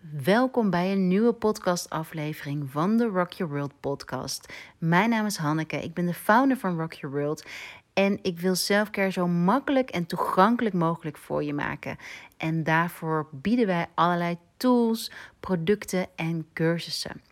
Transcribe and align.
Welkom 0.00 0.70
bij 0.70 0.92
een 0.92 1.08
nieuwe 1.08 1.32
podcastaflevering 1.32 2.70
van 2.70 2.96
de 2.96 3.06
Rock 3.06 3.32
Your 3.32 3.52
World 3.52 3.80
podcast. 3.80 4.52
Mijn 4.78 5.10
naam 5.10 5.26
is 5.26 5.36
Hanneke, 5.36 5.76
ik 5.76 5.94
ben 5.94 6.06
de 6.06 6.14
founder 6.14 6.56
van 6.56 6.78
Rock 6.78 6.92
Your 6.92 7.16
World 7.16 7.46
en 7.92 8.18
ik 8.22 8.40
wil 8.40 8.54
selfcare 8.54 9.10
zo 9.10 9.26
makkelijk 9.28 9.90
en 9.90 10.06
toegankelijk 10.06 10.74
mogelijk 10.74 11.16
voor 11.16 11.44
je 11.44 11.54
maken. 11.54 11.96
En 12.36 12.62
daarvoor 12.62 13.28
bieden 13.32 13.66
wij 13.66 13.86
allerlei 13.94 14.38
tools, 14.56 15.10
producten 15.40 16.06
en 16.16 16.46
cursussen. 16.52 17.22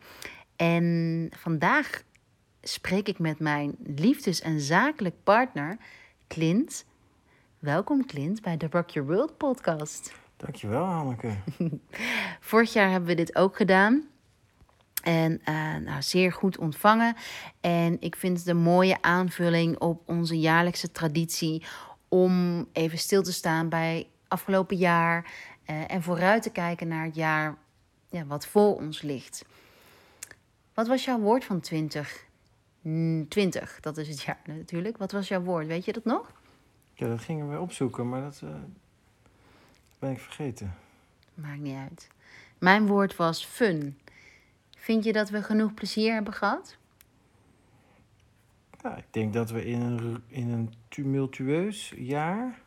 En 0.56 1.28
vandaag 1.36 2.02
spreek 2.62 3.08
ik 3.08 3.18
met 3.18 3.38
mijn 3.38 3.76
liefdes- 3.84 4.40
en 4.40 4.60
zakelijk 4.60 5.14
partner 5.22 5.78
Clint. 6.28 6.84
Welkom 7.58 8.06
Clint 8.06 8.42
bij 8.42 8.56
de 8.56 8.66
Rock 8.70 8.90
Your 8.90 9.08
World 9.08 9.36
podcast. 9.36 10.24
Dankjewel, 10.36 10.84
Hanneke. 10.84 11.34
Vorig 12.40 12.72
jaar 12.72 12.90
hebben 12.90 13.08
we 13.08 13.14
dit 13.14 13.36
ook 13.36 13.56
gedaan. 13.56 14.08
En 15.02 15.40
uh, 15.48 15.76
nou, 15.76 16.02
zeer 16.02 16.32
goed 16.32 16.58
ontvangen. 16.58 17.16
En 17.60 17.96
ik 18.00 18.16
vind 18.16 18.38
het 18.38 18.46
een 18.46 18.56
mooie 18.56 19.02
aanvulling 19.02 19.78
op 19.78 20.02
onze 20.06 20.38
jaarlijkse 20.38 20.92
traditie 20.92 21.64
om 22.08 22.66
even 22.72 22.98
stil 22.98 23.22
te 23.22 23.32
staan 23.32 23.68
bij 23.68 24.08
afgelopen 24.28 24.76
jaar 24.76 25.32
uh, 25.66 25.90
en 25.90 26.02
vooruit 26.02 26.42
te 26.42 26.50
kijken 26.50 26.88
naar 26.88 27.04
het 27.04 27.14
jaar 27.14 27.56
ja, 28.10 28.24
wat 28.24 28.46
voor 28.46 28.76
ons 28.76 29.02
ligt. 29.02 29.44
Wat 30.74 30.86
was 30.86 31.04
jouw 31.04 31.18
woord 31.18 31.44
van 31.44 31.60
20? 31.60 32.24
20, 33.28 33.80
dat 33.80 33.96
is 33.96 34.08
het 34.08 34.22
jaar 34.22 34.40
natuurlijk. 34.44 34.96
Wat 34.96 35.12
was 35.12 35.28
jouw 35.28 35.42
woord? 35.42 35.66
Weet 35.66 35.84
je 35.84 35.92
dat 35.92 36.04
nog? 36.04 36.32
Ja, 36.94 37.08
dat 37.08 37.20
gingen 37.20 37.50
we 37.50 37.60
opzoeken, 37.60 38.08
maar 38.08 38.20
dat 38.20 38.40
uh, 38.44 38.50
ben 39.98 40.10
ik 40.10 40.18
vergeten. 40.18 40.74
Maakt 41.34 41.60
niet 41.60 41.76
uit. 41.76 42.08
Mijn 42.58 42.86
woord 42.86 43.16
was 43.16 43.44
fun. 43.44 43.98
Vind 44.76 45.04
je 45.04 45.12
dat 45.12 45.30
we 45.30 45.42
genoeg 45.42 45.74
plezier 45.74 46.12
hebben 46.12 46.32
gehad? 46.32 46.76
Ja, 48.82 48.96
ik 48.96 49.06
denk 49.10 49.32
dat 49.32 49.50
we 49.50 49.64
in 49.64 49.80
een, 49.80 50.22
in 50.26 50.48
een 50.48 50.74
tumultueus 50.88 51.92
jaar 51.96 52.60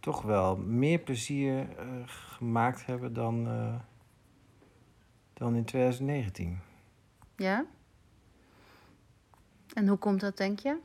toch 0.00 0.22
wel 0.22 0.56
meer 0.56 0.98
plezier 0.98 1.68
uh, 1.78 2.02
gemaakt 2.06 2.86
hebben 2.86 3.12
dan, 3.12 3.46
uh, 3.48 3.74
dan 5.32 5.54
in 5.54 5.64
2019. 5.64 6.58
Ja? 7.36 7.64
En 9.72 9.88
hoe 9.88 9.98
komt 9.98 10.20
dat, 10.20 10.36
denk 10.36 10.58
je? 10.58 10.76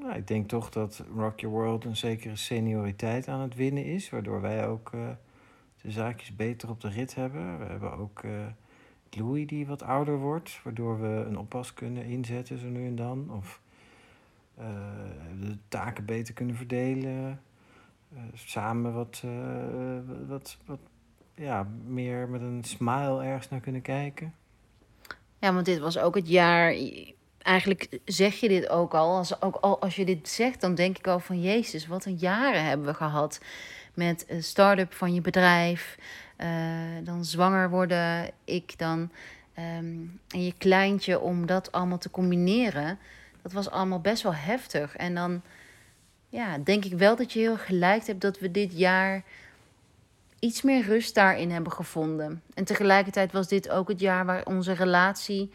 Nou, 0.00 0.14
ik 0.14 0.26
denk 0.26 0.48
toch 0.48 0.70
dat 0.70 1.02
Rock 1.16 1.40
Your 1.40 1.56
World 1.56 1.84
een 1.84 1.96
zekere 1.96 2.36
senioriteit 2.36 3.28
aan 3.28 3.40
het 3.40 3.54
winnen 3.54 3.84
is, 3.84 4.10
waardoor 4.10 4.40
wij 4.40 4.66
ook 4.66 4.92
uh, 4.94 5.08
de 5.82 5.90
zaakjes 5.90 6.36
beter 6.36 6.70
op 6.70 6.80
de 6.80 6.88
rit 6.88 7.14
hebben. 7.14 7.58
We 7.58 7.64
hebben 7.64 7.92
ook 7.92 8.22
uh, 8.22 8.46
Louis 9.10 9.46
die 9.46 9.66
wat 9.66 9.82
ouder 9.82 10.18
wordt, 10.18 10.60
waardoor 10.62 11.00
we 11.00 11.24
een 11.26 11.38
oppas 11.38 11.74
kunnen 11.74 12.04
inzetten 12.04 12.58
zo 12.58 12.66
nu 12.66 12.86
en 12.86 12.96
dan. 12.96 13.30
Of 13.30 13.60
uh, 14.58 14.64
de 15.40 15.56
taken 15.68 16.04
beter 16.04 16.34
kunnen 16.34 16.56
verdelen. 16.56 17.40
samen 18.34 18.94
wat, 18.94 19.24
wat, 20.26 20.58
wat 20.64 20.80
ja, 21.34 21.66
meer 21.86 22.28
met 22.28 22.40
een 22.40 22.64
smile 22.64 23.22
ergens 23.22 23.48
naar 23.48 23.60
kunnen 23.60 23.82
kijken. 23.82 24.34
Ja, 25.38 25.52
want 25.52 25.66
dit 25.66 25.78
was 25.78 25.98
ook 25.98 26.14
het 26.14 26.28
jaar 26.28 26.74
eigenlijk 27.42 27.98
zeg 28.04 28.34
je 28.34 28.48
dit 28.48 28.68
ook 28.68 28.94
al. 28.94 29.16
Als, 29.16 29.42
ook 29.42 29.56
al. 29.56 29.80
als 29.80 29.96
je 29.96 30.04
dit 30.04 30.28
zegt, 30.28 30.60
dan 30.60 30.74
denk 30.74 30.98
ik 30.98 31.06
al 31.06 31.20
van 31.20 31.40
Jezus, 31.40 31.86
wat 31.86 32.04
een 32.04 32.16
jaren 32.16 32.64
hebben 32.64 32.86
we 32.86 32.94
gehad. 32.94 33.40
Met 33.94 34.24
een 34.28 34.42
start-up 34.42 34.92
van 34.92 35.14
je 35.14 35.20
bedrijf. 35.20 35.98
Uh, 36.38 36.46
dan 37.02 37.24
zwanger 37.24 37.70
worden, 37.70 38.30
ik 38.44 38.78
dan. 38.78 39.10
Um, 39.78 40.20
en 40.28 40.44
je 40.44 40.54
kleintje 40.58 41.20
om 41.20 41.46
dat 41.46 41.72
allemaal 41.72 41.98
te 41.98 42.10
combineren. 42.10 42.98
Dat 43.42 43.52
was 43.52 43.70
allemaal 43.70 44.00
best 44.00 44.22
wel 44.22 44.34
heftig. 44.34 44.96
En 44.96 45.14
dan 45.14 45.42
ja, 46.28 46.58
denk 46.58 46.84
ik 46.84 46.92
wel 46.92 47.16
dat 47.16 47.32
je 47.32 47.38
heel 47.38 47.56
gelijk 47.56 48.06
hebt 48.06 48.20
dat 48.20 48.38
we 48.38 48.50
dit 48.50 48.78
jaar 48.78 49.22
iets 50.38 50.62
meer 50.62 50.84
rust 50.84 51.14
daarin 51.14 51.50
hebben 51.50 51.72
gevonden. 51.72 52.42
En 52.54 52.64
tegelijkertijd 52.64 53.32
was 53.32 53.48
dit 53.48 53.70
ook 53.70 53.88
het 53.88 54.00
jaar 54.00 54.24
waar 54.24 54.44
onze 54.44 54.72
relatie. 54.72 55.52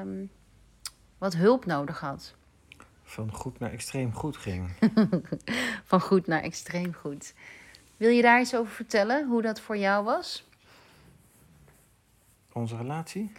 Um, 0.00 0.30
wat 1.24 1.34
hulp 1.34 1.66
nodig 1.66 2.00
had. 2.00 2.34
Van 3.02 3.32
goed 3.32 3.58
naar 3.58 3.72
extreem 3.72 4.12
goed 4.12 4.36
ging. 4.36 4.70
Van 5.90 6.00
goed 6.00 6.26
naar 6.26 6.42
extreem 6.42 6.94
goed. 6.94 7.34
Wil 7.96 8.10
je 8.10 8.22
daar 8.22 8.40
iets 8.40 8.54
over 8.54 8.72
vertellen, 8.72 9.26
hoe 9.26 9.42
dat 9.42 9.60
voor 9.60 9.76
jou 9.76 10.04
was? 10.04 10.48
Onze 12.52 12.76
relatie? 12.76 13.32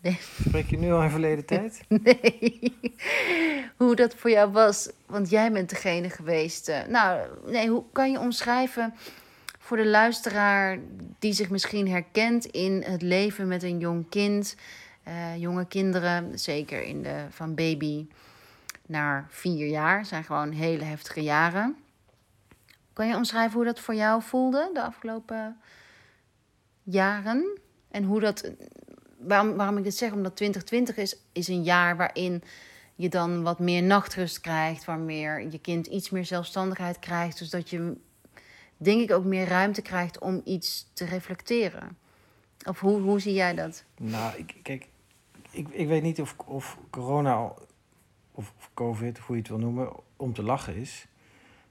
Nee. 0.00 0.18
Spreek 0.46 0.70
je 0.70 0.78
nu 0.78 0.92
al 0.92 1.02
in 1.02 1.10
verleden 1.10 1.44
tijd? 1.44 1.80
Nee. 2.02 2.76
Hoe 3.76 3.96
dat 3.96 4.14
voor 4.14 4.30
jou 4.30 4.52
was, 4.52 4.90
want 5.06 5.30
jij 5.30 5.52
bent 5.52 5.70
degene 5.70 6.10
geweest. 6.10 6.68
Uh, 6.68 6.84
nou, 6.88 7.28
nee, 7.46 7.68
hoe 7.68 7.84
kan 7.92 8.10
je 8.10 8.20
omschrijven 8.20 8.94
voor 9.58 9.76
de 9.76 9.86
luisteraar 9.86 10.78
die 11.18 11.32
zich 11.32 11.50
misschien 11.50 11.88
herkent 11.88 12.44
in 12.44 12.82
het 12.86 13.02
leven 13.02 13.48
met 13.48 13.62
een 13.62 13.78
jong 13.78 14.08
kind? 14.08 14.56
Uh, 15.08 15.36
jonge 15.36 15.66
kinderen, 15.66 16.38
zeker 16.38 16.82
in 16.82 17.02
de, 17.02 17.26
van 17.30 17.54
baby 17.54 18.06
naar 18.86 19.26
vier 19.30 19.66
jaar, 19.66 20.06
zijn 20.06 20.24
gewoon 20.24 20.50
hele 20.50 20.84
heftige 20.84 21.22
jaren. 21.22 21.76
Kan 22.92 23.08
je 23.08 23.16
omschrijven 23.16 23.56
hoe 23.56 23.64
dat 23.64 23.80
voor 23.80 23.94
jou 23.94 24.22
voelde 24.22 24.70
de 24.72 24.82
afgelopen 24.82 25.56
jaren? 26.82 27.58
En 27.90 28.04
hoe 28.04 28.20
dat, 28.20 28.50
waarom, 29.18 29.56
waarom 29.56 29.78
ik 29.78 29.84
dit 29.84 29.96
zeg, 29.96 30.12
omdat 30.12 30.36
2020 30.36 30.96
is, 30.96 31.16
is 31.32 31.48
een 31.48 31.62
jaar 31.62 31.96
waarin 31.96 32.42
je 32.94 33.08
dan 33.08 33.42
wat 33.42 33.58
meer 33.58 33.82
nachtrust 33.82 34.40
krijgt, 34.40 34.84
waarmee 34.84 35.50
je 35.50 35.58
kind 35.58 35.86
iets 35.86 36.10
meer 36.10 36.24
zelfstandigheid 36.24 36.98
krijgt. 36.98 37.38
Dus 37.38 37.50
dat 37.50 37.70
je, 37.70 37.96
denk 38.76 39.00
ik, 39.00 39.12
ook 39.12 39.24
meer 39.24 39.46
ruimte 39.46 39.82
krijgt 39.82 40.18
om 40.18 40.40
iets 40.44 40.90
te 40.92 41.04
reflecteren. 41.04 41.98
Of 42.68 42.80
hoe, 42.80 43.00
hoe 43.00 43.20
zie 43.20 43.34
jij 43.34 43.54
dat? 43.54 43.84
Nou, 43.96 44.36
ik, 44.36 44.54
kijk, 44.62 44.86
ik, 45.54 45.68
ik 45.68 45.86
weet 45.86 46.02
niet 46.02 46.20
of, 46.20 46.36
of 46.44 46.78
corona 46.90 47.44
of, 47.44 48.52
of 48.56 48.70
COVID, 48.74 49.18
hoe 49.18 49.36
je 49.36 49.42
het 49.42 49.50
wil 49.50 49.58
noemen, 49.58 49.92
om 50.16 50.32
te 50.32 50.42
lachen 50.42 50.76
is. 50.76 51.06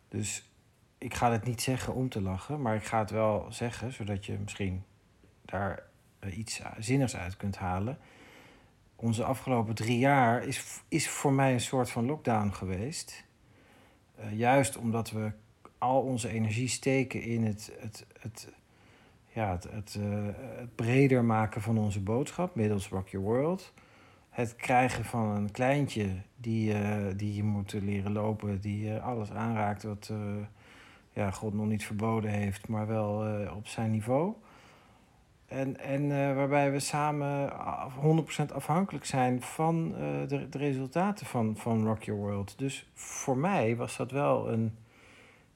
Dus 0.09 0.49
ik 0.97 1.13
ga 1.13 1.31
het 1.31 1.45
niet 1.45 1.61
zeggen 1.61 1.93
om 1.93 2.09
te 2.09 2.21
lachen, 2.21 2.61
maar 2.61 2.75
ik 2.75 2.83
ga 2.83 2.99
het 2.99 3.09
wel 3.09 3.45
zeggen, 3.49 3.93
zodat 3.93 4.25
je 4.25 4.37
misschien 4.39 4.83
daar 5.41 5.83
uh, 6.19 6.37
iets 6.37 6.61
zinnigs 6.79 7.15
uit 7.15 7.37
kunt 7.37 7.57
halen. 7.57 7.97
Onze 8.95 9.23
afgelopen 9.23 9.75
drie 9.75 9.97
jaar 9.97 10.43
is, 10.43 10.81
is 10.87 11.09
voor 11.09 11.33
mij 11.33 11.53
een 11.53 11.61
soort 11.61 11.89
van 11.89 12.05
lockdown 12.05 12.49
geweest. 12.49 13.25
Uh, 14.19 14.37
juist 14.37 14.77
omdat 14.77 15.11
we 15.11 15.31
al 15.77 16.01
onze 16.01 16.29
energie 16.29 16.67
steken 16.67 17.21
in 17.21 17.45
het, 17.45 17.71
het, 17.79 18.05
het, 18.19 18.47
ja, 19.33 19.51
het, 19.51 19.67
het, 19.71 19.97
uh, 19.99 20.25
het, 20.35 20.75
breder 20.75 21.23
maken 21.23 21.61
van 21.61 21.77
onze 21.77 21.99
boodschap 21.99 22.55
middels 22.55 22.87
Rock 22.87 23.07
Your 23.07 23.25
World. 23.25 23.73
Het 24.29 24.55
krijgen 24.55 25.05
van 25.05 25.27
een 25.27 25.51
kleintje 25.51 26.07
die, 26.35 26.73
uh, 26.73 26.97
die 27.15 27.35
je 27.35 27.43
moet 27.43 27.73
leren 27.73 28.11
lopen, 28.11 28.61
die 28.61 28.85
uh, 28.85 29.05
alles 29.05 29.31
aanraakt 29.31 29.83
wat 29.83 30.11
ja, 31.13 31.31
God 31.31 31.53
nog 31.53 31.65
niet 31.65 31.85
verboden 31.85 32.31
heeft, 32.31 32.67
maar 32.67 32.87
wel 32.87 33.25
op 33.55 33.67
zijn 33.67 33.91
niveau. 33.91 34.33
En, 35.45 35.79
en 35.79 36.35
waarbij 36.35 36.71
we 36.71 36.79
samen 36.79 37.51
100% 38.49 38.53
afhankelijk 38.53 39.05
zijn 39.05 39.41
van 39.41 39.91
de, 40.27 40.47
de 40.49 40.57
resultaten 40.57 41.25
van, 41.25 41.57
van 41.57 41.85
Rock 41.85 42.03
Your 42.03 42.21
World. 42.21 42.57
Dus 42.57 42.89
voor 42.93 43.37
mij 43.37 43.75
was 43.75 43.97
dat 43.97 44.11
wel 44.11 44.51
een 44.51 44.77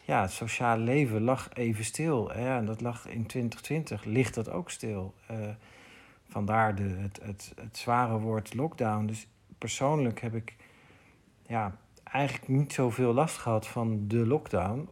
ja, 0.07 0.22
het 0.22 0.31
sociale 0.31 0.84
leven 0.84 1.22
lag 1.22 1.50
even 1.53 1.85
stil. 1.85 2.29
Hè? 2.29 2.57
En 2.57 2.66
dat 2.66 2.81
lag 2.81 3.07
in 3.07 3.25
2020, 3.25 4.04
ligt 4.04 4.33
dat 4.33 4.50
ook 4.50 4.69
stil. 4.69 5.13
Uh, 5.31 5.38
vandaar 6.27 6.75
de, 6.75 6.83
het, 6.83 7.19
het, 7.24 7.54
het 7.62 7.77
zware 7.77 8.19
woord 8.19 8.54
lockdown. 8.54 9.06
Dus 9.06 9.27
persoonlijk 9.57 10.21
heb 10.21 10.36
ik 10.36 10.56
ja, 11.48 11.77
eigenlijk 12.04 12.48
niet 12.48 12.74
zoveel 12.74 13.13
last 13.13 13.38
gehad 13.38 13.68
van 13.68 14.07
de 14.07 14.25
lockdown. 14.25 14.89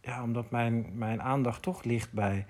Ja, 0.00 0.22
omdat 0.22 0.50
mijn, 0.50 0.90
mijn 0.92 1.22
aandacht 1.22 1.62
toch 1.62 1.82
ligt 1.84 2.12
bij 2.12 2.46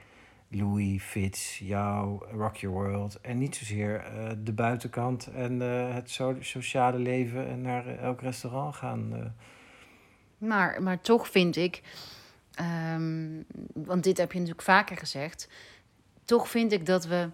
Louis, 0.48 1.02
Fitz, 1.02 1.58
jou, 1.58 2.24
Rock 2.32 2.56
Your 2.56 2.76
World. 2.76 3.20
En 3.20 3.38
niet 3.38 3.56
zozeer 3.56 4.04
uh, 4.04 4.30
de 4.42 4.52
buitenkant 4.52 5.26
en 5.26 5.60
uh, 5.60 5.94
het 5.94 6.10
so 6.10 6.36
sociale 6.40 6.98
leven 6.98 7.46
en 7.48 7.62
naar 7.62 7.86
elk 7.86 8.20
restaurant 8.20 8.74
gaan. 8.74 9.34
Maar, 10.38 10.82
maar 10.82 11.00
toch 11.00 11.28
vind 11.28 11.56
ik, 11.56 11.82
um, 12.94 13.44
want 13.74 14.04
dit 14.04 14.18
heb 14.18 14.32
je 14.32 14.38
natuurlijk 14.38 14.66
vaker 14.66 14.96
gezegd, 14.96 15.48
toch 16.24 16.48
vind 16.48 16.72
ik 16.72 16.86
dat 16.86 17.06
we 17.06 17.28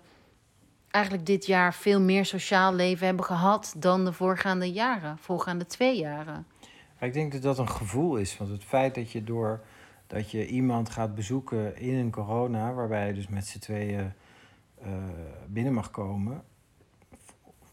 eigenlijk 0.91 1.27
dit 1.27 1.47
jaar 1.47 1.75
veel 1.75 2.01
meer 2.01 2.25
sociaal 2.25 2.75
leven 2.75 3.06
hebben 3.06 3.25
gehad 3.25 3.75
dan 3.77 4.05
de 4.05 4.12
voorgaande 4.12 4.73
jaren, 4.73 5.19
voorgaande 5.19 5.67
twee 5.67 5.99
jaren. 5.99 6.47
Ik 7.01 7.12
denk 7.12 7.33
dat 7.33 7.43
dat 7.43 7.59
een 7.59 7.69
gevoel 7.69 8.17
is, 8.17 8.37
want 8.39 8.51
het 8.51 8.65
feit 8.65 8.95
dat 8.95 9.11
je 9.11 9.25
door 9.25 9.65
dat 10.06 10.31
je 10.31 10.47
iemand 10.47 10.91
gaat 10.91 11.15
bezoeken 11.15 11.77
in 11.77 11.95
een 11.95 12.11
corona, 12.11 12.73
waarbij 12.73 13.06
je 13.06 13.15
dus 13.15 13.29
met 13.29 13.47
z'n 13.47 13.59
tweeën 13.59 14.12
eh, 14.81 14.93
binnen 15.47 15.73
mag 15.73 15.91
komen, 15.91 16.45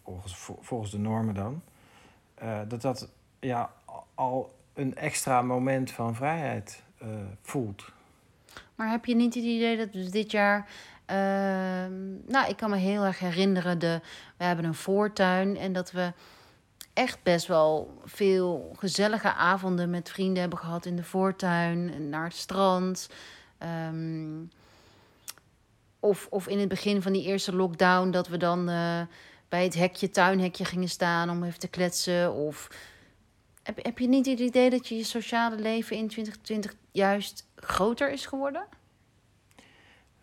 volgens, 0.04 0.36
volgens 0.60 0.92
de 0.92 1.00
normen 1.00 1.34
dan, 1.34 1.62
eh, 2.34 2.60
dat 2.68 2.82
dat 2.82 3.10
ja, 3.40 3.74
al 4.16 4.54
een 4.74 4.96
extra 4.96 5.42
moment 5.42 5.92
van 5.92 6.16
vrijheid 6.16 6.84
eh, 6.98 7.08
voelt. 7.42 7.86
Maar 8.76 8.90
heb 8.90 9.06
je 9.06 9.16
niet 9.16 9.36
het 9.36 9.44
idee 9.44 9.78
dat 9.78 9.94
dus 9.94 10.12
dit 10.12 10.32
jaar. 10.32 10.68
ehm, 11.06 11.94
nou, 12.28 12.50
ik 12.50 12.58
kan 12.58 12.70
me 12.70 12.78
heel 12.78 13.04
erg 13.04 13.20
herinneren. 13.20 13.80
De, 13.80 14.02
we 14.38 14.44
hebben 14.44 14.66
een 14.66 14.74
voortuin. 14.74 15.58
En 15.58 15.74
dat 15.74 15.92
we 15.92 16.14
echt 16.94 17.24
best 17.24 17.48
wel 17.48 18.02
veel 18.06 18.72
gezellige 18.78 19.34
avonden 19.34 19.90
met 19.90 20.10
vrienden 20.10 20.42
hebben 20.42 20.60
gehad 20.60 20.86
in 20.86 20.96
de 20.96 21.04
voortuin. 21.04 22.10
Naar 22.10 22.24
het 22.24 22.36
strand. 22.36 23.10
Ehm, 23.58 24.44
of, 26.00 26.28
of 26.30 26.48
in 26.48 26.60
het 26.60 26.70
begin 26.70 27.02
van 27.02 27.14
die 27.14 27.26
eerste 27.26 27.56
lockdown. 27.56 28.12
Dat 28.12 28.28
we 28.28 28.38
dan 28.38 28.70
eh, 28.70 29.02
bij 29.50 29.64
het 29.64 29.76
hekje, 29.76 30.10
tuinhekje 30.10 30.66
gingen 30.66 30.90
staan 30.90 31.30
om 31.30 31.44
even 31.44 31.60
te 31.60 31.68
kletsen. 31.68 32.34
Of 32.34 32.68
heb, 33.64 33.84
heb 33.84 34.00
je 34.00 34.08
niet 34.08 34.26
het 34.26 34.40
idee 34.40 34.70
dat 34.70 34.88
je 34.88 34.96
je 34.96 35.04
sociale 35.04 35.56
leven 35.56 35.98
in 35.98 36.08
2020 36.08 36.76
juist 36.92 37.48
groter 37.56 38.12
is 38.12 38.26
geworden? 38.26 38.68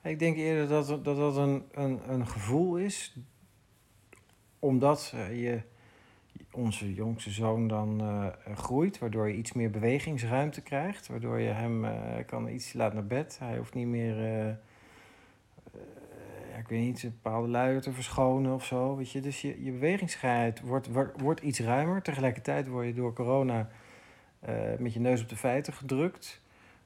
Ik 0.02 0.18
denk 0.18 0.36
eerder 0.36 0.68
dat 0.68 0.86
dat, 0.86 1.04
dat 1.04 1.36
een, 1.36 1.64
een, 1.72 2.00
een 2.12 2.26
gevoel 2.26 2.76
is, 2.76 3.16
omdat 4.58 5.12
eh, 5.14 5.42
je 5.42 5.60
onze 6.52 6.94
jongste 6.94 7.30
zoon 7.30 7.68
dan 7.68 8.00
eh, 8.00 8.56
groeit, 8.56 8.98
waardoor 8.98 9.28
je 9.28 9.36
iets 9.36 9.52
meer 9.52 9.70
bewegingsruimte 9.70 10.60
krijgt, 10.60 11.06
waardoor 11.06 11.38
je 11.38 11.50
hem 11.50 11.84
eh, 11.84 12.26
kan 12.26 12.48
iets 12.48 12.72
laat 12.72 12.94
naar 12.94 13.06
bed. 13.06 13.38
Hij 13.38 13.56
hoeft 13.56 13.74
niet 13.74 13.86
meer, 13.86 14.58
ik 16.58 16.68
weet 16.68 16.80
niet, 16.80 17.02
bepaalde 17.02 17.48
luier 17.48 17.80
te 17.80 17.92
verschonen 17.92 18.54
of 18.54 18.64
zo, 18.64 18.96
weet 18.96 19.10
je. 19.10 19.20
Dus 19.20 19.40
je, 19.40 19.64
je 19.64 19.72
bewegingsvrijheid 19.72 20.60
wordt, 20.60 20.88
wordt, 21.16 21.40
iets 21.40 21.60
ruimer. 21.60 22.02
Tegelijkertijd 22.02 22.68
word 22.68 22.86
je 22.86 22.94
door 22.94 23.12
corona 23.12 23.68
eh, 24.40 24.54
met 24.78 24.92
je 24.92 25.00
neus 25.00 25.22
op 25.22 25.28
de 25.28 25.36
feiten 25.36 25.72
gedrukt. 25.72 26.40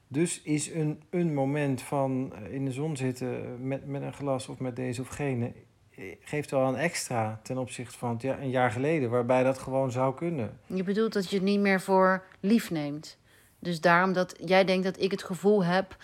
Dus 0.07 0.41
is 0.41 0.71
een, 0.73 1.01
een 1.09 1.33
moment 1.33 1.81
van 1.81 2.33
eh, 2.35 2.53
in 2.53 2.65
de 2.65 2.71
zon 2.71 2.97
zitten 2.97 3.67
met, 3.67 3.85
met 3.85 4.01
een 4.01 4.13
glas 4.13 4.47
of 4.47 4.59
met 4.59 4.75
deze 4.75 5.01
of 5.01 5.07
gene, 5.07 5.51
eh, 5.95 6.03
geeft 6.19 6.51
wel 6.51 6.67
een 6.67 6.75
extra 6.75 7.39
ten 7.43 7.57
opzichte 7.57 7.97
van 7.97 8.15
ja, 8.19 8.39
een 8.39 8.49
jaar 8.49 8.71
geleden, 8.71 9.09
waarbij 9.09 9.43
dat 9.43 9.57
gewoon 9.59 9.91
zou 9.91 10.15
kunnen. 10.15 10.59
Je 10.65 10.83
bedoelt 10.83 11.13
dat 11.13 11.29
je 11.29 11.35
het 11.35 11.45
niet 11.45 11.59
meer 11.59 11.81
voor 11.81 12.23
lief 12.39 12.71
neemt. 12.71 13.17
Dus 13.59 13.81
daarom 13.81 14.13
dat 14.13 14.35
jij 14.45 14.65
denkt 14.65 14.83
dat 14.83 14.99
ik 15.01 15.11
het 15.11 15.23
gevoel 15.23 15.63
heb 15.63 15.97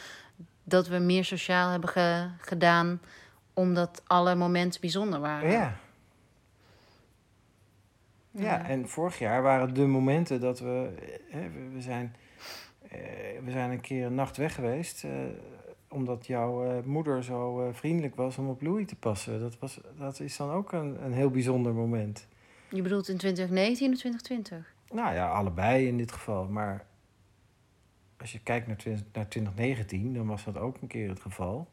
dat 0.64 0.88
we 0.88 0.98
meer 0.98 1.26
sociaal 1.26 1.72
hebben 1.72 1.90
ge- 1.90 2.30
gedaan, 2.38 3.02
omdat 3.54 4.02
alle 4.08 4.36
momenten 4.36 4.82
bijzonder 4.82 5.20
waren. 5.20 5.52
Ja. 5.52 5.76
Ja, 8.32 8.66
en 8.66 8.90
vorig 8.90 9.20
jaar 9.20 9.42
waren 9.42 9.74
de 9.74 9.86
momenten 9.86 10.40
dat 10.40 10.60
we. 10.60 10.90
hè, 11.30 11.50
we, 11.50 11.70
we 11.74 11.82
zijn, 11.82 12.16
eh, 12.90 13.00
we 13.44 13.52
zijn 13.52 13.72
een 13.72 13.82
keer 13.82 14.06
een 14.06 14.16
nacht 14.16 14.38
weg 14.38 14.56
geweest. 14.56 15.04
eh, 15.04 15.12
omdat 15.90 16.28
jouw 16.28 16.64
eh, 16.64 16.84
moeder 16.84 17.24
zo 17.24 17.62
eh, 17.62 17.74
vriendelijk 17.74 18.16
was 18.16 18.38
om 18.38 18.50
op 18.50 18.62
Louis 18.62 18.88
te 18.88 18.96
passen. 18.96 19.40
Dat, 19.40 19.60
was, 19.60 19.80
dat 19.98 20.20
is 20.20 20.38
dan 20.38 20.52
ook 20.52 20.72
een, 20.72 21.04
een 21.04 21.14
heel 21.14 21.30
bijzonder 21.30 21.74
moment. 21.74 22.28
Je 22.70 22.82
bedoelt 22.82 23.08
in 23.10 23.18
2019 23.18 23.92
of 23.94 23.98
2020? 24.00 24.74
Nou 24.92 25.14
ja, 25.16 25.30
allebei 25.30 25.88
in 25.88 25.98
dit 25.98 26.12
geval. 26.12 26.48
Maar 26.48 26.86
als 28.18 28.32
je 28.32 28.40
kijkt 28.40 28.68
naar, 28.68 28.76
20, 28.76 29.06
naar 29.14 29.28
2019, 29.28 30.14
dan 30.14 30.28
was 30.28 30.44
dat 30.44 30.58
ook 30.58 30.78
een 30.82 30.88
keer 30.88 31.10
het 31.10 31.20
geval. 31.20 31.68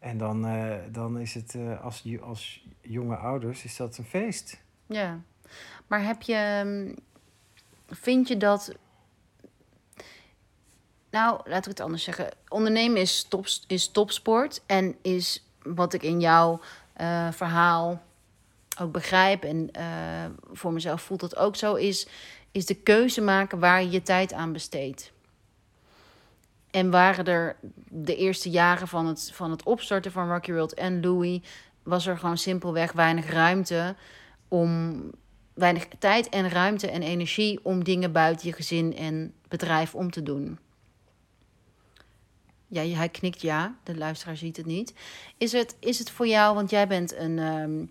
En 0.00 0.18
dan, 0.18 0.46
eh, 0.46 0.74
dan 0.90 1.18
is 1.18 1.34
het 1.34 1.54
eh, 1.54 1.84
als, 1.84 2.04
als 2.22 2.64
jonge 2.80 3.16
ouders 3.16 3.64
is 3.64 3.76
dat 3.76 3.98
een 3.98 4.04
feest. 4.04 4.60
Ja. 4.86 5.20
Maar 5.86 6.04
heb 6.04 6.22
je. 6.22 6.34
ehm, 6.34 6.94
Vind 7.86 8.28
je 8.28 8.36
dat. 8.36 8.74
Nou, 11.10 11.40
laat 11.44 11.62
ik 11.62 11.70
het 11.70 11.80
anders 11.80 12.04
zeggen. 12.04 12.28
Ondernemen 12.48 13.00
is, 13.00 13.22
top, 13.28 13.46
is 13.66 13.88
topsport. 13.88 14.62
En 14.66 14.96
is 15.02 15.44
wat 15.62 15.92
ik 15.92 16.02
in 16.02 16.20
jouw 16.20 16.60
eh, 16.92 17.32
verhaal 17.32 18.02
ook 18.80 18.92
begrijp. 18.92 19.44
En 19.44 19.70
voor 20.52 20.72
mezelf 20.72 21.02
voelt 21.02 21.20
dat 21.20 21.36
ook 21.36 21.56
zo. 21.56 21.74
Is, 21.74 22.06
is 22.50 22.66
de 22.66 22.74
keuze 22.74 23.20
maken 23.20 23.58
waar 23.58 23.82
je 23.82 23.90
je 23.90 24.02
tijd 24.02 24.32
aan 24.32 24.52
besteedt. 24.52 25.12
En 26.70 26.90
waren 26.90 27.24
er 27.24 27.56
de 27.88 28.16
eerste 28.16 28.50
jaren 28.50 28.88
van 28.88 29.06
het, 29.06 29.30
van 29.32 29.50
het 29.50 29.62
opstarten 29.62 30.12
van 30.12 30.28
Rocky 30.28 30.52
World 30.52 30.74
en 30.74 31.00
Louis. 31.00 31.40
was 31.82 32.06
er 32.06 32.18
gewoon 32.18 32.38
simpelweg 32.38 32.92
weinig 32.92 33.30
ruimte 33.30 33.94
om 34.48 35.02
weinig 35.54 35.88
tijd 35.98 36.28
en 36.28 36.48
ruimte 36.48 36.90
en 36.90 37.02
energie 37.02 37.60
om 37.62 37.84
dingen 37.84 38.12
buiten 38.12 38.46
je 38.46 38.54
gezin 38.54 38.96
en 38.96 39.34
bedrijf 39.48 39.94
om 39.94 40.10
te 40.10 40.22
doen. 40.22 40.58
Ja, 42.66 42.82
hij 42.82 43.08
knikt 43.08 43.40
ja, 43.40 43.76
de 43.82 43.96
luisteraar 43.96 44.36
ziet 44.36 44.56
het 44.56 44.66
niet. 44.66 44.94
Is 45.36 45.52
het, 45.52 45.76
is 45.78 45.98
het 45.98 46.10
voor 46.10 46.26
jou, 46.26 46.54
want 46.54 46.70
jij 46.70 46.86
bent 46.86 47.16
een, 47.16 47.38
ehm, 47.38 47.84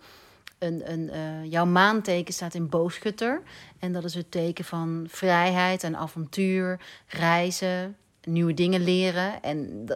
een, 0.59 0.91
een 0.91 1.09
eh, 1.09 1.51
jouw 1.51 1.65
maanteken 1.65 2.33
staat 2.33 2.53
in 2.53 2.69
boogschutter. 2.69 3.41
En 3.79 3.91
dat 3.91 4.03
is 4.03 4.13
het 4.13 4.31
teken 4.31 4.65
van 4.65 5.05
vrijheid 5.09 5.83
en 5.83 5.95
avontuur, 5.95 6.79
reizen, 7.07 7.97
nieuwe 8.23 8.53
dingen 8.53 8.83
leren. 8.83 9.41
En 9.41 9.87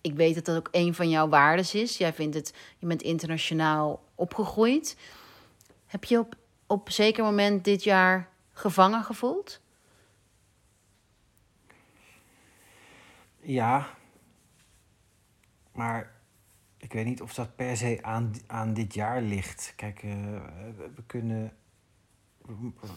ik 0.00 0.14
weet 0.14 0.34
dat 0.34 0.44
dat 0.44 0.56
ook 0.56 0.68
een 0.70 0.94
van 0.94 1.08
jouw 1.08 1.28
waardes 1.28 1.74
is. 1.74 1.98
Jij 1.98 2.12
vindt 2.12 2.34
het, 2.34 2.54
je 2.78 2.86
bent 2.86 3.02
internationaal 3.02 4.04
opgegroeid. 4.14 4.96
Heb 5.86 6.04
je 6.04 6.18
op, 6.18 6.34
op 6.66 6.86
een 6.86 6.92
zeker 6.92 7.24
moment 7.24 7.64
dit 7.64 7.84
jaar 7.84 8.28
gevangen 8.52 9.04
gevoeld? 9.04 9.60
Ja, 13.40 13.88
maar 15.72 16.12
ik 16.76 16.92
weet 16.92 17.04
niet 17.04 17.22
of 17.22 17.34
dat 17.34 17.56
per 17.56 17.76
se 17.76 17.98
aan, 18.02 18.34
aan 18.46 18.74
dit 18.74 18.94
jaar 18.94 19.22
ligt. 19.22 19.72
Kijk, 19.76 20.02
eh, 20.02 20.10
we 20.76 21.02
kunnen, 21.06 21.52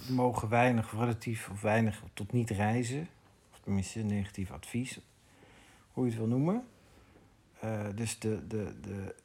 mogen 0.09 0.49
weinig, 0.49 0.91
relatief 0.91 1.49
of 1.49 1.61
weinig 1.61 2.03
tot 2.13 2.31
niet 2.31 2.49
reizen. 2.49 3.07
Tenminste, 3.65 3.99
negatief 3.99 4.51
advies, 4.51 4.99
hoe 5.91 6.03
je 6.05 6.09
het 6.09 6.19
wil 6.19 6.29
noemen. 6.29 6.63
Eh, 7.59 7.85
dus 7.95 8.19
de, 8.19 8.47
de, 8.47 8.79
de, 8.81 9.15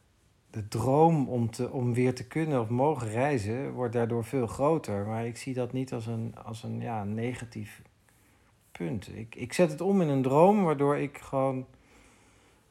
de 0.50 0.68
droom 0.68 1.28
om, 1.28 1.50
te, 1.50 1.70
om 1.70 1.94
weer 1.94 2.14
te 2.14 2.26
kunnen 2.26 2.60
of 2.60 2.68
mogen 2.68 3.08
reizen 3.08 3.72
wordt 3.72 3.92
daardoor 3.92 4.24
veel 4.24 4.46
groter. 4.46 5.06
Maar 5.06 5.26
ik 5.26 5.36
zie 5.36 5.54
dat 5.54 5.72
niet 5.72 5.92
als 5.92 6.06
een, 6.06 6.34
als 6.44 6.62
een 6.62 6.80
ja, 6.80 7.04
negatief 7.04 7.82
punt. 8.72 9.16
Ik, 9.16 9.34
ik 9.34 9.52
zet 9.52 9.70
het 9.70 9.80
om 9.80 10.00
in 10.00 10.08
een 10.08 10.22
droom, 10.22 10.62
waardoor 10.64 10.96
ik 10.96 11.18
gewoon 11.18 11.66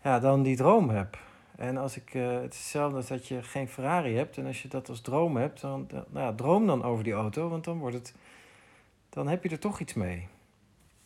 ja, 0.03 0.20
dan 0.20 0.43
die 0.43 0.55
droom 0.55 0.89
heb. 0.89 1.20
En 1.55 1.77
als 1.77 1.98
ik, 1.98 2.13
eh, 2.13 2.32
het 2.41 2.53
is 2.53 2.60
hetzelfde 2.60 2.98
als 2.98 3.08
dat 3.08 3.27
je 3.27 3.43
geen 3.43 3.67
Ferrari 3.67 4.15
hebt. 4.15 4.38
En 4.38 4.46
als 4.46 4.62
je 4.62 4.67
dat 4.67 4.89
als 4.89 5.01
droom 5.01 5.38
hebt, 5.38 5.62
dan- 5.62 5.88
nou 5.91 6.25
ja, 6.25 6.34
droom 6.34 6.67
dan 6.67 6.84
over 6.84 7.03
die 7.03 7.13
auto. 7.13 7.50
Want 7.50 7.63
dan 7.63 7.77
wordt 7.77 7.96
het, 7.96 8.15
dan 9.10 9.27
heb 9.27 9.43
je 9.43 9.50
er 9.50 9.60
toch 9.60 9.79
iets 9.79 9.93
mee. 9.93 10.27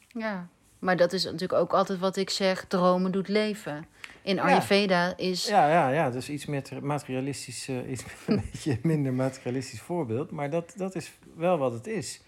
Ja. 0.07 0.47
Maar 0.83 0.97
dat 0.97 1.13
is 1.13 1.23
natuurlijk 1.23 1.53
ook 1.53 1.73
altijd 1.73 1.99
wat 1.99 2.15
ik 2.15 2.29
zeg: 2.29 2.65
dromen 2.65 3.11
doet 3.11 3.27
leven. 3.27 3.85
In 4.21 4.39
Ayurveda 4.39 5.17
is. 5.17 5.47
Ja, 5.47 5.69
ja, 5.69 5.89
ja. 5.89 6.09
Dus 6.09 6.29
iets 6.29 6.45
meer 6.45 6.63
materialistisch, 6.81 7.67
eh, 7.67 7.91
iets 7.91 8.03
een 8.27 8.43
beetje 8.51 8.79
minder 8.81 9.13
materialistisch 9.13 9.81
voorbeeld. 9.81 10.31
Maar 10.31 10.49
dat, 10.49 10.73
dat 10.77 10.95
is 10.95 11.13
wel 11.35 11.57
wat 11.57 11.73
het 11.73 11.87
is. 11.87 12.21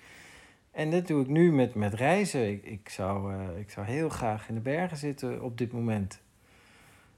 En 0.71 0.89
dit 0.89 1.07
doe 1.07 1.21
ik 1.21 1.27
nu 1.27 1.51
met, 1.51 1.75
met 1.75 1.93
reizen. 1.93 2.50
Ik, 2.50 2.65
ik, 2.65 2.89
zou, 2.89 3.33
eh, 3.33 3.59
ik 3.59 3.69
zou 3.69 3.85
heel 3.85 4.09
graag 4.09 4.50
in 4.50 4.55
de 4.55 4.62
bergen 4.62 4.97
zitten 4.97 5.41
op 5.41 5.57
dit 5.57 5.71
moment. 5.71 6.19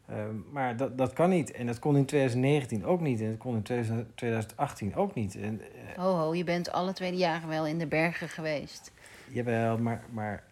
Ehm, 0.08 0.36
maar 0.51 0.77
dat, 0.77 0.98
dat 0.98 1.13
kan 1.13 1.29
niet. 1.29 1.51
En 1.51 1.65
dat 1.65 1.79
kon 1.79 1.98
in 1.98 2.06
2019 2.06 2.86
ook 2.86 3.01
niet. 3.01 3.22
En 3.22 3.29
dat 3.29 3.38
kon 3.38 3.56
in 3.56 3.63
2000 3.63 4.17
2018 4.17 4.96
ook 4.96 5.13
niet. 5.13 5.36
En, 5.36 5.62
eh, 5.62 5.98
Ho, 6.03 6.15
ho, 6.15 6.36
je 6.36 6.44
bent 6.44 6.72
alle 6.72 6.94
tweede 6.94 7.17
jaren 7.17 7.50
wel 7.50 7.67
in 7.67 7.77
de 7.77 7.88
bergen 7.88 8.29
geweest. 8.29 8.91
Jawel, 9.27 9.77
maar, 9.77 10.03
maar 10.12 10.44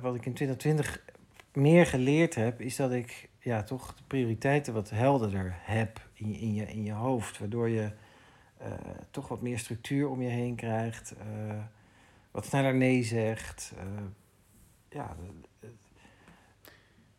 wat 0.00 0.14
ik 0.14 0.26
in 0.26 0.34
2020 0.34 1.02
meer 1.52 1.86
geleerd 1.86 2.34
heb, 2.34 2.60
is 2.60 2.76
dat 2.76 2.92
ik 2.92 3.28
ja, 3.40 3.62
toch 3.62 3.94
de 3.94 4.02
prioriteiten 4.06 4.72
wat 4.72 4.90
helderder 4.90 5.56
heb 5.58 6.00
in 6.14 6.28
je, 6.32 6.38
in 6.38 6.54
je, 6.54 6.66
in 6.66 6.84
je 6.84 6.92
hoofd. 6.92 7.38
Waardoor 7.38 7.68
je 7.68 7.90
eh, 8.56 8.72
toch 9.10 9.28
wat 9.28 9.42
meer 9.42 9.58
structuur 9.58 10.08
om 10.08 10.22
je 10.22 10.28
heen 10.28 10.54
krijgt, 10.54 11.14
eh, 11.18 11.58
wat 12.30 12.46
sneller 12.46 12.74
nee 12.74 13.02
zegt. 13.02 13.72
eh, 13.76 13.86
ja, 14.88 15.16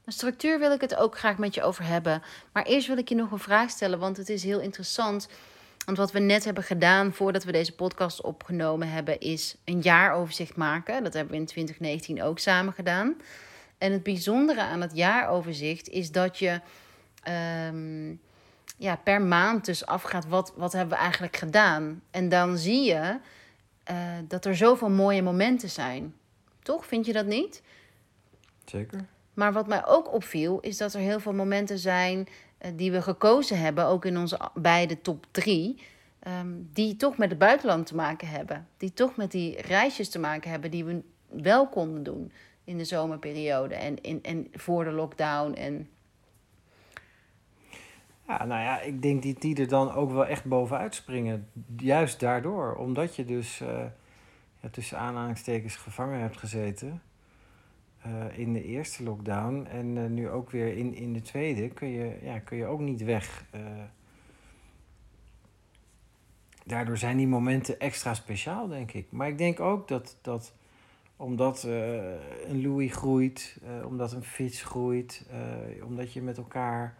structuur 0.05 0.59
wil 0.59 0.71
ik 0.71 0.81
het 0.81 0.95
ook 0.95 1.17
graag 1.17 1.37
met 1.37 1.53
je 1.53 1.63
over 1.63 1.83
hebben. 1.83 2.21
Maar 2.53 2.63
eerst 2.63 2.87
wil 2.87 2.97
ik 2.97 3.09
je 3.09 3.15
nog 3.15 3.31
een 3.31 3.39
vraag 3.39 3.69
stellen, 3.69 3.99
want 3.99 4.17
het 4.17 4.29
is 4.29 4.43
heel 4.43 4.59
interessant. 4.59 5.29
Want 5.87 5.99
wat 5.99 6.11
we 6.11 6.19
net 6.19 6.45
hebben 6.45 6.63
gedaan 6.63 7.13
voordat 7.13 7.43
we 7.43 7.51
deze 7.51 7.75
podcast 7.75 8.21
opgenomen 8.21 8.89
hebben, 8.89 9.19
is 9.19 9.55
een 9.63 9.81
jaaroverzicht 9.81 10.55
maken. 10.55 11.03
Dat 11.03 11.13
hebben 11.13 11.33
we 11.33 11.39
in 11.39 11.45
2019 11.45 12.23
ook 12.23 12.39
samen 12.39 12.73
gedaan. 12.73 13.15
En 13.77 13.91
het 13.91 14.03
bijzondere 14.03 14.61
aan 14.61 14.81
het 14.81 14.95
jaaroverzicht 14.95 15.89
is 15.89 16.11
dat 16.11 16.39
je 16.39 16.61
ehm, 17.23 18.09
ja, 18.77 18.95
per 19.03 19.21
maand 19.21 19.65
dus 19.65 19.85
afgaat 19.85 20.27
wat, 20.27 20.53
wat 20.55 20.73
hebben 20.73 20.97
we 20.97 21.03
eigenlijk 21.03 21.37
gedaan. 21.37 22.01
En 22.11 22.29
dan 22.29 22.57
zie 22.57 22.83
je 22.83 23.19
eh, 23.83 23.95
dat 24.27 24.45
er 24.45 24.55
zoveel 24.55 24.89
mooie 24.89 25.21
momenten 25.21 25.69
zijn. 25.69 26.13
Toch? 26.63 26.85
Vind 26.85 27.05
je 27.05 27.13
dat 27.13 27.25
niet? 27.25 27.61
Zeker. 28.65 29.05
Maar 29.33 29.53
wat 29.53 29.67
mij 29.67 29.85
ook 29.85 30.13
opviel, 30.13 30.59
is 30.59 30.77
dat 30.77 30.93
er 30.93 30.99
heel 30.99 31.19
veel 31.19 31.33
momenten 31.33 31.79
zijn 31.79 32.27
die 32.75 32.91
we 32.91 33.01
gekozen 33.01 33.59
hebben, 33.59 33.85
ook 33.85 34.05
in 34.05 34.17
onze 34.17 34.39
beide 34.53 35.01
top 35.01 35.25
drie, 35.31 35.81
um, 36.27 36.69
die 36.73 36.95
toch 36.95 37.17
met 37.17 37.29
het 37.29 37.39
buitenland 37.39 37.85
te 37.85 37.95
maken 37.95 38.27
hebben. 38.27 38.67
Die 38.77 38.93
toch 38.93 39.15
met 39.15 39.31
die 39.31 39.61
reisjes 39.61 40.09
te 40.09 40.19
maken 40.19 40.51
hebben 40.51 40.71
die 40.71 40.85
we 40.85 41.01
wel 41.29 41.67
konden 41.67 42.03
doen 42.03 42.31
in 42.63 42.77
de 42.77 42.85
zomerperiode 42.85 43.75
en, 43.75 44.01
in, 44.01 44.23
en 44.23 44.47
voor 44.53 44.83
de 44.83 44.91
lockdown. 44.91 45.53
En... 45.53 45.89
Ja, 48.27 48.45
nou 48.45 48.61
ja, 48.61 48.81
ik 48.81 49.01
denk 49.01 49.21
die 49.21 49.39
die 49.39 49.55
er 49.55 49.67
dan 49.67 49.91
ook 49.91 50.11
wel 50.11 50.25
echt 50.25 50.45
bovenuit 50.45 50.95
springen. 50.95 51.49
Juist 51.77 52.19
daardoor, 52.19 52.75
omdat 52.75 53.15
je 53.15 53.25
dus 53.25 53.59
uh, 53.61 53.67
ja, 54.59 54.69
tussen 54.71 54.97
aanhalingstekens 54.97 55.75
gevangen 55.75 56.19
hebt 56.19 56.37
gezeten. 56.37 57.01
Uh, 58.07 58.37
in 58.37 58.53
de 58.53 58.63
eerste 58.63 59.03
lockdown 59.03 59.65
en 59.65 59.95
uh, 59.95 60.05
nu 60.05 60.29
ook 60.29 60.51
weer 60.51 60.77
in, 60.77 60.95
in 60.95 61.13
de 61.13 61.21
tweede, 61.21 61.67
kun 61.67 61.87
je, 61.87 62.17
ja, 62.21 62.39
kun 62.39 62.57
je 62.57 62.65
ook 62.65 62.79
niet 62.79 63.03
weg. 63.03 63.45
Uh, 63.55 63.61
daardoor 66.65 66.97
zijn 66.97 67.17
die 67.17 67.27
momenten 67.27 67.79
extra 67.79 68.13
speciaal, 68.13 68.67
denk 68.67 68.91
ik. 68.91 69.11
Maar 69.11 69.27
ik 69.27 69.37
denk 69.37 69.59
ook 69.59 69.87
dat, 69.87 70.17
dat 70.21 70.53
omdat 71.15 71.63
een 71.63 72.61
Louis 72.61 72.93
groeit, 72.93 73.59
omdat 73.85 74.11
een 74.11 74.23
fiets 74.23 74.63
groeit, 74.63 75.29
omdat 75.83 76.13
je 76.13 76.21
met 76.21 76.37
elkaar 76.37 76.97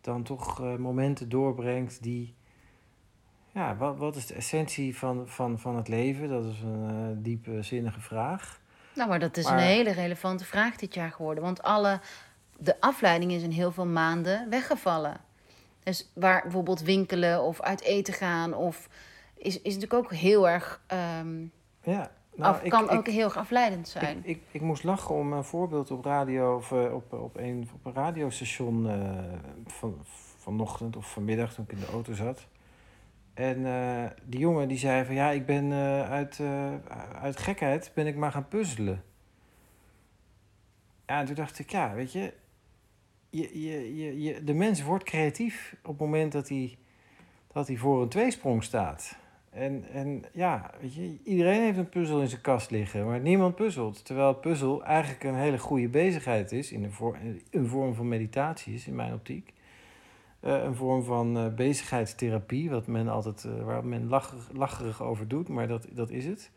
dan 0.00 0.22
toch 0.22 0.78
momenten 0.78 1.28
doorbrengt 1.28 2.02
die. 2.02 2.34
Ja, 3.52 3.76
wat, 3.76 3.98
wat 3.98 4.16
is 4.16 4.26
de 4.26 4.34
essentie 4.34 4.96
van, 4.96 5.28
van, 5.28 5.58
van 5.58 5.76
het 5.76 5.88
leven? 5.88 6.28
Dat 6.28 6.44
is 6.44 6.60
een 6.60 7.22
diepe, 7.22 7.62
zinnige 7.62 8.00
vraag. 8.00 8.60
Nou, 8.98 9.10
maar 9.10 9.18
dat 9.18 9.36
is 9.36 9.44
maar... 9.44 9.54
een 9.54 9.64
hele 9.64 9.90
relevante 9.90 10.44
vraag 10.44 10.76
dit 10.76 10.94
jaar 10.94 11.10
geworden. 11.10 11.44
Want 11.44 11.62
alle, 11.62 12.00
de 12.56 12.80
afleiding 12.80 13.32
is 13.32 13.42
in 13.42 13.50
heel 13.50 13.72
veel 13.72 13.86
maanden 13.86 14.50
weggevallen. 14.50 15.20
Dus 15.82 16.10
waar 16.14 16.42
bijvoorbeeld 16.42 16.80
winkelen 16.80 17.42
of 17.42 17.60
uit 17.60 17.82
eten 17.82 18.14
gaan, 18.14 18.54
of 18.54 18.88
is, 19.34 19.60
is 19.62 19.74
natuurlijk 19.74 20.04
ook 20.04 20.12
heel 20.12 20.48
erg. 20.48 20.82
Um, 21.20 21.52
ja, 21.82 22.10
nou, 22.34 22.54
af, 22.54 22.62
kan 22.62 22.84
ik, 22.84 22.90
ook 22.90 23.06
ik, 23.06 23.14
heel 23.14 23.24
erg 23.24 23.36
afleidend 23.36 23.88
zijn. 23.88 24.20
Ik, 24.22 24.42
ik, 24.50 24.60
moest 24.60 24.84
lachen 24.84 25.14
om 25.14 25.32
een 25.32 25.44
voorbeeld 25.44 25.90
op 25.90 26.04
radio 26.04 26.56
of 26.56 26.72
op, 26.72 27.12
op, 27.12 27.36
een, 27.36 27.68
op 27.74 27.86
een 27.86 27.94
radiostation 27.94 28.86
uh, 28.86 29.18
van, 29.66 30.04
vanochtend 30.38 30.96
of 30.96 31.10
vanmiddag 31.12 31.54
toen 31.54 31.64
ik 31.64 31.72
in 31.72 31.80
de 31.80 31.92
auto 31.92 32.12
zat. 32.12 32.46
En 33.38 33.60
uh, 33.60 34.04
die 34.24 34.40
jongen 34.40 34.68
die 34.68 34.78
zei 34.78 35.04
van 35.04 35.14
ja, 35.14 35.30
ik 35.30 35.46
ben 35.46 35.64
uh, 35.64 36.10
uit, 36.10 36.38
uh, 36.38 36.74
uit 37.20 37.36
gekheid 37.36 37.90
ben 37.94 38.06
ik 38.06 38.16
maar 38.16 38.32
gaan 38.32 38.48
puzzelen. 38.48 39.02
Ja, 41.06 41.20
en 41.20 41.26
toen 41.26 41.34
dacht 41.34 41.58
ik, 41.58 41.70
ja, 41.70 41.94
weet 41.94 42.12
je, 42.12 42.32
je, 43.30 43.62
je, 43.62 43.96
je, 43.96 44.22
je, 44.22 44.44
de 44.44 44.54
mens 44.54 44.82
wordt 44.82 45.04
creatief 45.04 45.76
op 45.82 45.88
het 45.88 45.98
moment 45.98 46.32
dat 46.32 46.48
hij, 46.48 46.78
dat 47.52 47.66
hij 47.66 47.76
voor 47.76 48.02
een 48.02 48.08
tweesprong 48.08 48.64
staat. 48.64 49.16
En, 49.50 49.84
en 49.92 50.24
ja, 50.32 50.70
weet 50.80 50.94
je, 50.94 51.18
iedereen 51.24 51.62
heeft 51.62 51.78
een 51.78 51.88
puzzel 51.88 52.20
in 52.20 52.28
zijn 52.28 52.40
kast 52.40 52.70
liggen, 52.70 53.06
maar 53.06 53.20
niemand 53.20 53.54
puzzelt. 53.54 54.04
Terwijl 54.04 54.34
puzzel 54.34 54.84
eigenlijk 54.84 55.24
een 55.24 55.34
hele 55.34 55.58
goede 55.58 55.88
bezigheid 55.88 56.52
is, 56.52 56.72
in 56.72 56.92
een 57.50 57.66
vorm 57.68 57.94
van 57.94 58.08
meditatie 58.08 58.74
is 58.74 58.86
in 58.86 58.94
mijn 58.94 59.12
optiek. 59.12 59.52
Uh, 60.40 60.62
een 60.62 60.74
vorm 60.74 61.02
van 61.04 61.36
uh, 61.36 61.54
bezigheidstherapie, 61.54 62.70
wat 62.70 62.86
men 62.86 63.08
altijd, 63.08 63.44
uh, 63.44 63.64
waar 63.64 63.84
men 63.84 64.08
lacher, 64.08 64.38
lacherig 64.52 65.02
over 65.02 65.28
doet, 65.28 65.48
maar 65.48 65.68
dat, 65.68 65.86
dat 65.90 66.10
is 66.10 66.24
het. 66.24 66.50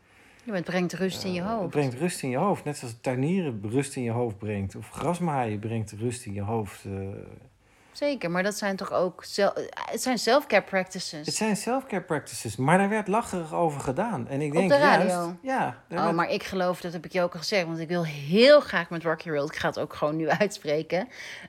Ja, 0.44 0.54
het 0.54 0.64
brengt 0.64 0.92
rust 0.92 1.24
in 1.24 1.32
je 1.32 1.42
hoofd. 1.42 1.62
Het 1.62 1.70
brengt 1.70 1.94
rust 1.94 2.22
in 2.22 2.30
je 2.30 2.36
hoofd, 2.36 2.64
net 2.64 2.76
zoals 2.76 2.94
tuinieren 3.00 3.60
rust 3.70 3.96
in 3.96 4.02
je 4.02 4.10
hoofd 4.10 4.38
brengt, 4.38 4.76
of 4.76 4.90
grasmaaien 4.90 5.58
brengt 5.58 5.92
rust 5.92 6.26
in 6.26 6.32
je 6.32 6.42
hoofd. 6.42 6.84
Zeker, 7.92 8.30
maar 8.30 8.42
dat 8.42 8.54
zijn 8.54 8.76
toch 8.76 8.92
ook 8.92 9.24
het 9.90 10.02
zijn 10.02 10.18
self-care 10.18 10.62
practices. 10.62 11.26
Het 11.26 11.34
zijn 11.34 11.56
self-care 11.56 12.02
practices, 12.02 12.56
maar 12.56 12.78
daar 12.78 12.88
werd 12.88 13.08
lacherig 13.08 13.54
over 13.54 13.80
gedaan. 13.80 14.28
En 14.28 14.40
ik 14.40 14.52
denk 14.52 14.64
Op 14.64 14.70
de 14.70 14.84
radio? 14.84 15.06
Juist, 15.06 15.36
ja. 15.42 15.82
Oh, 15.90 16.04
werd... 16.04 16.14
maar 16.14 16.30
ik 16.30 16.42
geloof, 16.42 16.80
dat 16.80 16.92
heb 16.92 17.04
ik 17.04 17.12
je 17.12 17.22
ook 17.22 17.32
al 17.32 17.38
gezegd, 17.38 17.66
want 17.66 17.78
ik 17.78 17.88
wil 17.88 18.04
heel 18.04 18.60
graag 18.60 18.90
met 18.90 19.02
Rocky 19.02 19.30
World, 19.30 19.48
ik 19.48 19.56
ga 19.56 19.68
het 19.68 19.78
ook 19.78 19.94
gewoon 19.94 20.16
nu 20.16 20.28
uitspreken, 20.42 21.08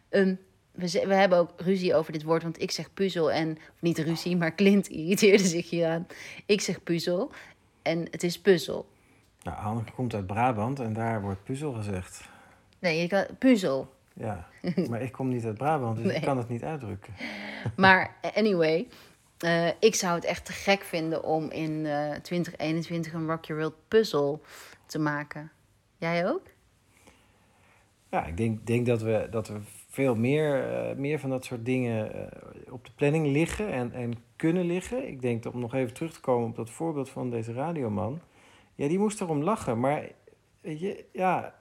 een 0.10 0.40
we, 0.74 1.04
we 1.08 1.14
hebben 1.14 1.38
ook 1.38 1.52
ruzie 1.58 1.96
over 1.96 2.12
dit 2.12 2.24
woord, 2.24 2.44
want 2.44 2.62
ik 2.62 2.72
zeg 2.72 2.94
puzzel 2.94 3.32
en 3.32 3.58
niet 3.80 3.98
ruzie, 3.98 4.38
maar 4.38 4.56
Clint 4.56 4.88
irriteerde 4.88 5.48
zich 5.48 5.70
hieraan. 5.70 6.08
Ik 6.46 6.62
zeg 6.62 6.84
puzzel 6.84 7.32
en 7.82 8.08
het 8.12 8.24
is 8.24 8.42
puzzel. 8.42 8.86
Nou, 9.44 9.58
Hanneke 9.58 9.92
komt 9.92 10.14
uit 10.14 10.28
Brabant 10.28 10.80
en 10.80 10.94
daar 10.94 11.22
wordt 11.22 11.44
puzzel 11.44 11.72
gezegd. 11.72 12.30
Nee, 12.80 13.02
je 13.02 13.08
kan, 13.08 13.26
puzzel. 13.40 13.94
Ja, 14.14 14.48
maar 14.90 15.02
ik 15.02 15.12
kom 15.12 15.30
niet 15.30 15.46
uit 15.46 15.58
Brabant, 15.58 15.98
dus 15.98 16.06
nee. 16.06 16.16
ik 16.16 16.22
kan 16.22 16.38
het 16.38 16.50
niet 16.50 16.64
uitdrukken. 16.64 17.14
Maar 17.76 18.16
anyway, 18.36 18.88
uh, 19.46 19.68
ik 19.80 19.96
zou 19.96 20.16
het 20.16 20.24
echt 20.24 20.46
te 20.46 20.52
gek 20.52 20.84
vinden 20.84 21.24
om 21.24 21.52
in 21.52 21.72
uh, 21.72 22.12
2021 22.12 23.14
een 23.14 23.28
Rock 23.28 23.46
Your 23.46 23.62
World 23.62 23.78
puzzel 23.88 24.42
te 24.86 25.00
maken. 25.00 25.52
Jij 25.98 26.28
ook? 26.28 26.42
Ja, 28.10 28.26
ik 28.26 28.38
denk, 28.38 28.68
denk 28.68 28.86
dat, 28.86 29.02
we, 29.02 29.28
dat 29.32 29.48
we 29.48 29.60
veel 29.94 30.16
meer, 30.16 30.72
uh, 30.90 30.96
meer 30.96 31.20
van 31.20 31.30
dat 31.30 31.46
soort 31.46 31.66
dingen 31.66 32.16
uh, 32.16 32.74
op 32.74 32.86
de 32.86 32.92
planning 32.96 33.28
liggen 33.28 33.72
en, 33.72 33.92
en 33.92 34.14
kunnen 34.36 34.66
liggen. 34.66 35.08
Ik 35.08 35.22
denk 35.22 35.44
dat 35.44 35.54
om 35.54 35.60
nog 35.60 35.74
even 35.74 35.94
terug 35.94 36.14
te 36.14 36.20
komen 36.20 36.50
op 36.50 36.56
dat 36.56 36.70
voorbeeld 36.70 37.10
van 37.10 37.30
deze 37.30 37.54
radioman. 37.54 38.22
Ja, 38.76 38.88
die 38.88 39.00
moest 39.00 39.22
erom 39.22 39.44
lachen. 39.44 39.80
Maar 39.80 40.10
weet 40.62 40.80
je, 40.80 41.06
ja, 41.12 41.54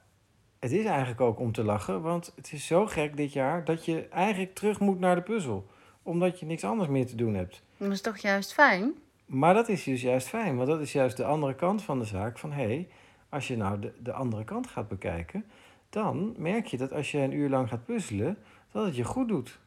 het 0.58 0.72
is 0.72 0.84
eigenlijk 0.84 1.20
ook 1.20 1.38
om 1.38 1.52
te 1.52 1.64
lachen. 1.64 2.02
Want 2.02 2.32
het 2.36 2.52
is 2.52 2.66
zo 2.66 2.86
gek 2.86 3.16
dit 3.16 3.32
jaar 3.32 3.64
dat 3.64 3.84
je 3.84 4.08
eigenlijk 4.08 4.54
terug 4.54 4.80
moet 4.80 5.00
naar 5.00 5.14
de 5.14 5.22
puzzel. 5.22 5.66
Omdat 6.02 6.40
je 6.40 6.46
niks 6.46 6.64
anders 6.64 6.88
meer 6.88 7.06
te 7.06 7.16
doen 7.16 7.34
hebt. 7.34 7.62
Dat 7.76 7.90
is 7.90 8.00
toch 8.00 8.18
juist 8.18 8.52
fijn? 8.52 8.94
Maar 9.26 9.54
dat 9.54 9.68
is 9.68 9.84
dus 9.84 10.02
juist 10.02 10.28
fijn. 10.28 10.56
Want 10.56 10.68
dat 10.68 10.80
is 10.80 10.92
juist 10.92 11.16
de 11.16 11.24
andere 11.24 11.54
kant 11.54 11.82
van 11.82 11.98
de 11.98 12.04
zaak. 12.04 12.38
Van 12.38 12.52
hé, 12.52 12.64
hey, 12.64 12.88
als 13.28 13.48
je 13.48 13.56
nou 13.56 13.78
de, 13.78 13.92
de 13.98 14.12
andere 14.12 14.44
kant 14.44 14.66
gaat 14.66 14.88
bekijken 14.88 15.44
dan 15.92 16.34
merk 16.36 16.66
je 16.66 16.76
dat 16.76 16.92
als 16.92 17.10
je 17.10 17.18
een 17.18 17.32
uur 17.32 17.48
lang 17.48 17.68
gaat 17.68 17.84
puzzelen, 17.84 18.38
dat 18.70 18.84
het 18.84 18.96
je 18.96 19.04
goed 19.04 19.28
doet. 19.28 19.60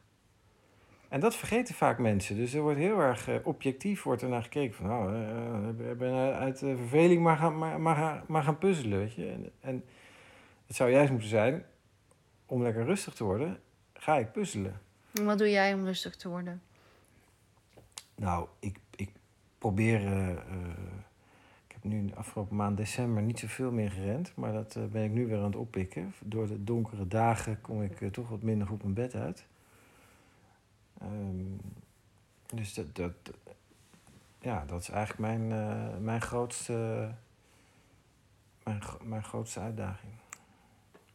En 1.08 1.20
dat 1.20 1.36
vergeten 1.36 1.74
vaak 1.74 1.98
mensen. 1.98 2.36
Dus 2.36 2.54
er 2.54 2.60
wordt 2.60 2.78
heel 2.78 3.00
erg 3.00 3.28
uh, 3.28 3.34
objectief 3.42 4.02
wordt 4.02 4.22
er 4.22 4.28
naar 4.28 4.42
gekeken 4.42 4.74
van, 4.74 4.86
nou, 4.86 5.14
uh, 5.14 5.90
ik 5.90 5.98
ben 5.98 6.34
uit 6.34 6.62
uh, 6.62 6.76
verveling 6.76 7.22
maar 7.22 7.36
gaan, 7.36 7.58
maar, 7.58 7.80
maar, 7.80 8.24
maar 8.26 8.42
gaan 8.42 8.58
puzzelen, 8.58 8.98
weet 8.98 9.14
je. 9.14 9.30
En, 9.30 9.50
en 9.60 9.84
het 10.66 10.76
zou 10.76 10.90
juist 10.90 11.10
moeten 11.10 11.28
zijn, 11.28 11.64
om 12.46 12.62
lekker 12.62 12.84
rustig 12.84 13.14
te 13.14 13.24
worden, 13.24 13.60
ga 13.92 14.16
ik 14.16 14.32
puzzelen. 14.32 14.80
En 15.12 15.24
wat 15.24 15.38
doe 15.38 15.50
jij 15.50 15.74
om 15.74 15.84
rustig 15.84 16.16
te 16.16 16.28
worden? 16.28 16.62
Nou, 18.14 18.48
ik, 18.58 18.78
ik 18.96 19.10
probeer 19.58 20.00
nu 21.86 22.04
de 22.04 22.14
afgelopen 22.14 22.56
maand 22.56 22.76
december 22.76 23.22
niet 23.22 23.38
zoveel 23.38 23.72
meer 23.72 23.90
gerend. 23.90 24.32
Maar 24.36 24.52
dat 24.52 24.76
uh, 24.76 24.84
ben 24.84 25.04
ik 25.04 25.10
nu 25.10 25.26
weer 25.26 25.38
aan 25.38 25.44
het 25.44 25.56
oppikken. 25.56 26.14
Door 26.24 26.46
de 26.46 26.64
donkere 26.64 27.08
dagen 27.08 27.60
kom 27.60 27.82
ik 27.82 28.00
uh, 28.00 28.10
toch 28.10 28.28
wat 28.28 28.42
minder 28.42 28.70
op 28.70 28.82
mijn 28.82 28.94
bed 28.94 29.14
uit. 29.14 29.46
Um, 31.02 31.60
dus 32.46 32.74
dat, 32.74 32.94
dat, 32.94 33.12
ja, 34.38 34.64
dat 34.64 34.80
is 34.80 34.88
eigenlijk 34.88 35.20
mijn, 35.20 35.50
uh, 35.50 35.98
mijn, 35.98 36.20
grootste, 36.20 37.10
mijn, 38.62 38.82
mijn 39.02 39.24
grootste 39.24 39.60
uitdaging. 39.60 40.12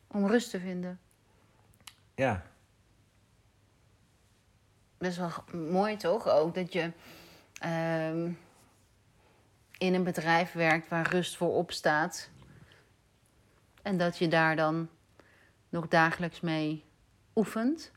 Om 0.08 0.28
rust 0.28 0.50
te 0.50 0.60
vinden? 0.60 1.00
Ja. 2.16 2.44
Dat 4.98 5.12
is 5.12 5.18
wel 5.18 5.32
mooi 5.54 5.98
toch? 5.98 6.28
Ook 6.28 6.56
dat 6.56 6.74
je... 6.74 6.92
Um 7.66 8.38
in 9.82 9.94
een 9.94 10.04
bedrijf 10.04 10.52
werkt 10.52 10.88
waar 10.88 11.10
rust 11.10 11.38
voor 11.38 11.54
opstaat. 11.54 12.30
En 13.82 13.98
dat 13.98 14.18
je 14.18 14.28
daar 14.28 14.56
dan 14.56 14.90
nog 15.70 15.88
dagelijks 15.88 16.42
mee 16.42 16.84
oefent. 17.36 17.92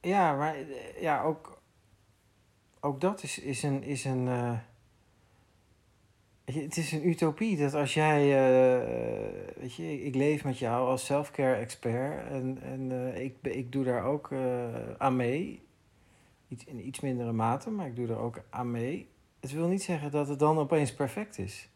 Ja, 0.00 0.36
maar 0.36 0.56
ja, 1.00 1.22
ook, 1.22 1.62
ook 2.80 3.00
dat 3.00 3.22
is, 3.22 3.38
is 3.38 3.62
een. 3.62 3.82
Is 3.82 4.04
een 4.04 4.26
uh, 4.26 4.58
het 6.44 6.76
is 6.76 6.92
een 6.92 7.08
utopie 7.08 7.56
dat 7.56 7.74
als 7.74 7.94
jij. 7.94 8.22
Uh, 8.22 8.88
weet 9.56 9.74
je, 9.74 10.02
ik 10.02 10.14
leef 10.14 10.44
met 10.44 10.58
jou 10.58 10.88
als 10.88 11.04
self-care 11.04 11.54
expert 11.54 12.28
en, 12.28 12.62
en 12.62 13.14
ik, 13.22 13.36
ik 13.42 13.72
doe 13.72 13.84
daar 13.84 14.04
ook 14.04 14.32
aan 14.98 15.16
mee. 15.16 15.62
Iets, 16.48 16.64
in 16.64 16.86
iets 16.86 17.00
mindere 17.00 17.32
mate, 17.32 17.70
maar 17.70 17.86
ik 17.86 17.96
doe 17.96 18.08
er 18.08 18.18
ook 18.18 18.42
aan 18.50 18.70
mee 18.70 19.11
het 19.42 19.52
wil 19.52 19.66
niet 19.66 19.82
zeggen 19.82 20.10
dat 20.10 20.28
het 20.28 20.38
dan 20.38 20.58
opeens 20.58 20.94
perfect 20.94 21.38
is. 21.38 21.68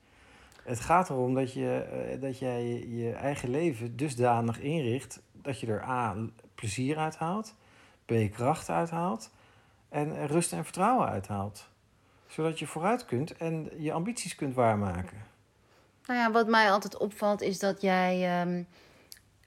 Het 0.63 0.81
gaat 0.81 1.11
erom 1.11 1.35
dat, 1.35 1.53
je, 1.53 1.79
eh, 1.79 2.21
dat 2.21 2.39
jij 2.39 2.65
je, 2.89 3.13
eigen 3.13 3.51
leven 3.51 3.97
dusdanig 3.97 4.61
inricht 4.61 5.21
dat 5.33 5.61
je 5.61 5.67
er 5.67 5.83
A. 5.83 6.17
plezier 6.55 6.97
uit 6.97 7.17
haalt, 7.17 7.55
B. 8.05 8.13
kracht 8.33 8.69
uithaalt 8.69 9.31
en 9.89 10.27
rust 10.27 10.53
en 10.53 10.65
vertrouwen 10.65 11.09
uithaalt. 11.09 11.69
Zodat 12.27 12.59
je 12.59 12.67
vooruit 12.67 13.05
kunt 13.05 13.37
en 13.37 13.71
je 13.79 13.93
ambities 13.93 14.35
kunt 14.35 14.55
waarmaken. 14.55 15.25
Nou 16.07 16.19
ja, 16.21 16.31
wat 16.31 16.49
mij 16.49 16.71
altijd 16.71 16.97
opvalt 16.97 17.41
is 17.41 17.59
dat 17.59 17.81
jij. 17.81 18.41
ehm, 18.41 18.63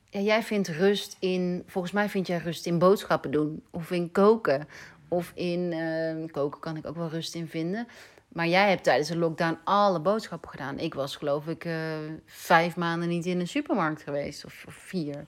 jij 0.09 0.43
vindt 0.43 0.67
rust 0.67 1.17
in. 1.19 1.63
Volgens 1.67 1.93
mij 1.93 2.09
vind 2.09 2.27
jij 2.27 2.37
rust 2.37 2.65
in 2.65 2.79
boodschappen 2.79 3.31
doen. 3.31 3.63
Of 3.69 3.91
in 3.91 4.11
koken. 4.11 4.67
Of 5.09 5.31
in. 5.35 5.73
ehm, 5.73 6.27
koken 6.27 6.59
kan 6.59 6.77
ik 6.77 6.85
ook 6.85 6.95
wel 6.95 7.09
rust 7.09 7.35
in 7.35 7.47
vinden. 7.47 7.87
Maar 8.27 8.47
jij 8.47 8.69
hebt 8.69 8.83
tijdens 8.83 9.07
de 9.07 9.17
lockdown 9.17 9.59
alle 9.63 9.99
boodschappen 10.01 10.49
gedaan. 10.49 10.79
Ik 10.79 10.93
was 10.93 11.15
geloof 11.15 11.47
ik 11.47 11.65
eh, 11.65 11.97
vijf 12.25 12.75
maanden 12.75 13.09
niet 13.09 13.25
in 13.25 13.39
een 13.39 13.47
supermarkt 13.47 14.01
geweest. 14.01 14.45
Of, 14.45 14.65
vier. 14.67 15.25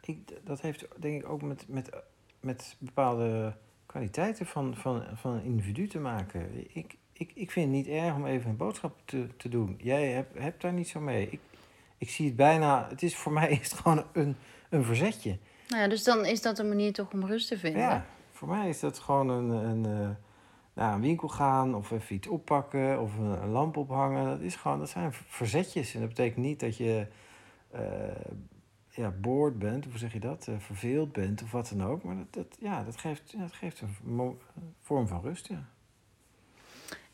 Ik, 0.00 0.18
dat 0.44 0.60
heeft 0.60 0.86
denk 0.96 1.22
ik 1.22 1.28
ook 1.28 1.42
met, 1.42 1.64
met, 1.68 1.90
met 2.40 2.76
bepaalde 2.78 3.56
kwaliteiten 3.86 4.46
van, 4.46 4.76
van, 4.76 5.04
van 5.14 5.32
een 5.32 5.44
individu 5.44 5.86
te 5.86 5.98
maken. 5.98 6.66
Ik, 6.76 6.96
ik, 7.12 7.32
ik 7.34 7.50
vind 7.50 7.66
het 7.66 7.74
niet 7.74 7.86
erg 7.86 8.14
om 8.14 8.26
even 8.26 8.50
een 8.50 8.56
boodschap 8.56 8.96
te, 9.04 9.26
te 9.36 9.48
doen. 9.48 9.78
Jij 9.82 10.10
hebt, 10.10 10.38
hebt 10.38 10.62
daar 10.62 10.72
niet 10.72 10.88
zo 10.88 11.00
mee. 11.00 11.28
Ik, 11.30 11.40
ik 11.98 12.10
zie 12.10 12.26
het 12.26 12.36
bijna, 12.36 12.86
het 12.88 13.02
is 13.02 13.16
voor 13.16 13.32
mij 13.32 13.50
is 13.50 13.70
het 13.70 13.80
gewoon 13.80 14.04
een, 14.12 14.36
een 14.68 14.84
verzetje. 14.84 15.38
Nou 15.68 15.82
ja, 15.82 15.88
dus 15.88 16.04
dan 16.04 16.24
is 16.24 16.42
dat 16.42 16.58
een 16.58 16.68
manier 16.68 16.92
toch 16.92 17.12
om 17.12 17.26
rust 17.26 17.48
te 17.48 17.58
vinden. 17.58 17.80
Ja, 17.80 18.06
voor 18.32 18.48
mij 18.48 18.68
is 18.68 18.80
dat 18.80 18.98
gewoon 18.98 19.28
een, 19.28 19.50
een, 19.50 19.86
eh, 19.86 20.08
naar 20.72 20.94
een 20.94 21.00
winkel 21.00 21.28
gaan 21.28 21.74
of 21.74 21.90
even 21.90 22.14
iets 22.14 22.28
oppakken 22.28 23.00
of 23.00 23.18
een, 23.18 23.42
een 23.42 23.48
lamp 23.48 23.76
ophangen. 23.76 24.24
Dat, 24.24 24.40
is 24.40 24.56
gewoon, 24.56 24.78
dat 24.78 24.88
zijn 24.88 25.12
verzetjes. 25.12 25.94
En 25.94 26.00
dat 26.00 26.08
betekent 26.08 26.44
niet 26.44 26.60
dat 26.60 26.76
je 26.76 27.06
eh 27.70 27.82
ja, 28.88 29.10
bored 29.10 29.58
bent, 29.58 29.84
of 29.84 29.90
hoe 29.90 30.00
zeg 30.00 30.12
je 30.12 30.20
dat, 30.20 30.46
Eh, 30.48 30.54
verveeld 30.58 31.12
bent 31.12 31.42
of 31.42 31.50
wat 31.50 31.72
dan 31.76 31.86
ook. 31.86 32.02
Maar 32.02 32.16
dat, 32.16 32.32
dat, 32.32 32.56
ja, 32.60 32.82
dat, 32.82 32.96
geeft, 32.96 33.30
ja, 33.30 33.40
dat 33.40 33.52
geeft 33.52 33.80
een 33.80 34.38
vorm 34.80 35.08
van 35.08 35.20
rust, 35.22 35.48
ja. 35.48 35.64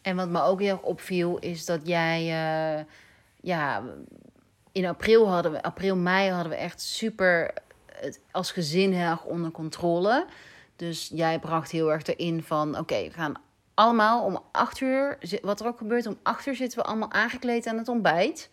En 0.01 0.17
wat 0.17 0.29
me 0.29 0.43
ook 0.43 0.61
heel 0.61 0.71
erg 0.71 0.83
opviel 0.83 1.39
is 1.39 1.65
dat 1.65 1.87
jij, 1.87 2.25
ja, 3.41 3.83
in 4.73 4.87
april 4.87 5.29
hadden 5.29 5.53
we, 5.53 5.63
april, 5.63 5.97
mei 5.97 6.31
hadden 6.31 6.53
we 6.53 6.59
echt 6.59 6.81
super 6.81 7.55
het 8.01 8.21
als 8.31 8.53
gezin 8.53 8.93
heel 8.93 9.11
erg 9.11 9.25
onder 9.25 9.51
controle. 9.51 10.27
Dus 10.77 11.11
jij 11.15 11.39
bracht 11.39 11.71
heel 11.71 11.93
erg 11.93 12.07
erin 12.07 12.43
van, 12.43 12.79
oké, 12.79 13.03
we 13.03 13.11
gaan 13.11 13.35
allemaal 13.75 14.25
om 14.25 14.43
acht 14.53 14.81
uur, 14.81 15.19
wat 15.43 15.61
er 15.61 15.67
ook 15.67 15.79
gebeurt, 15.79 16.07
om 16.07 16.19
acht 16.23 16.47
uur 16.47 16.55
zitten 16.55 16.79
we 16.79 16.85
allemaal 16.85 17.13
aangekleed 17.13 17.67
aan 17.67 17.79
het 17.79 17.89
ontbijt. 17.89 18.51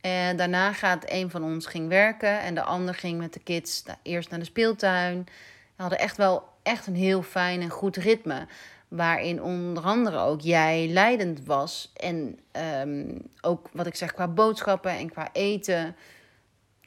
En 0.00 0.36
daarna 0.36 0.72
gaat 0.72 1.10
een 1.10 1.30
van 1.30 1.44
ons 1.44 1.66
ging 1.66 1.88
werken 1.88 2.40
en 2.40 2.54
de 2.54 2.62
ander 2.62 2.94
ging 2.94 3.18
met 3.18 3.32
de 3.32 3.40
kids 3.40 3.84
eerst 4.02 4.30
naar 4.30 4.38
de 4.38 4.44
speeltuin. 4.44 5.24
We 5.76 5.82
hadden 5.82 5.98
echt 5.98 6.16
wel 6.16 6.48
echt 6.62 6.86
een 6.86 6.96
heel 6.96 7.22
fijn 7.22 7.60
en 7.60 7.70
goed 7.70 7.96
ritme. 7.96 8.46
Waarin 8.88 9.42
onder 9.42 9.82
andere 9.82 10.18
ook 10.18 10.40
jij 10.40 10.88
leidend 10.88 11.44
was. 11.44 11.92
En 11.96 12.38
ehm, 12.52 13.18
ook 13.40 13.68
wat 13.72 13.86
ik 13.86 13.94
zeg 13.94 14.12
qua 14.12 14.28
boodschappen 14.28 14.90
en 14.90 15.10
qua 15.10 15.28
eten. 15.32 15.96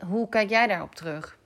Hoe 0.06 0.30
kijk 0.30 0.50
jij 0.50 0.68
daarop 0.68 0.96
terug? 0.96 1.38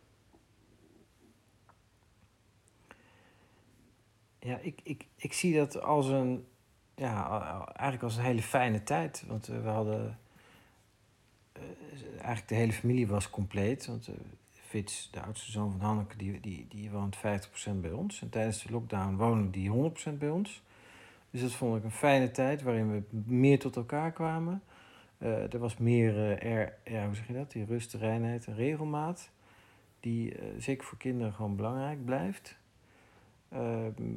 Ja, 4.45 4.57
ik, 4.57 4.79
ik, 4.83 5.05
ik 5.15 5.33
zie 5.33 5.55
dat 5.55 5.81
als 5.81 6.07
een, 6.07 6.45
ja, 6.95 7.41
eigenlijk 7.65 8.03
als 8.03 8.17
een 8.17 8.23
hele 8.23 8.41
fijne 8.41 8.83
tijd. 8.83 9.23
Want 9.27 9.47
eh, 9.47 9.61
we 9.61 9.67
hadden, 9.67 10.19
eh, 11.51 11.61
eigenlijk 12.11 12.47
de 12.47 12.55
hele 12.55 12.73
familie 12.73 13.07
was 13.07 13.29
compleet. 13.29 13.85
Want 13.85 14.07
eh, 14.07 14.15
Fitz, 14.51 15.09
de 15.09 15.21
oudste 15.21 15.51
zoon 15.51 15.71
van 15.71 15.79
Hanneke, 15.79 16.17
die, 16.17 16.39
die, 16.39 16.65
die 16.69 16.91
woont 16.91 17.17
50% 17.17 17.19
bij 17.81 17.91
ons. 17.91 18.21
En 18.21 18.29
tijdens 18.29 18.63
de 18.63 18.71
lockdown 18.71 19.15
wonen 19.15 19.51
die 19.51 19.91
100% 20.13 20.17
bij 20.17 20.29
ons. 20.29 20.63
Dus 21.31 21.41
dat 21.41 21.51
vond 21.51 21.77
ik 21.77 21.83
een 21.83 21.91
fijne 21.91 22.31
tijd 22.31 22.61
waarin 22.61 22.91
we 22.91 23.03
meer 23.25 23.59
tot 23.59 23.75
elkaar 23.75 24.11
kwamen. 24.11 24.63
Er 25.17 25.59
was 25.59 25.77
meer, 25.77 26.41
er, 26.41 26.77
ja, 26.83 27.05
hoe 27.05 27.15
zeg 27.15 27.27
je 27.27 27.33
dat, 27.33 27.51
die 27.51 27.65
rust, 27.65 27.93
reinheid 27.93 28.45
en 28.45 28.55
regelmaat. 28.55 29.31
Die 29.99 30.35
zeker 30.57 30.87
voor 30.87 30.97
kinderen 30.97 31.33
gewoon 31.33 31.55
belangrijk 31.55 32.05
blijft. 32.05 32.57
Eh, 33.55 33.61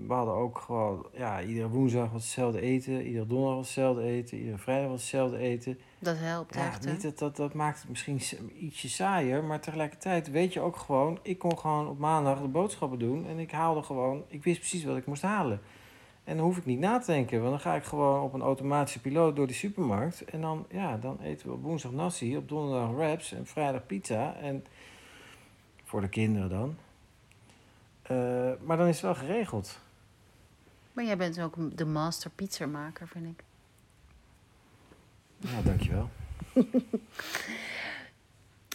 we 0.07 0.12
hadden 0.12 0.35
ook 0.35 0.59
gewoon, 0.59 1.07
ja, 1.12 1.42
iedere 1.42 1.68
woensdag 1.68 2.11
was 2.11 2.22
hetzelfde 2.22 2.61
eten, 2.61 3.07
iedere 3.07 3.27
donderdag 3.27 3.57
was 3.57 3.66
hetzelfde 3.66 4.03
eten, 4.03 4.38
iedere 4.38 4.59
vrijdag 4.59 4.88
was 4.90 5.01
hetzelfde 5.01 5.38
eten. 5.38 5.79
Dat 5.98 6.16
helpt 6.18 6.55
Ja, 6.55 6.66
echt. 6.66 6.87
niet 6.87 7.03
dat, 7.03 7.18
dat, 7.18 7.37
dat 7.37 7.55
maakt 7.55 7.81
het 7.81 7.88
misschien 7.88 8.20
ietsje 8.59 8.88
saaier, 8.88 9.44
maar 9.44 9.61
tegelijkertijd 9.61 10.31
weet 10.31 10.53
je 10.53 10.61
ook 10.61 10.77
gewoon, 10.77 11.18
ik 11.22 11.38
kon 11.38 11.59
gewoon 11.59 11.88
op 11.88 11.98
maandag 11.98 12.40
de 12.40 12.48
boodschappen 12.48 12.98
doen 12.98 13.27
en 13.27 13.38
ik 13.38 13.51
haalde 13.51 13.83
gewoon, 13.83 14.22
ik 14.29 14.44
wist 14.44 14.59
precies 14.59 14.85
wat 14.85 14.96
ik 14.96 15.07
moest 15.07 15.22
halen. 15.22 15.61
En 16.24 16.37
dan 16.37 16.44
hoef 16.44 16.57
ik 16.57 16.66
niet 16.66 16.79
na 16.79 16.98
te 16.98 17.12
denken, 17.12 17.38
want 17.38 17.51
dan 17.51 17.61
ga 17.61 17.74
ik 17.74 17.85
gewoon 17.85 18.22
op 18.22 18.35
een 18.35 18.42
automatische 18.42 19.01
piloot 19.01 19.37
door 19.37 19.46
die 19.46 19.57
supermarkt 19.57 20.24
en 20.24 20.40
dan, 20.40 20.66
ja, 20.70 20.96
dan 20.96 21.20
eten 21.20 21.46
we 21.46 21.53
op 21.53 21.62
woensdag 21.62 21.92
nasi, 21.92 22.37
op 22.37 22.48
donderdag 22.48 22.90
wraps 22.90 23.33
en 23.33 23.46
vrijdag 23.46 23.87
pizza 23.87 24.35
en 24.35 24.64
voor 25.85 26.01
de 26.01 26.09
kinderen 26.09 26.48
dan. 26.48 26.77
Eh, 28.09 28.51
maar 28.61 28.77
dan 28.77 28.87
is 28.87 28.94
het 28.94 29.05
wel 29.05 29.14
geregeld. 29.14 29.79
Maar 30.92 31.05
jij 31.05 31.16
bent 31.16 31.40
ook 31.40 31.77
de 31.77 31.85
master 31.85 32.31
pizzamaker, 32.31 33.09
vind 33.09 33.27
ik. 33.27 33.44
Ja, 35.37 35.62
dankjewel. 35.64 36.11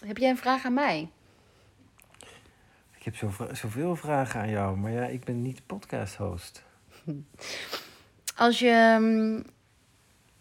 Heb 0.06 0.17
jij 0.17 0.30
een 0.30 0.38
vraag 0.38 0.65
aan 0.65 0.74
mij? 0.74 1.10
Ik 2.98 3.04
heb 3.04 3.15
zoveel, 3.15 3.56
zoveel 3.56 3.96
vragen 3.96 4.39
aan 4.39 4.50
jou, 4.50 4.78
maar 4.78 4.91
ja, 4.91 5.06
ik 5.06 5.24
ben 5.24 5.41
niet 5.41 5.62
podcast-host. 5.65 6.63
Als 8.36 8.60
je. 8.60 8.69
ehm, 8.69 9.41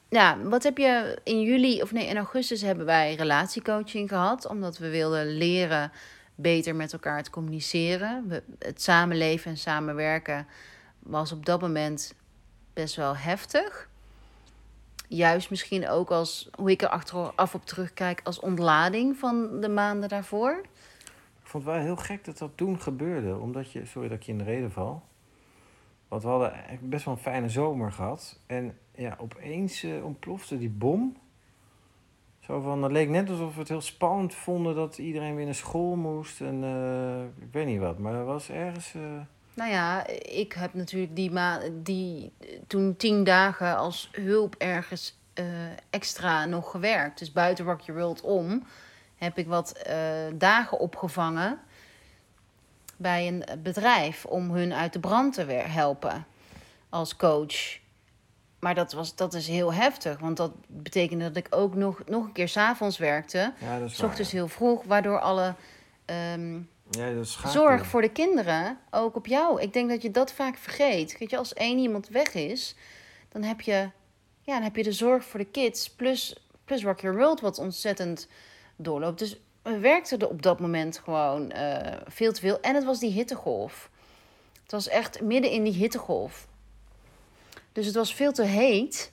Ja, 0.08 0.38
wat 0.42 0.62
heb 0.62 0.78
je 0.78 1.18
in 1.24 1.40
juli 1.42 1.82
of 1.82 1.92
nee, 1.92 2.06
in 2.06 2.16
augustus 2.16 2.60
hebben 2.60 2.86
wij 2.86 3.14
relatiecoaching 3.14 4.08
gehad, 4.08 4.46
omdat 4.46 4.78
we 4.78 4.88
wilden 4.90 5.26
leren 5.36 5.92
beter 6.34 6.76
met 6.76 6.92
elkaar 6.92 7.22
te 7.22 7.30
communiceren. 7.30 8.28
We, 8.28 8.42
het 8.58 8.82
samenleven 8.82 9.50
en 9.50 9.56
samenwerken 9.56 10.46
was 10.98 11.32
op 11.32 11.46
dat 11.46 11.60
moment 11.60 12.14
best 12.72 12.96
wel 12.96 13.16
heftig. 13.16 13.88
Juist 15.08 15.50
misschien 15.50 15.88
ook 15.88 16.10
als, 16.10 16.48
hoe 16.56 16.70
ik 16.70 16.82
er 16.82 16.88
achteraf 16.88 17.54
op 17.54 17.66
terugkijk, 17.66 18.20
als 18.24 18.40
ontlading 18.40 19.16
van 19.16 19.60
de 19.60 19.68
maanden 19.68 20.08
daarvoor. 20.08 20.60
Ik 21.42 21.48
vond 21.48 21.64
het 21.64 21.72
wel 21.72 21.82
heel 21.82 21.96
gek 21.96 22.24
dat 22.24 22.38
dat 22.38 22.50
toen 22.54 22.80
gebeurde, 22.80 23.38
omdat 23.38 23.72
je, 23.72 23.86
sorry 23.86 24.08
dat 24.08 24.18
ik 24.18 24.24
je 24.24 24.32
in 24.32 24.38
de 24.38 24.44
reden 24.44 24.72
val. 24.72 25.02
Want 26.08 26.22
we 26.22 26.28
hadden 26.28 26.52
best 26.80 27.04
wel 27.04 27.14
een 27.14 27.20
fijne 27.20 27.48
zomer 27.48 27.92
gehad. 27.92 28.38
En 28.46 28.78
ja, 28.94 29.16
opeens 29.18 29.82
eh, 29.82 30.04
ontplofte 30.04 30.58
die 30.58 30.70
bom. 30.70 31.16
Zo 32.46 32.60
van, 32.60 32.82
het 32.82 32.92
leek 32.92 33.08
net 33.08 33.30
alsof 33.30 33.54
we 33.54 33.60
het 33.60 33.68
heel 33.68 33.80
spannend 33.80 34.34
vonden 34.34 34.74
dat 34.74 34.98
iedereen 34.98 35.34
weer 35.34 35.44
naar 35.44 35.54
school 35.54 35.96
moest. 35.96 36.40
En 36.40 36.64
eh, 36.64 37.44
ik 37.44 37.52
weet 37.52 37.66
niet 37.66 37.78
wat, 37.80 37.98
maar 37.98 38.14
er 38.14 38.24
was 38.24 38.50
ergens... 38.50 38.94
eh, 38.94 39.00
Nou 39.54 39.70
ja, 39.70 40.06
ik 40.22 40.52
heb 40.52 40.74
natuurlijk 40.74 41.16
die, 41.16 41.30
ma 41.30 41.60
die 41.72 42.32
toen 42.66 42.96
tien 42.96 43.24
dagen 43.24 43.76
als 43.76 44.08
hulp 44.12 44.54
ergens 44.58 45.18
eh, 45.32 45.44
extra 45.90 46.44
nog 46.44 46.70
gewerkt. 46.70 47.18
Dus 47.18 47.32
buiten 47.32 47.64
Rock 47.64 47.80
Your 47.80 48.00
World 48.00 48.20
om 48.20 48.66
heb 49.16 49.38
ik 49.38 49.46
wat 49.46 49.82
dagen 50.34 50.78
opgevangen 50.78 51.58
bij 52.96 53.26
een 53.28 53.44
bedrijf 53.62 54.24
om 54.24 54.50
hun 54.50 54.74
uit 54.74 54.92
de 54.92 55.00
brand 55.00 55.34
te 55.34 55.42
helpen 55.52 56.26
als 56.88 57.16
coach. 57.16 57.80
Maar 58.62 58.74
dat, 58.74 58.92
was, 58.92 59.14
dat 59.16 59.34
is 59.34 59.48
heel 59.48 59.72
heftig, 59.72 60.18
want 60.18 60.36
dat 60.36 60.52
betekende 60.66 61.24
dat 61.24 61.36
ik 61.36 61.46
ook 61.50 61.74
nog, 61.74 62.02
nog 62.06 62.24
een 62.24 62.32
keer 62.32 62.48
s'avonds 62.48 62.98
werkte. 62.98 63.52
ja, 63.60 63.78
dat 63.78 63.88
is 63.88 63.94
S 63.94 64.00
waar, 64.00 64.08
ochtends 64.08 64.30
ja. 64.30 64.36
heel 64.36 64.48
vroeg, 64.48 64.84
waardoor 64.84 65.20
alle 65.20 65.54
ehm, 66.04 66.54
Ja, 66.90 67.12
dat 67.14 67.26
zorg 67.46 67.86
voor 67.86 68.00
de 68.00 68.12
kinderen 68.12 68.78
ook 68.90 69.16
op 69.16 69.26
jou. 69.26 69.60
Ik 69.60 69.72
denk 69.72 69.88
dat 69.88 70.02
je 70.02 70.10
dat 70.10 70.32
vaak 70.32 70.56
vergeet. 70.56 71.18
Weet 71.18 71.30
je, 71.30 71.36
als 71.36 71.54
één 71.54 71.78
iemand 71.78 72.08
weg 72.08 72.34
is, 72.34 72.74
dan 73.28 73.42
heb 73.42 73.60
je, 73.60 73.90
ja, 74.40 74.54
dan 74.54 74.62
heb 74.62 74.76
je 74.76 74.82
de 74.82 74.92
zorg 74.92 75.24
voor 75.24 75.40
de 75.40 75.50
kids 75.50 75.90
plus, 75.90 76.36
plus 76.64 76.84
Rock 76.84 77.00
Your 77.00 77.16
World, 77.16 77.40
wat 77.40 77.58
ontzettend 77.58 78.28
doorloopt. 78.76 79.18
Dus 79.18 79.40
we 79.62 79.78
werkten 79.78 80.18
er 80.18 80.28
op 80.28 80.42
dat 80.42 80.60
moment 80.60 80.98
gewoon 80.98 81.50
eh, 81.50 82.00
veel 82.06 82.32
te 82.32 82.40
veel. 82.40 82.60
En 82.60 82.74
het 82.74 82.84
was 82.84 83.00
die 83.00 83.12
hittegolf. 83.12 83.90
Het 84.62 84.72
was 84.72 84.88
echt 84.88 85.20
midden 85.20 85.50
in 85.50 85.62
die 85.64 85.74
hittegolf. 85.74 86.50
Dus 87.72 87.86
het 87.86 87.94
was 87.94 88.14
veel 88.14 88.32
te 88.32 88.42
heet 88.44 89.12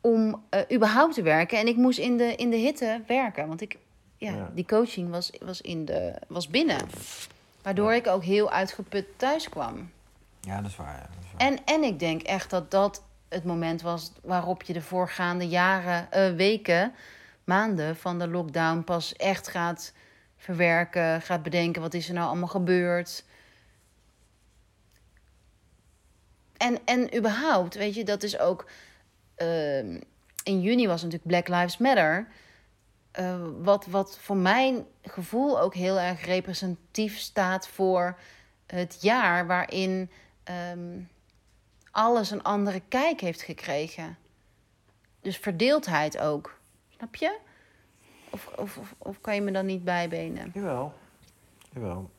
om 0.00 0.42
eh, 0.50 0.60
überhaupt 0.72 1.14
te 1.14 1.22
werken. 1.22 1.58
En 1.58 1.66
ik 1.66 1.76
moest 1.76 1.98
in 1.98 2.16
de, 2.16 2.34
in 2.36 2.50
de 2.50 2.56
hitte 2.56 3.02
werken. 3.06 3.48
Want 3.48 3.60
ik, 3.60 3.76
ja, 4.16 4.32
Ja. 4.32 4.50
die 4.54 4.66
coaching 4.66 5.10
was, 5.10 5.30
was, 5.40 5.60
in 5.60 5.84
de, 5.84 6.14
was 6.28 6.48
binnen. 6.48 6.88
Waardoor 7.62 7.90
Ja. 7.90 7.96
ik 7.96 8.06
ook 8.06 8.22
heel 8.24 8.50
uitgeput 8.50 9.06
thuis 9.16 9.48
kwam. 9.48 9.90
Ja, 10.40 10.60
dat 10.60 10.70
is 10.70 10.76
waar. 10.76 10.94
Ja, 10.96 11.00
dat 11.14 11.24
is 11.24 11.30
waar. 11.38 11.48
En, 11.48 11.58
en 11.64 11.82
ik 11.82 11.98
denk 11.98 12.22
echt 12.22 12.50
dat 12.50 12.70
dat 12.70 13.02
het 13.28 13.44
moment 13.44 13.82
was 13.82 14.12
waarop 14.22 14.62
je 14.62 14.72
de 14.72 14.80
voorgaande 14.82 15.48
jaren, 15.48 16.12
eh, 16.12 16.30
weken, 16.32 16.92
maanden 17.44 17.96
van 17.96 18.18
de 18.18 18.28
lockdown 18.28 18.80
pas 18.80 19.16
echt 19.16 19.48
gaat 19.48 19.92
verwerken, 20.36 21.22
gaat 21.22 21.42
bedenken 21.42 21.82
wat 21.82 21.94
is 21.94 22.08
er 22.08 22.14
nou 22.14 22.26
allemaal 22.26 22.48
gebeurd. 22.48 23.24
En, 26.58 26.78
en 26.84 27.16
überhaupt, 27.16 27.74
weet 27.74 27.94
je, 27.94 28.04
dat 28.04 28.22
is 28.22 28.38
ook. 28.38 28.66
ehm, 29.34 30.00
in 30.44 30.60
juni 30.60 30.86
was 30.86 31.02
natuurlijk 31.02 31.28
Black 31.30 31.48
Lives 31.48 31.78
Matter. 31.78 32.28
eh, 33.10 33.40
wat, 33.58 33.86
wat 33.86 34.18
voor 34.18 34.36
mijn 34.36 34.86
gevoel 35.02 35.60
ook 35.60 35.74
heel 35.74 35.98
erg 35.98 36.24
representatief 36.24 37.18
staat 37.18 37.68
voor 37.68 38.18
het 38.66 38.98
jaar 39.00 39.46
waarin 39.46 40.10
ehm, 40.44 41.00
alles 41.90 42.30
een 42.30 42.42
andere 42.42 42.80
kijk 42.88 43.20
heeft 43.20 43.42
gekregen. 43.42 44.16
Dus 45.20 45.36
verdeeldheid 45.36 46.18
ook. 46.18 46.58
Snap 46.96 47.14
je? 47.16 47.38
Of, 48.30 48.46
of, 48.56 48.76
of, 48.76 48.94
of 48.98 49.20
kan 49.20 49.34
je 49.34 49.40
me 49.40 49.50
dan 49.50 49.66
niet 49.66 49.84
bijbenen? 49.84 50.50
Jawel. 50.54 50.94
Jawel. 51.72 52.10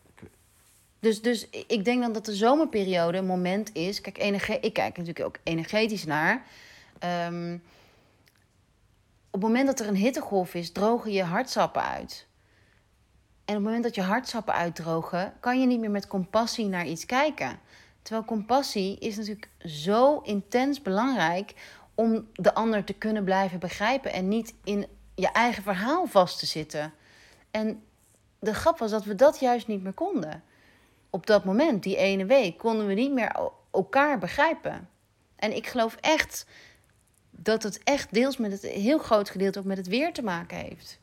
Dus, 0.99 1.21
dus 1.21 1.49
ik 1.49 1.85
denk 1.85 2.01
dan 2.01 2.13
dat 2.13 2.25
de 2.25 2.35
zomerperiode 2.35 3.17
een 3.17 3.25
moment 3.25 3.73
is. 3.73 4.01
Kijk, 4.01 4.17
energe- 4.17 4.59
ik 4.61 4.73
kijk 4.73 4.97
natuurlijk 4.97 5.25
ook 5.25 5.37
energetisch 5.43 6.05
naar. 6.05 6.45
Ehm, 6.99 7.57
op 9.31 9.41
het 9.41 9.41
moment 9.41 9.67
dat 9.67 9.79
er 9.79 9.87
een 9.87 9.95
hittegolf 9.95 10.53
is, 10.53 10.71
drogen 10.71 11.11
je 11.11 11.23
hartsappen 11.23 11.83
uit. 11.83 12.27
En 13.45 13.55
op 13.55 13.61
het 13.61 13.63
moment 13.63 13.83
dat 13.83 13.95
je 13.95 14.01
hartsappen 14.01 14.53
uitdrogen, 14.53 15.33
kan 15.39 15.59
je 15.59 15.65
niet 15.65 15.79
meer 15.79 15.91
met 15.91 16.07
compassie 16.07 16.67
naar 16.67 16.87
iets 16.87 17.05
kijken. 17.05 17.59
Terwijl 18.01 18.25
compassie 18.25 18.99
is 18.99 19.15
natuurlijk 19.17 19.49
zo 19.65 20.19
intens 20.19 20.81
belangrijk 20.81 21.53
om 21.95 22.27
de 22.33 22.53
ander 22.53 22.83
te 22.83 22.93
kunnen 22.93 23.23
blijven 23.23 23.59
begrijpen 23.59 24.13
en 24.13 24.27
niet 24.27 24.53
in 24.63 24.87
je 25.15 25.31
eigen 25.31 25.63
verhaal 25.63 26.05
vast 26.07 26.39
te 26.39 26.45
zitten. 26.45 26.93
En 27.51 27.83
de 28.39 28.53
grap 28.53 28.77
was 28.79 28.91
dat 28.91 29.03
we 29.03 29.15
dat 29.15 29.39
juist 29.39 29.67
niet 29.67 29.83
meer 29.83 29.93
konden. 29.93 30.43
Op 31.09 31.25
dat 31.25 31.45
moment, 31.45 31.83
die 31.83 31.95
ene 31.95 32.25
week, 32.25 32.57
konden 32.57 32.87
we 32.87 32.93
niet 32.93 33.11
meer 33.11 33.51
elkaar 33.71 34.17
begrijpen. 34.19 34.89
En 35.35 35.55
ik 35.55 35.67
geloof 35.67 35.95
echt 35.95 36.45
dat 37.29 37.63
het 37.63 37.83
echt 37.83 38.13
deels 38.13 38.37
met 38.37 38.51
het 38.51 38.61
heel 38.61 38.97
groot 38.97 39.29
gedeelte 39.29 39.59
ook 39.59 39.65
met 39.65 39.77
het 39.77 39.87
weer 39.87 40.13
te 40.13 40.21
maken 40.21 40.57
heeft. 40.57 40.99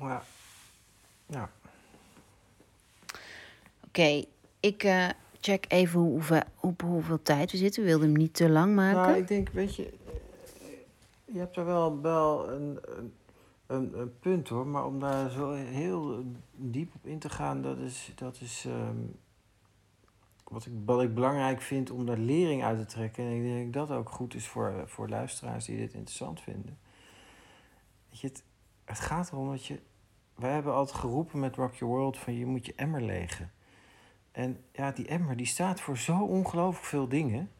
Ja. 0.00 0.22
Ja. 1.26 1.50
Oké, 3.86 4.24
ik 4.60 4.82
eh, 4.82 5.08
check 5.40 5.64
even 5.68 6.00
hoe, 6.00 6.22
op 6.60 6.80
hoeveel 6.82 7.22
tijd 7.22 7.50
we 7.50 7.56
zitten. 7.56 7.82
We 7.82 7.88
wilden 7.88 8.08
hem 8.08 8.16
niet 8.16 8.34
te 8.34 8.48
lang 8.48 8.74
maken. 8.74 9.00
Nou, 9.00 9.16
ik 9.16 9.28
denk, 9.28 9.48
weet 9.48 9.76
je, 9.76 9.84
eh, 9.84 9.92
je 11.24 11.38
hebt 11.38 11.56
er 11.56 11.64
wel, 11.64 12.00
wel 12.00 12.48
een, 12.50 12.78
een, 12.82 13.14
een, 13.68 13.98
een 14.00 14.18
punt 14.18 14.48
hoor, 14.48 14.66
maar 14.66 14.84
om 14.86 15.00
daar 15.00 15.30
zo 15.30 15.52
heel 15.52 16.24
diep 16.52 16.94
op 16.94 17.06
in 17.06 17.18
te 17.18 17.28
gaan, 17.28 17.62
dat 17.62 17.78
is, 17.78 18.12
dat 18.14 18.40
is 18.40 18.64
ehm, 18.64 18.96
wat, 20.44 20.66
ik, 20.66 20.72
ik 21.02 21.14
belangrijk 21.14 21.62
vind 21.62 21.90
om 21.90 22.06
daar 22.06 22.18
lering 22.18 22.64
uit 22.64 22.78
te 22.78 22.86
trekken. 22.86 23.24
En 23.24 23.30
ik 23.30 23.42
denk 23.42 23.72
dat 23.72 23.88
dat 23.88 23.98
ook 23.98 24.10
goed 24.10 24.34
is 24.34 24.48
voor, 24.48 24.82
voor 24.86 25.08
luisteraars 25.08 25.64
die 25.64 25.76
dit 25.76 25.94
interessant 25.94 26.40
vinden. 26.40 26.78
Weet 28.08 28.20
je, 28.20 28.26
het, 28.26 28.44
het 28.84 29.00
gaat 29.00 29.32
erom 29.32 29.50
dat 29.50 29.64
je, 29.64 29.80
wij 30.34 30.52
hebben 30.52 30.74
altijd 30.74 30.98
geroepen 30.98 31.40
met 31.40 31.56
Rock 31.56 31.74
Your 31.74 31.94
World 31.94 32.18
van 32.18 32.34
je 32.34 32.46
moet 32.46 32.66
je 32.66 32.74
emmer 32.76 33.02
legen. 33.02 33.52
En 34.32 34.64
ja, 34.72 34.90
die 34.90 35.06
emmer 35.06 35.36
die 35.36 35.46
staat 35.46 35.80
voor 35.80 35.98
zo 35.98 36.24
ongelooflijk 36.24 36.86
veel 36.86 37.08
dingen. 37.08 37.50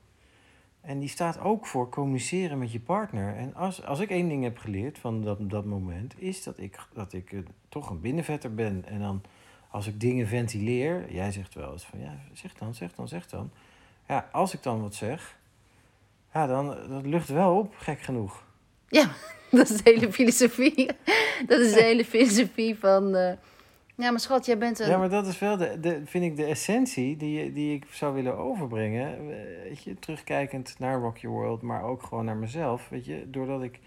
En 0.88 0.98
die 0.98 1.09
staat 1.09 1.40
ook 1.40 1.66
voor 1.66 1.88
communiceren 1.88 2.59
met 2.59 2.72
je 2.72 2.81
partner. 2.81 3.37
En 3.37 3.55
als, 3.55 3.85
als 3.85 4.01
ik 4.01 4.11
één 4.11 4.29
ding 4.29 4.42
heb 4.42 4.59
geleerd 4.59 4.98
van 4.98 5.22
dat, 5.22 5.51
dat 5.51 5.64
moment, 5.64 6.14
is 6.20 6.42
dat 6.42 6.59
ik, 6.59 6.79
dat 6.92 7.12
ik 7.12 7.33
eh, 7.33 7.38
toch 7.68 7.90
een 7.90 8.01
binnenvetter 8.01 8.55
ben. 8.55 8.85
En 8.87 9.01
dan 9.01 9.22
als 9.70 9.87
ik 9.87 10.01
dingen 10.01 10.27
ventileer, 10.27 11.12
jij 11.12 11.33
zegt 11.33 11.55
wel 11.55 11.72
eens 11.72 11.85
van 11.85 12.01
ja, 12.01 12.18
zeg 12.33 12.55
dan, 12.55 12.74
zeg 12.74 12.94
dan, 12.94 13.09
zeg 13.09 13.27
dan. 13.27 13.51
Ja, 14.07 14.29
als 14.33 14.55
ik 14.55 14.62
dan 14.62 14.83
wat 14.83 14.94
zeg, 14.94 15.38
ja, 16.33 16.46
dan 16.46 16.66
dat 16.66 17.07
lucht 17.07 17.29
wel 17.29 17.59
op, 17.59 17.74
gek 17.77 18.01
genoeg. 18.01 18.44
Ja, 18.88 19.11
dat 19.51 19.70
is 19.70 19.83
de 19.83 19.90
hele 19.90 20.12
filosofie. 20.12 20.87
Dat 21.46 21.61
is 21.61 21.72
de 21.72 21.83
hele 21.83 22.05
filosofie 22.05 22.79
van... 22.79 23.14
eh, 23.14 23.33
ja, 23.98 24.11
maar 24.11 24.20
schat, 24.20 24.46
jij 24.46 24.58
bent 24.58 24.78
een... 24.78 24.88
Ja, 24.88 24.98
maar 24.98 25.08
dat 25.08 25.26
is 25.26 25.38
wel, 25.38 25.56
de, 25.56 25.80
de, 25.80 26.02
vind 26.04 26.24
ik, 26.24 26.37
de 26.37 26.44
essentie 26.44 27.16
die, 27.16 27.52
die 27.52 27.74
ik 27.74 27.84
zou 27.90 28.14
willen 28.14 28.38
overbrengen. 28.38 29.12
Eh, 29.12 29.62
Weet 29.62 29.82
je, 29.82 29.98
terugkijkend 29.98 30.78
naar 30.78 31.00
Rock 31.00 31.18
Your 31.18 31.37
World, 31.37 31.62
maar 31.62 31.82
ook 31.82 32.02
gewoon 32.02 32.24
naar 32.24 32.37
mezelf. 32.37 32.88
Weet 32.88 33.04
je, 33.04 33.30
doordat 33.30 33.62
ik 33.62 33.78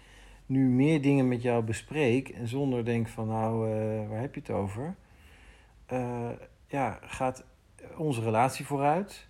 nu 0.46 0.68
meer 0.68 1.02
dingen 1.02 1.28
met 1.28 1.42
jou 1.42 1.62
bespreek 1.64 2.28
en 2.28 2.48
zonder 2.48 2.84
denk 2.84 3.08
van 3.08 3.28
nou, 3.28 3.70
eh, 3.70 4.08
waar 4.08 4.20
heb 4.20 4.34
je 4.34 4.40
het 4.40 4.50
over? 4.50 4.94
Eh, 5.86 6.30
ja, 6.66 6.98
gaat 7.02 7.44
onze 7.96 8.20
relatie 8.20 8.66
vooruit. 8.66 9.26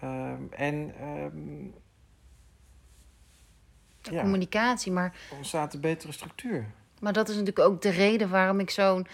Ehm, 0.00 0.42
en 0.50 0.94
ehm, 1.00 1.64
ja, 4.00 4.22
communicatie, 4.22 4.92
maar 4.92 5.16
ontstaat 5.36 5.74
een 5.74 5.80
betere 5.80 6.12
structuur. 6.12 6.66
Maar 7.00 7.12
dat 7.12 7.28
is 7.28 7.36
natuurlijk 7.36 7.68
ook 7.68 7.82
de 7.82 7.90
reden 7.90 8.30
waarom 8.30 8.60
ik 8.60 8.70
zo'n 8.70 9.06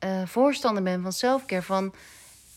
eh, 0.00 0.26
voorstander 0.26 0.82
ben 0.82 1.02
van 1.02 1.12
selfcare. 1.12 1.62
Van 1.62 1.94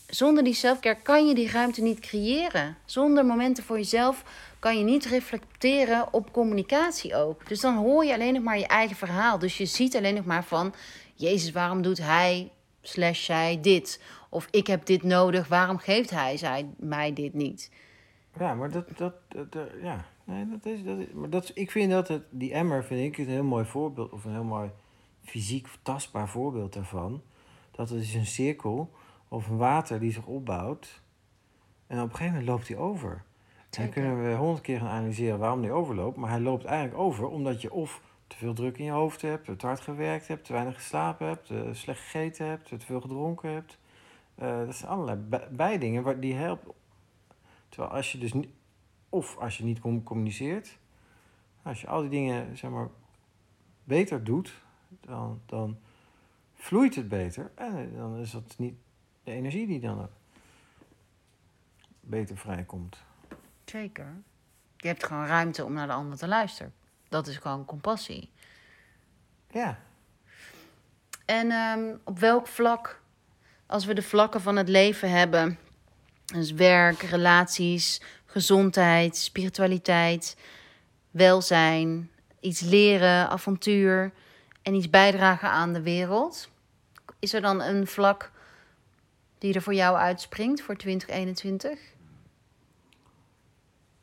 zonder 0.06 0.44
die 0.44 0.54
selfcare 0.54 1.00
kan 1.02 1.26
je 1.26 1.34
die 1.34 1.50
ruimte 1.50 1.82
niet 1.82 2.00
creëren. 2.00 2.76
Zonder 2.84 3.26
momenten 3.26 3.64
voor 3.64 3.76
jezelf 3.76 4.24
kan 4.58 4.78
je 4.78 4.84
niet 4.84 5.04
reflecteren 5.04 6.12
op 6.12 6.32
communicatie 6.32 7.16
ook. 7.16 7.48
Dus 7.48 7.60
dan 7.60 7.76
hoor 7.76 8.04
je 8.04 8.14
alleen 8.14 8.34
nog 8.34 8.42
maar 8.42 8.58
je 8.58 8.66
eigen 8.66 8.96
verhaal. 8.96 9.38
Dus 9.38 9.56
je 9.56 9.66
ziet 9.66 9.96
alleen 9.96 10.14
nog 10.14 10.24
maar 10.24 10.44
van... 10.44 10.74
Jezus, 11.16 11.52
waarom 11.52 11.82
doet 11.82 11.98
hij 11.98 12.50
slash 12.82 13.24
zij 13.24 13.58
dit? 13.60 14.02
Of 14.28 14.48
ik 14.50 14.66
heb 14.66 14.86
dit 14.86 15.02
nodig, 15.02 15.48
waarom 15.48 15.78
geeft 15.78 16.10
hij 16.10 16.36
zij 16.36 16.68
mij 16.76 17.12
dit 17.12 17.34
niet? 17.34 17.70
Ja, 18.38 18.54
maar 18.54 18.70
dat, 18.70 18.88
dat, 18.96 19.14
dat, 19.28 19.68
ja, 19.82 20.04
nee, 20.24 20.48
dat 20.48 20.66
is, 20.66 20.84
dat 20.84 20.98
is, 20.98 21.06
maar 21.12 21.30
dat, 21.30 21.50
ik 21.54 21.70
vind 21.70 21.90
dat 21.90 22.08
het, 22.08 22.22
die 22.30 22.52
emmer 22.52 22.84
vind 22.84 23.00
ik 23.00 23.18
een 23.18 23.32
heel 23.32 23.44
mooi 23.44 23.64
voorbeeld, 23.64 24.12
of 24.12 24.24
een 24.24 24.32
heel 24.32 24.44
mooi 24.44 24.70
fysiek 25.24 25.68
tastbaar 25.82 26.28
voorbeeld 26.28 26.72
daarvan. 26.72 27.22
Dat 27.76 27.88
het 27.88 28.00
is 28.02 28.14
een 28.14 28.26
cirkel 28.26 28.90
of 29.28 29.48
een 29.48 29.56
water 29.56 30.00
die 30.00 30.12
zich 30.12 30.26
opbouwt 30.26 31.02
en 31.86 31.96
op 31.98 32.04
een 32.04 32.10
gegeven 32.10 32.32
moment 32.32 32.48
loopt 32.48 32.68
hij 32.68 32.76
over. 32.76 33.24
En 33.70 33.82
dan 33.82 33.88
kunnen 33.90 34.28
we 34.30 34.34
honderd 34.36 34.60
keer 34.60 34.78
gaan 34.78 34.88
analyseren 34.88 35.38
waarom 35.38 35.60
die 35.60 35.72
overloopt, 35.72 36.16
maar 36.16 36.30
hij 36.30 36.40
loopt 36.40 36.64
eigenlijk 36.64 36.98
over 36.98 37.28
omdat 37.28 37.60
je 37.62 37.72
of 37.72 38.02
te 38.26 38.36
veel 38.36 38.54
druk 38.54 38.78
in 38.78 38.84
je 38.84 38.90
hoofd 38.90 39.22
hebt, 39.22 39.58
te 39.58 39.66
hard 39.66 39.80
gewerkt 39.80 40.28
hebt, 40.28 40.44
te 40.44 40.52
weinig 40.52 40.74
geslapen 40.74 41.26
hebt, 41.26 41.50
eh, 41.50 41.62
slecht 41.72 42.00
gegeten 42.00 42.46
hebt, 42.46 42.68
te 42.68 42.78
veel 42.78 43.00
gedronken 43.00 43.50
hebt. 43.50 43.78
Eh, 44.34 44.66
dat 44.66 44.74
zijn 44.74 44.90
allerlei 44.90 45.18
bij- 45.18 45.48
bijdingen 45.50 46.02
waar- 46.02 46.20
die 46.20 46.34
helpen 46.34 46.72
Terwijl 47.68 47.92
als 47.92 48.12
je 48.12 48.18
dus 48.18 48.32
niet, 48.32 48.48
of 49.08 49.38
als 49.38 49.58
je 49.58 49.64
niet 49.64 49.80
com- 49.80 50.02
communiceert, 50.02 50.78
als 51.62 51.80
je 51.80 51.86
al 51.86 52.00
die 52.00 52.10
dingen 52.10 52.56
zeg 52.56 52.70
maar 52.70 52.88
beter 53.84 54.24
doet, 54.24 54.62
dan, 55.00 55.40
dan 55.46 55.76
vloeit 56.64 56.94
het 56.94 57.08
beter. 57.08 57.50
En 57.54 57.96
dan 57.96 58.18
is 58.18 58.30
dat 58.30 58.54
niet 58.58 58.74
de 59.24 59.30
energie 59.30 59.66
die 59.66 59.80
dan 59.80 60.08
beter 62.00 62.36
vrijkomt. 62.36 62.96
Zeker. 63.64 64.22
Je 64.76 64.86
hebt 64.86 65.04
gewoon 65.04 65.26
ruimte 65.26 65.64
om 65.64 65.72
naar 65.72 65.86
de 65.86 65.92
ander 65.92 66.18
te 66.18 66.28
luisteren. 66.28 66.74
Dat 67.08 67.26
is 67.26 67.36
gewoon 67.36 67.64
compassie. 67.64 68.30
Ja, 69.50 69.78
En 71.24 71.50
ehm, 71.50 71.96
op 72.04 72.18
welk 72.18 72.46
vlak, 72.46 73.00
als 73.66 73.84
we 73.84 73.94
de 73.94 74.02
vlakken 74.02 74.40
van 74.40 74.56
het 74.56 74.68
leven 74.68 75.10
hebben, 75.10 75.58
dus 76.24 76.52
werk, 76.52 77.02
relaties, 77.02 78.02
gezondheid, 78.26 79.16
spiritualiteit, 79.16 80.36
welzijn, 81.10 82.10
iets 82.40 82.60
leren, 82.60 83.28
avontuur 83.28 84.12
en 84.62 84.74
iets 84.74 84.90
bijdragen 84.90 85.50
aan 85.50 85.72
de 85.72 85.82
wereld, 85.82 86.52
is 87.24 87.32
er 87.32 87.40
dan 87.40 87.60
een 87.62 87.86
vlak 87.86 88.30
die 89.38 89.54
er 89.54 89.62
voor 89.62 89.74
jou 89.74 89.96
uitspringt 89.96 90.62
voor 90.62 90.76
2021? 90.76 91.78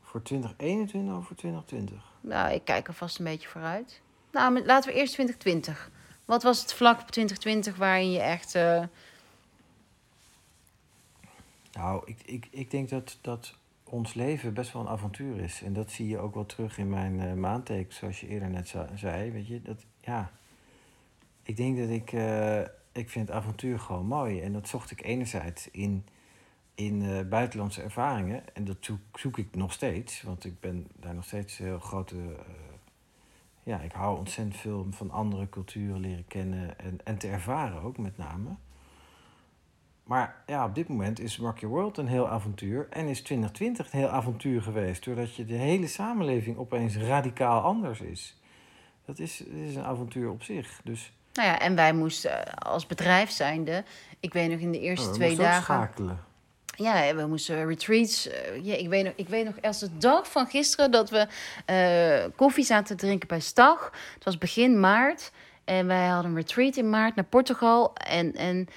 voor 0.02 0.22
2021 0.22 1.16
of 1.18 1.26
voor 1.28 1.36
2020? 1.36 2.04
Nou, 2.22 2.54
ik 2.54 2.64
kijk 2.66 2.88
er 2.88 2.94
vast 2.94 3.20
een 3.20 3.26
beetje 3.26 3.48
vooruit. 3.48 4.02
Nou, 4.32 4.66
laten 4.66 4.92
we 4.92 5.00
eerst 5.00 5.14
2020. 5.14 5.90
Wat 6.26 6.44
was 6.44 6.62
het 6.62 6.74
vlak 6.74 7.02
op 7.02 7.12
2020 7.12 7.76
waarin 7.78 8.12
je 8.12 8.20
echt. 8.20 8.56
eh, 8.56 8.84
Nou, 11.74 12.02
ik, 12.06 12.18
ik, 12.26 12.48
ik 12.52 12.72
denk 12.72 12.90
dat, 12.90 13.18
dat 13.22 13.54
ons 13.84 14.14
leven 14.14 14.54
best 14.54 14.74
wel 14.74 14.82
een 14.82 14.88
avontuur 14.88 15.40
is. 15.40 15.62
En 15.62 15.74
dat 15.74 15.92
zie 15.92 16.08
je 16.08 16.18
ook 16.18 16.34
wel 16.34 16.46
terug 16.46 16.78
in 16.78 16.90
mijn 16.90 17.20
eh 17.20 17.34
maandteken, 17.34 17.94
zoals 17.94 18.20
je 18.20 18.28
eerder 18.28 18.50
net 18.50 18.76
zei. 18.96 19.32
Weet 19.32 19.48
je, 19.48 19.62
dat, 19.62 19.86
ja. 20.02 20.32
Ik 21.44 21.58
denk 21.58 21.78
dat 21.78 21.90
ik, 21.90 22.14
eh, 22.14 22.62
ik 22.92 23.10
vind 23.10 23.32
avontuur 23.32 23.80
gewoon 23.80 24.06
mooi. 24.06 24.42
En 24.42 24.54
dat 24.54 24.68
zocht 24.68 24.92
ik 24.92 25.04
enerzijds 25.04 25.72
in 25.72 26.06
in 26.76 27.02
eh, 27.02 27.28
buitenlandse 27.30 27.82
ervaringen. 27.82 28.56
En 28.56 28.66
dat 28.66 28.78
zoek, 28.80 29.00
zoek 29.14 29.38
ik 29.38 29.56
nog 29.56 29.74
steeds, 29.74 30.22
want 30.22 30.46
ik 30.46 30.60
ben 30.60 30.88
daar 31.00 31.16
nog 31.16 31.26
steeds 31.26 31.58
heel 31.58 31.80
grote. 31.80 32.16
eh, 32.16 32.54
ja, 33.64 33.80
ik 33.80 33.92
hou 33.92 34.18
ontzettend 34.18 34.58
veel 34.58 34.88
van 34.90 35.12
andere 35.12 35.50
culturen 35.50 36.00
leren 36.00 36.28
kennen 36.28 36.80
en, 36.80 37.00
en 37.04 37.18
te 37.18 37.28
ervaren 37.28 37.82
ook 37.82 37.98
met 37.98 38.18
name. 38.18 38.50
Maar 40.04 40.44
ja, 40.46 40.66
op 40.66 40.76
dit 40.76 40.88
moment 40.88 41.20
is 41.20 41.38
Rock 41.38 41.60
Your 41.60 41.76
World 41.76 41.98
een 41.98 42.08
heel 42.08 42.30
avontuur. 42.30 42.88
En 42.90 43.08
is 43.08 43.22
2020 43.22 43.94
een 43.94 44.00
heel 44.00 44.08
avontuur 44.08 44.62
geweest. 44.62 45.04
Doordat 45.04 45.36
je 45.36 45.46
de 45.46 45.54
hele 45.54 45.88
samenleving 45.88 46.58
opeens 46.58 46.98
radicaal 46.98 47.62
anders 47.62 48.02
is. 48.02 48.40
Dat 49.06 49.20
is, 49.20 49.38
dat 49.38 49.48
is 49.48 49.76
een 49.76 49.84
avontuur 49.84 50.30
op 50.30 50.44
zich. 50.44 50.82
Dus 50.84 51.14
Nou 51.34 51.48
ja, 51.48 51.60
en 51.60 51.76
wij 51.76 51.94
moesten 51.94 52.48
eh, 52.48 52.54
als 52.54 52.88
bedrijf 52.88 53.32
zijnde... 53.32 53.84
Ik 54.20 54.34
weet 54.34 54.50
nog 54.50 54.60
in 54.60 54.72
de 54.72 54.80
eerste 54.80 55.06
oh, 55.06 55.12
we 55.12 55.18
twee 55.18 55.36
dagen... 55.36 55.64
schakelen. 55.64 56.20
Ja, 56.76 57.16
we 57.16 57.26
moesten 57.28 57.68
retreats. 57.68 58.28
eh, 58.28 58.66
ja, 58.66 58.76
ik, 58.76 58.90
weet 58.90 59.04
nog, 59.04 59.14
ik 59.16 59.28
weet 59.28 59.46
nog 59.46 59.62
als 59.62 59.80
de 59.80 59.98
dag 59.98 60.32
van 60.32 60.48
gisteren 60.48 60.92
dat 60.92 61.10
we 61.10 61.28
eh, 61.66 62.36
koffie 62.36 62.64
zaten 62.64 62.98
te 62.98 63.06
drinken 63.06 63.28
bij 63.28 63.40
Stag. 63.40 63.92
Het 64.14 64.24
was 64.24 64.38
begin 64.38 64.80
maart. 64.80 65.32
En 65.64 65.88
wij 65.88 66.08
hadden 66.08 66.32
een 66.32 66.38
retreat 66.38 66.76
in 66.76 66.90
maart 66.90 67.16
naar 67.16 67.26
Portugal. 67.26 67.94
En, 67.94 68.36
en 68.36 68.68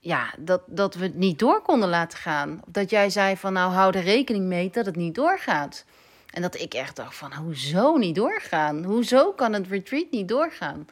ja, 0.00 0.34
dat, 0.38 0.62
dat 0.66 0.94
we 0.94 1.02
het 1.02 1.14
niet 1.14 1.38
door 1.38 1.62
konden 1.62 1.88
laten 1.88 2.18
gaan. 2.18 2.60
Dat 2.66 2.90
jij 2.90 3.10
zei 3.10 3.36
van 3.36 3.52
nou 3.52 3.72
hou 3.72 3.96
er 3.96 4.02
rekening 4.02 4.44
mee 4.44 4.70
dat 4.70 4.86
het 4.86 4.96
niet 4.96 5.14
doorgaat. 5.14 5.84
En 6.30 6.42
dat 6.42 6.60
ik 6.60 6.74
echt 6.74 6.96
dacht 6.96 7.16
van 7.16 7.32
hoezo 7.34 7.96
niet 7.96 8.14
doorgaan? 8.14 8.84
Hoezo 8.84 9.32
kan 9.32 9.52
het 9.52 9.66
retreat 9.66 10.10
niet 10.10 10.28
doorgaan? 10.28 10.86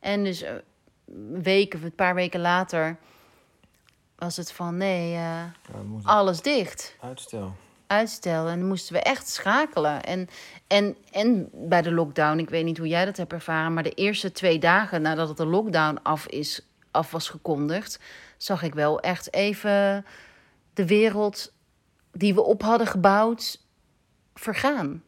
En 0.00 0.24
dus 0.24 0.42
eh, 0.42 0.54
weken, 1.30 1.82
een 1.82 1.94
paar 1.94 2.14
weken 2.14 2.40
later 2.40 2.96
was 4.16 4.36
het 4.36 4.52
van 4.52 4.76
nee, 4.76 5.12
eh, 5.12 5.18
Ja, 5.18 5.52
alles 6.02 6.42
dicht. 6.42 6.96
uitstel. 7.00 7.54
Uitstel. 7.86 8.48
En 8.48 8.58
dan 8.58 8.68
moesten 8.68 8.94
we 8.94 9.00
echt 9.00 9.28
schakelen. 9.28 10.02
En, 10.02 10.28
en, 10.66 10.96
en 11.10 11.48
bij 11.52 11.82
de 11.82 11.92
lockdown, 11.92 12.38
ik 12.38 12.50
weet 12.50 12.64
niet 12.64 12.78
hoe 12.78 12.88
jij 12.88 13.04
dat 13.04 13.16
hebt 13.16 13.32
ervaren, 13.32 13.74
maar 13.74 13.82
de 13.82 13.90
eerste 13.90 14.32
twee 14.32 14.58
dagen 14.58 15.02
nadat 15.02 15.28
het 15.28 15.36
de 15.36 15.46
lockdown 15.46 15.98
af, 16.02 16.26
is, 16.26 16.66
af 16.90 17.10
was 17.10 17.28
gekondigd, 17.28 18.00
zag 18.36 18.62
ik 18.62 18.74
wel 18.74 19.00
echt 19.00 19.32
even 19.32 20.04
de 20.74 20.86
wereld 20.86 21.52
die 22.12 22.34
we 22.34 22.42
op 22.42 22.62
hadden 22.62 22.86
gebouwd 22.86 23.64
vergaan. 24.38 25.02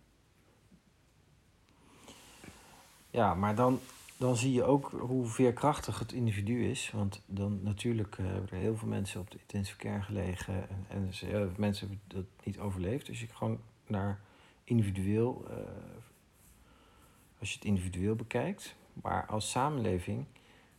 Ja, 3.11 3.35
maar 3.35 3.55
dan, 3.55 3.81
dan 4.17 4.37
zie 4.37 4.53
je 4.53 4.65
ook 4.65 4.91
hoe 4.91 5.27
veerkrachtig 5.27 5.99
het 5.99 6.13
individu 6.13 6.69
is. 6.69 6.91
Want 6.91 7.23
dan 7.27 7.63
natuurlijk 7.63 8.19
eh, 8.19 8.27
hebben 8.27 8.51
er 8.51 8.57
heel 8.57 8.77
veel 8.77 8.89
mensen 8.89 9.21
op 9.21 9.31
de 9.31 9.39
intensive 9.39 9.79
care 9.79 10.03
gelegen. 10.03 10.69
En, 10.69 10.87
en 10.89 11.53
mensen 11.57 11.89
hebben 11.89 12.01
dat 12.07 12.25
niet 12.45 12.59
overleefd. 12.59 13.07
Dus 13.07 13.21
je 13.21 13.27
gewoon 13.33 13.61
naar 13.87 14.21
individueel, 14.65 15.47
eh, 15.51 15.57
als 17.39 17.51
je 17.51 17.55
het 17.55 17.65
individueel 17.65 18.15
bekijkt. 18.15 18.75
Maar 18.93 19.27
als 19.27 19.51
samenleving 19.51 20.25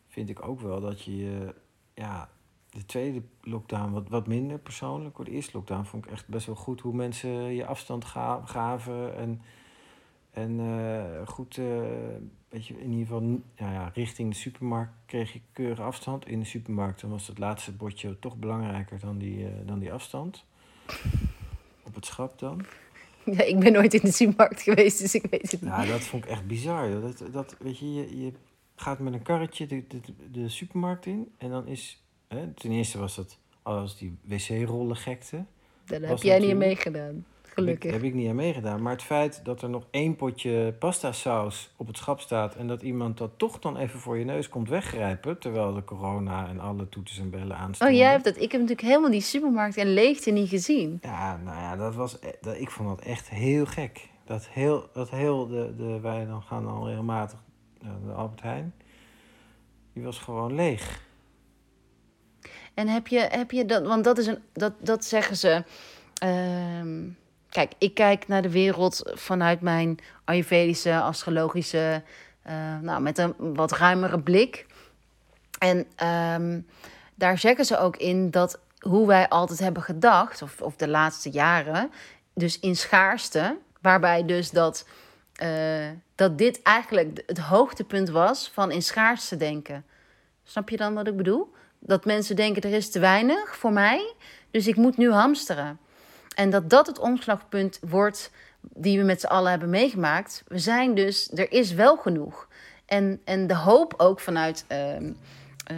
vind 0.07 0.29
ik 0.29 0.41
ook 0.47 0.59
wel 0.59 0.81
dat 0.81 1.03
je, 1.03 1.55
ja, 1.93 2.29
de 2.69 2.85
tweede 2.85 3.21
lockdown 3.41 3.91
wat, 3.91 4.09
wat 4.09 4.27
minder 4.27 4.57
persoonlijk. 4.57 5.15
Hoor. 5.15 5.25
De 5.25 5.31
eerste 5.31 5.57
lockdown 5.57 5.83
vond 5.83 6.05
ik 6.05 6.11
echt 6.11 6.27
best 6.27 6.45
wel 6.45 6.55
goed 6.55 6.81
hoe 6.81 6.93
mensen 6.93 7.29
je 7.29 7.65
afstand 7.65 8.05
ga, 8.05 8.41
gaven. 8.45 9.15
En, 9.15 9.41
en 10.31 10.59
eh, 10.59 11.27
goed, 11.27 11.57
eh, 11.57 11.65
weet 12.49 12.67
je, 12.67 12.73
in 12.73 12.91
ieder 12.91 13.05
geval 13.05 13.21
nou 13.21 13.41
ja, 13.73 13.91
richting 13.93 14.29
de 14.29 14.37
supermarkt 14.37 14.93
kreeg 15.05 15.33
je 15.33 15.41
keurig 15.53 15.79
afstand. 15.79 16.27
In 16.27 16.39
de 16.39 16.45
supermarkt 16.45 17.01
dan 17.01 17.09
was 17.09 17.27
het 17.27 17.37
laatste 17.37 17.71
bordje 17.71 18.19
toch 18.19 18.37
belangrijker 18.37 18.99
dan 18.99 19.17
die, 19.17 19.45
eh, 19.45 19.51
dan 19.65 19.79
die 19.79 19.93
afstand. 19.93 20.45
Op 21.83 21.95
het 21.95 22.05
schap 22.05 22.39
dan. 22.39 22.61
Ja, 23.23 23.43
ik 23.43 23.59
ben 23.59 23.73
nooit 23.73 23.93
in 23.93 23.99
de 24.03 24.11
supermarkt 24.11 24.61
geweest, 24.61 24.99
dus 24.99 25.15
ik 25.15 25.25
weet 25.29 25.51
het 25.51 25.61
niet. 25.61 25.69
Ja, 25.69 25.85
dat 25.85 26.01
vond 26.01 26.23
ik 26.23 26.29
echt 26.29 26.47
bizar. 26.47 26.89
joh. 26.89 27.01
Dat, 27.01 27.23
dat, 27.31 27.55
weet 27.59 27.79
je, 27.79 27.93
je, 27.93 28.23
je 28.23 28.33
gaat 28.75 28.99
met 28.99 29.13
een 29.13 29.21
karretje 29.21 29.67
de, 29.67 29.87
de, 29.87 29.99
de 30.31 30.49
supermarkt 30.49 31.05
in. 31.05 31.31
En 31.37 31.49
dan 31.49 31.67
is, 31.67 32.03
hè, 32.29 32.53
ten 32.53 32.71
eerste 32.71 32.99
was 32.99 33.15
dat 33.15 33.37
als 33.61 33.97
die 33.97 34.17
wc-rollen 34.21 34.95
gekte. 34.95 35.45
Daar 35.85 36.01
heb 36.01 36.17
jij 36.21 36.39
niet 36.39 36.55
meegedaan. 36.55 37.25
Heb 37.41 37.45
ik, 37.45 37.53
Gelukkig. 37.53 37.91
heb 37.91 38.03
ik 38.03 38.13
niet 38.13 38.29
aan 38.29 38.35
meegedaan. 38.35 38.81
Maar 38.81 38.91
het 38.91 39.03
feit 39.03 39.45
dat 39.45 39.61
er 39.61 39.69
nog 39.69 39.87
één 39.91 40.15
potje 40.15 40.73
pasta 40.79 41.11
saus 41.11 41.73
op 41.77 41.87
het 41.87 41.97
schap 41.97 42.19
staat... 42.19 42.55
en 42.55 42.67
dat 42.67 42.81
iemand 42.81 43.17
dat 43.17 43.31
toch 43.37 43.59
dan 43.59 43.77
even 43.77 43.99
voor 43.99 44.17
je 44.17 44.25
neus 44.25 44.49
komt 44.49 44.69
weggrijpen... 44.69 45.39
terwijl 45.39 45.73
de 45.73 45.83
corona 45.83 46.47
en 46.47 46.59
alle 46.59 46.89
toeters 46.89 47.19
en 47.19 47.29
bellen 47.29 47.57
aanstaan. 47.57 47.87
Oh, 47.89 47.95
jij 47.95 48.11
hebt 48.11 48.23
dat. 48.23 48.35
Ik 48.35 48.51
heb 48.51 48.61
natuurlijk 48.61 48.87
helemaal 48.87 49.11
die 49.11 49.21
supermarkt 49.21 49.77
en 49.77 49.93
leegte 49.93 50.31
niet 50.31 50.49
gezien. 50.49 50.99
Ja, 51.01 51.37
nou 51.37 51.57
ja, 51.57 51.75
dat 51.75 51.95
was, 51.95 52.17
e- 52.21 52.31
dat, 52.41 52.59
ik 52.59 52.71
vond 52.71 52.89
dat 52.89 53.01
echt 53.01 53.29
heel 53.29 53.65
gek. 53.65 54.09
Dat 54.25 54.47
heel, 54.47 54.89
dat 54.93 55.09
heel 55.09 55.47
de, 55.47 55.75
de, 55.77 55.99
wij 55.99 56.25
dan 56.25 56.41
gaan 56.41 56.67
al 56.67 56.87
regelmatig 56.87 57.43
naar 57.81 57.99
de 58.05 58.11
Albert 58.11 58.41
Heijn. 58.41 58.73
Die 59.93 60.03
was 60.03 60.19
gewoon 60.19 60.55
leeg. 60.55 61.07
En 62.79 62.87
heb 62.87 63.07
je, 63.07 63.19
heb 63.19 63.51
je 63.51 63.65
dat, 63.65 63.85
want 63.85 64.03
dat 64.03 64.17
is 64.17 64.25
een, 64.25 64.43
dat, 64.53 64.73
dat 64.77 65.05
zeggen 65.05 65.37
ze. 65.37 65.63
ehm, 66.13 67.07
kijk, 67.49 67.71
ik 67.77 67.93
kijk 67.93 68.27
naar 68.27 68.41
de 68.41 68.49
wereld 68.49 69.01
vanuit 69.13 69.61
mijn 69.61 69.99
Ayurvedische, 70.23 70.99
astrologische, 70.99 72.03
eh, 72.41 72.77
nou, 72.81 73.01
met 73.01 73.17
een 73.17 73.33
wat 73.37 73.71
ruimere 73.71 74.19
blik. 74.19 74.65
En 75.57 75.85
ehm, 75.95 76.59
daar 77.15 77.37
zeggen 77.37 77.65
ze 77.65 77.77
ook 77.77 77.97
in 77.97 78.31
dat 78.31 78.59
hoe 78.79 79.07
wij 79.07 79.29
altijd 79.29 79.59
hebben 79.59 79.83
gedacht, 79.83 80.41
of, 80.41 80.61
of 80.61 80.75
de 80.75 80.87
laatste 80.87 81.29
jaren, 81.29 81.91
dus 82.33 82.59
in 82.59 82.75
schaarste, 82.75 83.57
waarbij 83.81 84.25
dus 84.25 84.51
dat, 84.51 84.87
eh, 85.35 85.89
dat 86.15 86.37
dit 86.37 86.61
eigenlijk 86.61 87.23
het 87.25 87.39
hoogtepunt 87.39 88.09
was 88.09 88.49
van 88.53 88.71
in 88.71 88.81
schaarste 88.81 89.37
denken. 89.37 89.85
Snap 90.43 90.69
je 90.69 90.77
dan 90.77 90.93
wat 90.93 91.07
ik 91.07 91.17
bedoel? 91.17 91.57
Dat 91.79 92.05
mensen 92.05 92.35
denken 92.35 92.61
er 92.61 92.73
is 92.77 92.91
te 92.91 92.99
weinig 92.99 93.55
voor 93.57 93.71
mij, 93.73 94.13
dus 94.51 94.67
ik 94.67 94.75
moet 94.75 94.97
nu 94.97 95.11
hamsteren. 95.11 95.79
En 96.35 96.49
dat 96.49 96.69
dat 96.69 96.87
het 96.87 96.99
omslagpunt 96.99 97.79
wordt 97.81 98.31
die 98.61 98.97
we 98.97 99.03
met 99.03 99.19
z'n 99.19 99.27
allen 99.27 99.49
hebben 99.51 99.69
meegemaakt. 99.69 100.43
We 100.47 100.59
zijn 100.59 100.95
dus, 100.95 101.31
er 101.33 101.51
is 101.51 101.73
wel 101.73 101.97
genoeg. 101.97 102.47
En, 102.85 103.21
en 103.23 103.47
de 103.47 103.55
hoop 103.55 103.93
ook 103.97 104.19
vanuit 104.19 104.65
ehm, 104.67 105.11
eh, 105.65 105.75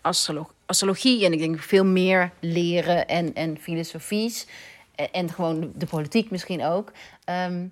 astrolo- 0.00 0.50
astrologie 0.66 1.24
en 1.24 1.32
ik 1.32 1.38
denk 1.38 1.58
veel 1.58 1.84
meer 1.84 2.30
leren 2.40 3.08
en, 3.08 3.34
en 3.34 3.58
filosofies 3.58 4.46
en, 4.94 5.12
en 5.12 5.28
gewoon 5.30 5.72
de 5.76 5.86
politiek 5.86 6.30
misschien 6.30 6.64
ook. 6.64 6.92
ehm, 7.24 7.66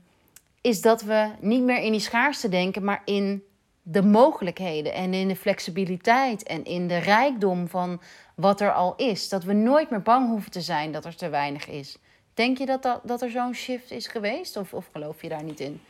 is 0.60 0.80
dat 0.80 1.02
we 1.02 1.30
niet 1.40 1.62
meer 1.62 1.78
in 1.82 1.92
die 1.92 2.00
schaarste 2.00 2.48
denken, 2.48 2.84
maar 2.84 3.02
in 3.04 3.42
de 3.82 4.02
mogelijkheden 4.02 4.94
en 4.94 5.14
in 5.14 5.28
de 5.28 5.36
flexibiliteit 5.36 6.42
en 6.42 6.64
in 6.64 6.88
de 6.88 6.98
rijkdom 6.98 7.68
van 7.68 8.00
wat 8.34 8.60
er 8.60 8.72
al 8.72 8.96
is. 8.96 9.28
Dat 9.28 9.44
we 9.44 9.52
nooit 9.52 9.90
meer 9.90 10.02
bang 10.02 10.28
hoeven 10.28 10.50
te 10.50 10.60
zijn 10.60 10.92
dat 10.92 11.04
er 11.04 11.16
te 11.16 11.28
weinig 11.28 11.68
is. 11.68 11.98
Denk 12.34 12.58
je 12.58 12.66
dat, 12.66 12.82
dat, 12.82 13.00
dat 13.04 13.22
er 13.22 13.30
zo'n 13.30 13.54
shift 13.54 13.90
is 13.90 14.06
geweest 14.06 14.56
of, 14.56 14.74
of 14.74 14.88
geloof 14.92 15.22
je 15.22 15.28
daar 15.28 15.42
niet 15.42 15.60
in? 15.60 15.80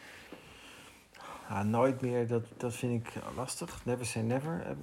Ja, 1.49 1.63
nooit 1.63 2.01
meer, 2.01 2.27
dat, 2.27 2.43
dat 2.57 2.75
vind 2.75 3.07
ik 3.07 3.13
lastig. 3.37 3.85
Never 3.85 4.07
say 4.07 4.23
never 4.23 4.77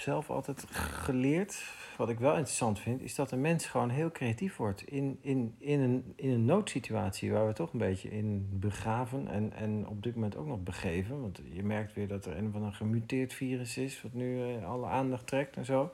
zelf 0.00 0.30
altijd 0.30 0.64
geleerd. 0.70 1.62
Wat 1.96 2.08
ik 2.08 2.18
wel 2.18 2.30
interessant 2.30 2.78
vind, 2.78 3.00
is 3.00 3.14
dat 3.14 3.30
een 3.30 3.40
mens 3.40 3.66
gewoon 3.66 3.90
heel 3.90 4.10
creatief 4.10 4.56
wordt. 4.56 4.82
In, 4.82 5.18
in, 5.20 5.54
in, 5.58 5.80
een, 5.80 6.12
in 6.16 6.30
een 6.30 6.44
noodsituatie 6.44 7.32
waar 7.32 7.46
we 7.46 7.52
toch 7.52 7.72
een 7.72 7.78
beetje 7.78 8.10
in 8.10 8.48
begraven. 8.52 9.28
En, 9.28 9.52
en 9.52 9.86
op 9.86 10.02
dit 10.02 10.14
moment 10.14 10.36
ook 10.36 10.46
nog 10.46 10.62
begeven. 10.62 11.20
Want 11.20 11.40
je 11.52 11.62
merkt 11.62 11.94
weer 11.94 12.08
dat 12.08 12.26
er 12.26 12.36
een 12.36 12.52
van 12.52 12.62
een 12.62 12.74
gemuteerd 12.74 13.32
virus 13.32 13.76
is. 13.76 14.02
Wat 14.02 14.12
nu 14.12 14.42
eh, 14.42 14.68
alle 14.68 14.86
aandacht 14.86 15.26
trekt 15.26 15.56
en 15.56 15.64
zo. 15.64 15.92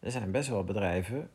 Er 0.00 0.10
zijn 0.10 0.30
best 0.30 0.48
wel 0.48 0.64
bedrijven. 0.64 1.30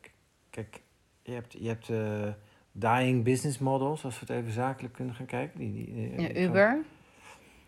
Kijk, 0.50 0.82
je 1.22 1.32
hebt, 1.32 1.54
je 1.60 1.68
hebt 1.68 1.90
eh, 1.90 2.34
dying 2.72 3.24
business 3.24 3.60
models, 3.60 4.06
als 4.06 4.20
we 4.20 4.26
het 4.28 4.38
even 4.38 4.52
zakelijk 4.52 4.94
kunnen 4.94 5.16
gaan 5.16 5.26
kijken. 5.26 5.60
Die, 5.60 5.74
die, 5.74 6.16
eh, 6.16 6.20
Ja, 6.20 6.42
Uber? 6.42 6.84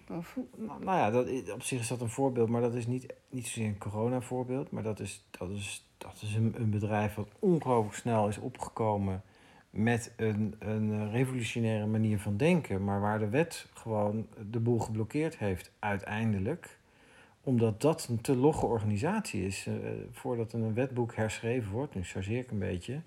Nou, 0.07 0.23
nou 0.57 0.97
ja, 0.97 1.11
dat, 1.11 1.51
op 1.53 1.61
zich 1.61 1.79
is 1.79 1.87
dat 1.87 2.01
een 2.01 2.09
voorbeeld, 2.09 2.49
maar 2.49 2.61
dat 2.61 2.73
is 2.73 2.87
niet, 2.87 3.13
niet 3.29 3.47
zozeer 3.47 3.67
een 3.67 3.77
corona-voorbeeld. 3.77 4.71
Maar 4.71 4.83
dat 4.83 4.99
is, 4.99 5.25
dat 5.29 5.49
is, 5.49 5.89
dat 5.97 6.19
is 6.21 6.35
een, 6.35 6.53
een 6.57 6.69
bedrijf 6.69 7.15
wat 7.15 7.29
ongelooflijk 7.39 7.95
snel 7.95 8.27
is 8.27 8.37
opgekomen 8.37 9.23
met 9.69 10.13
een, 10.15 10.55
een 10.59 11.11
revolutionaire 11.11 11.85
manier 11.85 12.19
van 12.19 12.37
denken. 12.37 12.83
Maar 12.83 13.01
waar 13.01 13.19
de 13.19 13.29
wet 13.29 13.67
gewoon 13.73 14.27
de 14.51 14.59
boel 14.59 14.79
geblokkeerd 14.79 15.37
heeft 15.37 15.71
uiteindelijk. 15.79 16.77
Omdat 17.43 17.81
dat 17.81 18.07
een 18.09 18.21
te 18.21 18.35
logge 18.35 18.65
organisatie 18.65 19.45
is. 19.45 19.67
Eh, 19.67 19.73
voordat 20.11 20.53
een 20.53 20.73
wetboek 20.73 21.15
herschreven 21.15 21.71
wordt, 21.71 21.95
nu 21.95 22.03
chargeer 22.03 22.39
ik 22.39 22.51
een 22.51 22.59
beetje, 22.59 23.01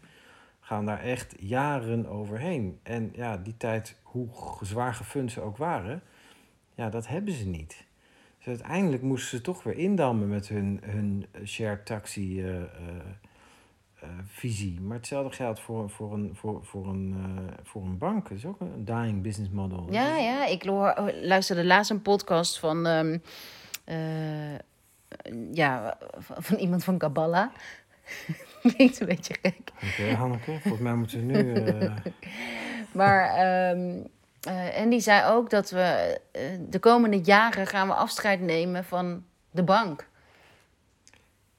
gaan 0.60 0.86
daar 0.86 1.00
echt 1.00 1.34
jaren 1.38 2.06
overheen. 2.06 2.78
En 2.82 3.10
ja, 3.14 3.36
die 3.36 3.56
tijd, 3.56 3.96
hoe 4.02 4.28
zwaar 4.60 4.94
gefund 4.94 5.32
ze 5.32 5.40
ook 5.40 5.56
waren 5.56 6.02
ja, 6.78 6.88
dat 6.88 7.06
hebben 7.06 7.34
ze 7.34 7.46
niet. 7.46 7.84
Dus 8.38 8.46
uiteindelijk 8.46 9.02
moesten 9.02 9.38
ze 9.38 9.44
toch 9.44 9.62
weer 9.62 9.76
indammen 9.78 10.28
met 10.28 10.48
hun, 10.48 10.80
hun 10.84 11.26
shared 11.44 11.86
taxi 11.86 12.42
eh, 12.42 12.56
eh, 12.56 12.62
eh, 14.00 14.08
visie. 14.24 14.80
Maar 14.80 14.96
hetzelfde 14.96 15.36
geldt 15.36 15.60
voor, 15.60 15.90
voor, 15.90 16.12
een, 16.12 16.30
voor, 16.34 16.64
voor, 16.64 16.86
een, 16.86 17.16
voor 17.62 17.82
een 17.82 17.98
bank. 17.98 18.28
Dat 18.28 18.38
is 18.38 18.46
ook 18.46 18.60
een 18.60 18.84
dying 18.84 19.22
business 19.22 19.52
model. 19.52 19.86
Ja, 19.90 20.16
ja. 20.16 20.46
Ik 20.46 20.64
luisterde 21.22 21.64
laatst 21.64 21.90
een 21.90 22.02
podcast 22.02 22.58
van, 22.58 22.86
ehm, 22.86 23.18
eh, 23.84 24.58
ja, 25.52 25.98
van 26.18 26.56
iemand 26.56 26.84
van 26.84 26.98
Kabbalah. 26.98 27.48
Klinkt 28.74 29.00
een 29.00 29.06
beetje 29.06 29.34
gek. 29.42 29.72
Oké, 29.74 30.14
Hanneke, 30.14 30.58
volgens 30.60 30.82
mij 30.82 30.94
moeten 30.94 31.26
we 31.26 31.32
nu... 31.32 31.62
Maar, 32.92 33.28
ehm, 33.28 34.00
eh, 34.40 34.78
en 34.78 34.88
die 34.88 35.00
zei 35.00 35.32
ook 35.32 35.50
dat 35.50 35.70
we 35.70 36.20
eh, 36.32 36.42
de 36.68 36.78
komende 36.78 37.20
jaren 37.20 37.66
gaan 37.66 37.88
we 37.88 37.94
afscheid 37.94 38.40
nemen 38.40 38.84
van 38.84 39.24
de 39.50 39.62
bank. 39.62 40.08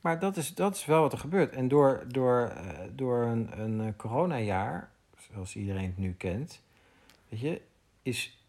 Maar 0.02 0.20
dat 0.20 0.38
is, 0.38 0.56
dat 0.56 0.76
is 0.76 0.86
wel 0.86 1.02
wat 1.02 1.12
er 1.12 1.18
gebeurt. 1.18 1.54
En 1.54 1.68
door, 1.68 2.04
door, 2.08 2.42
eh, 2.42 2.64
door 2.92 3.24
een, 3.24 3.60
een 3.60 3.96
coronajaar, 3.96 4.90
zoals 5.32 5.56
iedereen 5.56 5.86
het 5.86 5.98
nu 5.98 6.14
kent, 6.14 6.62
weet 7.30 7.40
je, 7.40 7.62
is 8.02 8.44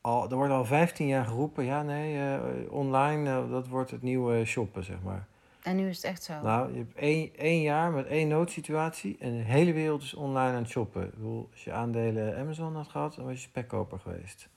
al, 0.00 0.30
er 0.30 0.36
wordt 0.36 0.52
al 0.52 0.64
15 0.64 1.06
jaar 1.06 1.24
geroepen, 1.24 1.64
ja 1.64 1.82
nee, 1.82 2.70
online, 2.70 3.48
dat 3.48 3.68
wordt 3.68 3.90
het 3.90 4.02
nieuwe 4.02 4.44
shoppen, 4.44 4.84
zeg 4.84 5.02
maar. 5.02 5.26
En 5.62 5.76
nu 5.76 5.88
is 5.88 5.96
het 5.96 6.04
echt 6.04 6.22
zo. 6.22 6.32
Nou, 6.42 6.72
je 6.72 6.78
hebt 6.78 6.94
één, 6.96 7.30
één 7.36 7.62
jaar 7.62 7.90
met 7.90 8.06
één 8.06 8.28
noodsituatie 8.28 9.16
en 9.20 9.36
de 9.36 9.42
hele 9.42 9.72
wereld 9.72 10.02
is 10.02 10.14
online 10.14 10.56
aan 10.56 10.62
het 10.62 10.70
shoppen. 10.70 11.02
Ik 11.02 11.14
bedoel, 11.14 11.48
als 11.52 11.64
je 11.64 11.72
aandelen 11.72 12.36
Amazon 12.36 12.74
had 12.76 12.88
gehad, 12.88 13.14
dan 13.14 13.24
was 13.24 13.34
je 13.34 13.40
spekkoper 13.40 13.98
geweest. 13.98 14.48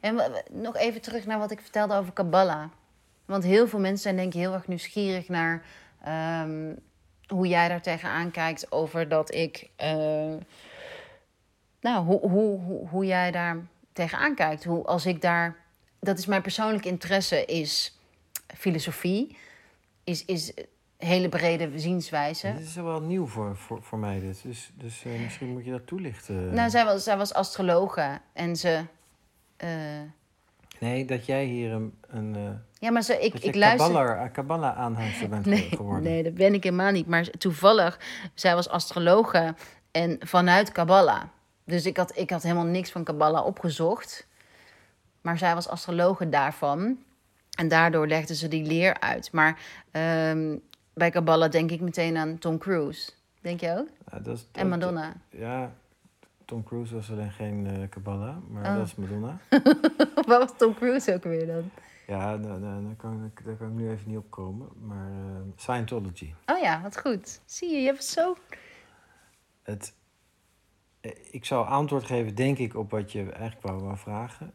En 0.00 0.20
nog 0.50 0.76
even 0.76 1.00
terug 1.00 1.26
naar 1.26 1.38
wat 1.38 1.50
ik 1.50 1.60
vertelde 1.60 1.94
over 1.94 2.12
Kabbalah. 2.12 2.64
Want 3.24 3.44
heel 3.44 3.68
veel 3.68 3.78
mensen 3.78 4.02
zijn 4.02 4.16
denk 4.16 4.34
ik 4.34 4.40
heel 4.40 4.52
erg 4.52 4.68
nieuwsgierig 4.68 5.28
naar 5.28 5.64
ehm, 6.02 6.74
hoe 7.26 7.46
jij 7.46 7.68
daar 7.68 7.82
tegenaan 7.82 8.30
kijkt 8.30 8.72
over 8.72 9.08
dat 9.08 9.34
ik. 9.34 9.70
eh, 9.76 10.34
nou, 11.80 12.04
hoe, 12.04 12.20
hoe, 12.20 12.60
hoe, 12.60 12.88
hoe 12.88 13.06
jij 13.06 13.30
daar 13.30 13.56
tegenaan 13.92 14.34
kijkt. 14.34 14.64
Hoe, 14.64 14.84
als 14.84 15.06
ik 15.06 15.20
daar. 15.20 15.56
Dat 16.00 16.18
is 16.18 16.26
mijn 16.26 16.42
persoonlijke 16.42 16.88
interesse, 16.88 17.44
is 17.44 17.98
filosofie, 18.56 19.36
is, 20.04 20.24
is 20.24 20.52
hele 20.96 21.28
brede 21.28 21.78
zienswijze. 21.78 22.52
Dit 22.52 22.66
is 22.66 22.74
wel 22.74 23.00
nieuw 23.00 23.26
voor, 23.26 23.56
voor, 23.56 23.82
voor 23.82 23.98
mij, 23.98 24.20
dit. 24.20 24.40
Dus, 24.42 24.70
dus 24.74 25.04
eh, 25.04 25.20
misschien 25.22 25.48
moet 25.48 25.64
je 25.64 25.70
dat 25.70 25.86
toelichten. 25.86 26.54
Nou, 26.54 26.70
zij 26.70 26.84
was, 26.84 27.04
zij 27.04 27.16
was 27.16 27.34
astrologe 27.34 28.20
en 28.32 28.56
ze. 28.56 28.84
eh, 29.56 29.68
Nee, 30.78 31.04
dat 31.04 31.26
jij 31.26 31.44
hier 31.44 31.72
een, 31.72 31.94
een 32.08 32.34
eh, 32.36 32.50
ja, 32.78 32.90
maar 32.90 33.02
ze, 33.02 33.20
ik, 33.20 33.34
ik 33.34 33.54
luister. 33.54 33.92
Kabbalah, 33.92 34.32
Kabbalah 34.32 34.78
aanhangster 34.78 35.28
bent 35.28 35.46
Nee, 35.46 35.68
geworden. 35.68 36.02
nee, 36.12 36.22
dat 36.22 36.34
ben 36.34 36.54
ik 36.54 36.62
helemaal 36.64 36.90
niet. 36.90 37.06
Maar 37.06 37.30
toevallig, 37.30 37.98
zij 38.34 38.54
was 38.54 38.68
astrologe 38.68 39.54
en 39.90 40.16
vanuit 40.20 40.72
Kabbalah. 40.72 41.22
Dus 41.64 41.86
ik 41.86 41.96
had, 41.96 42.16
ik 42.16 42.30
had 42.30 42.42
helemaal 42.42 42.64
niks 42.64 42.90
van 42.90 43.04
Kabbalah 43.04 43.46
opgezocht. 43.46 44.26
Maar 45.20 45.38
zij 45.38 45.54
was 45.54 45.68
astrologe 45.68 46.28
daarvan. 46.28 46.98
En 47.58 47.68
daardoor 47.68 48.06
legde 48.06 48.34
ze 48.34 48.48
die 48.48 48.64
leer 48.64 49.00
uit. 49.00 49.32
Maar 49.32 49.60
ehm, 49.90 50.56
bij 50.94 51.10
Kabbalah 51.10 51.50
denk 51.50 51.70
ik 51.70 51.80
meteen 51.80 52.16
aan 52.16 52.38
Tom 52.38 52.58
Cruise. 52.58 53.10
Denk 53.40 53.60
je 53.60 53.78
ook? 53.78 53.88
Ja, 54.12 54.18
dat 54.18 54.36
is, 54.36 54.46
En 54.52 54.68
dat- 54.70 54.78
Madonna. 54.78 55.12
Ja, 55.30 55.72
Tom 56.44 56.64
Cruise 56.64 56.94
was 56.94 57.10
alleen 57.10 57.30
geen 57.32 57.66
eh, 57.66 57.88
Kabbalah, 57.88 58.36
maar 58.48 58.64
Oh. 58.70 58.76
dat 58.76 58.86
is 58.86 58.94
Madonna. 58.94 59.38
Waar 60.26 60.38
was 60.38 60.52
Tom 60.56 60.74
Cruise 60.74 61.14
ook 61.14 61.22
weer 61.24 61.46
dan? 61.46 61.70
Ja, 62.06 62.36
nou, 62.36 62.60
nou, 62.60 62.84
daar, 62.84 62.94
kan 62.96 63.24
ik, 63.34 63.44
daar 63.44 63.54
kan 63.56 63.66
ik 63.68 63.74
nu 63.74 63.90
even 63.90 64.08
niet 64.08 64.18
op 64.18 64.30
komen. 64.30 64.68
Maar 64.80 65.10
eh, 65.10 65.40
Scientology. 65.56 66.32
Oh 66.46 66.58
ja, 66.58 66.80
wat 66.82 66.98
goed. 67.00 67.40
Zie 67.44 67.70
je, 67.70 67.80
je 67.80 67.86
hebt 67.86 68.04
zo... 68.04 68.36
Het, 69.62 69.94
eh, 71.00 71.10
ik 71.30 71.44
zou 71.44 71.66
antwoord 71.66 72.04
geven, 72.04 72.34
denk 72.34 72.58
ik, 72.58 72.76
op 72.76 72.90
wat 72.90 73.12
je 73.12 73.22
eigenlijk 73.32 73.66
wou, 73.66 73.80
wou 73.82 73.96
vragen. 73.96 74.52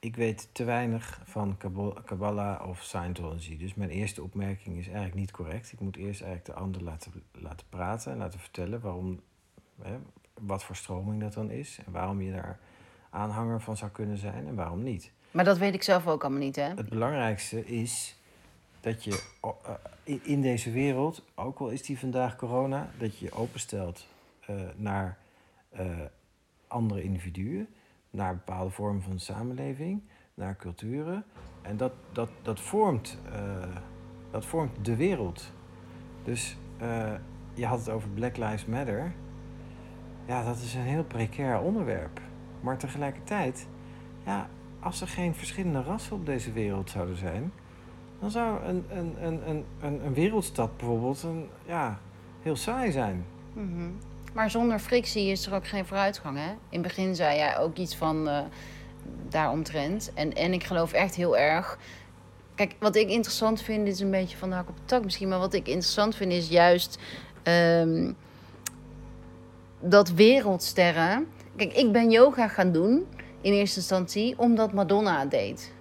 Ik 0.00 0.16
weet 0.16 0.48
te 0.52 0.64
weinig 0.64 1.20
van 1.24 1.56
Kabbalah 2.04 2.68
of 2.68 2.82
Scientology. 2.82 3.56
Dus 3.58 3.74
mijn 3.74 3.90
eerste 3.90 4.22
opmerking 4.22 4.76
is 4.76 4.84
eigenlijk 4.86 5.14
niet 5.16 5.30
correct. 5.30 5.72
Ik 5.72 5.80
moet 5.80 5.96
eerst 5.96 6.20
eigenlijk 6.22 6.44
de 6.56 6.62
ander 6.64 6.82
laten, 6.82 7.12
laten 7.32 7.66
praten 7.68 8.12
en 8.12 8.18
laten 8.18 8.40
vertellen 8.40 8.80
waarom, 8.80 9.20
hè, 9.82 9.96
wat 10.40 10.64
voor 10.64 10.76
stroming 10.76 11.20
dat 11.20 11.32
dan 11.32 11.50
is. 11.50 11.78
En 11.86 11.92
waarom 11.92 12.20
je 12.22 12.32
daar 12.32 12.58
aanhanger 13.10 13.60
van 13.60 13.76
zou 13.76 13.90
kunnen 13.90 14.18
zijn 14.18 14.46
en 14.46 14.54
waarom 14.54 14.82
niet. 14.82 15.10
Maar 15.30 15.44
dat 15.44 15.58
weet 15.58 15.74
ik 15.74 15.82
zelf 15.82 16.06
ook 16.06 16.22
allemaal 16.22 16.40
niet, 16.42 16.56
hè? 16.56 16.62
Het 16.74 16.88
belangrijkste 16.88 17.66
is 17.66 18.16
dat 18.80 19.04
je 19.04 19.22
eh, 19.42 19.50
in- 20.04 20.20
in 20.24 20.40
deze 20.40 20.70
wereld, 20.70 21.24
ook 21.34 21.58
al 21.58 21.68
is 21.68 21.82
die 21.82 21.98
vandaag 21.98 22.36
corona, 22.36 22.90
dat 22.98 23.18
je 23.18 23.24
je 23.24 23.32
openstelt 23.32 24.06
eh, 24.46 24.56
naar 24.76 25.18
eh, 25.70 25.86
andere 26.66 27.02
individuen, 27.02 27.68
naar 28.10 28.34
bepaalde 28.34 28.70
vormen 28.70 29.02
van 29.02 29.18
samenleving, 29.18 30.02
naar 30.34 30.56
culturen. 30.56 31.24
En 31.62 31.76
dat, 31.76 31.92
dat, 32.12 32.30
dat, 32.42 32.60
vormt, 32.60 33.18
eh, 33.32 33.76
dat 34.30 34.44
vormt 34.44 34.84
de 34.84 34.96
wereld. 34.96 35.52
Dus 36.24 36.56
eh, 36.78 37.12
je 37.54 37.66
had 37.66 37.78
het 37.78 37.88
over 37.88 38.08
Black 38.08 38.36
Lives 38.36 38.66
Matter. 38.66 39.12
Ja, 40.26 40.44
dat 40.44 40.56
is 40.56 40.74
een 40.74 40.80
heel 40.80 41.04
precair 41.04 41.60
onderwerp. 41.60 42.20
Maar 42.60 42.78
tegelijkertijd, 42.78 43.68
ja, 44.24 44.48
als 44.80 45.00
er 45.00 45.08
geen 45.08 45.34
verschillende 45.34 45.82
rassen 45.82 46.16
op 46.16 46.26
deze 46.26 46.52
wereld 46.52 46.90
zouden 46.90 47.16
zijn, 47.16 47.52
dan 48.18 48.30
zou 48.30 48.64
een, 48.64 48.84
een, 48.88 49.26
een, 49.26 49.48
een, 49.48 49.64
een, 49.80 50.04
een 50.04 50.14
wereldstad 50.14 50.76
bijvoorbeeld 50.76 51.22
een, 51.22 51.48
ja, 51.66 51.98
heel 52.42 52.56
saai 52.56 52.92
zijn. 52.92 53.24
Mhm. 53.52 53.90
Maar 54.32 54.50
zonder 54.50 54.78
frictie 54.78 55.30
is 55.30 55.46
er 55.46 55.54
ook 55.54 55.66
geen 55.66 55.86
vooruitgang, 55.86 56.36
hè? 56.38 56.50
In 56.50 56.58
het 56.68 56.82
begin 56.82 57.14
zei 57.14 57.36
jij 57.36 57.58
ook 57.58 57.76
iets 57.76 57.96
van 57.96 58.28
eh 58.28 58.40
daaromtrent. 59.28 60.10
En, 60.14 60.34
en 60.34 60.52
ik 60.52 60.64
geloof 60.64 60.92
echt 60.92 61.14
heel 61.14 61.36
erg... 61.36 61.78
Kijk, 62.54 62.74
wat 62.78 62.96
ik 62.96 63.08
interessant 63.08 63.62
vind, 63.62 63.88
is 63.88 64.00
een 64.00 64.10
beetje 64.10 64.36
van 64.36 64.48
de 64.48 64.54
hak 64.54 64.68
op 64.68 64.76
de 64.76 64.84
tak 64.84 65.04
misschien... 65.04 65.28
maar 65.28 65.38
wat 65.38 65.54
ik 65.54 65.66
interessant 65.66 66.16
vind 66.16 66.32
is 66.32 66.48
juist 66.48 66.98
ehm, 67.42 68.12
dat 69.80 70.10
wereldsterren... 70.10 71.26
Kijk, 71.56 71.72
ik 71.72 71.92
ben 71.92 72.10
yoga 72.10 72.48
gaan 72.48 72.72
doen 72.72 73.06
in 73.40 73.52
eerste 73.52 73.78
instantie 73.78 74.38
omdat 74.38 74.72
Madonna 74.72 75.20
het 75.20 75.30
deed. 75.30 75.72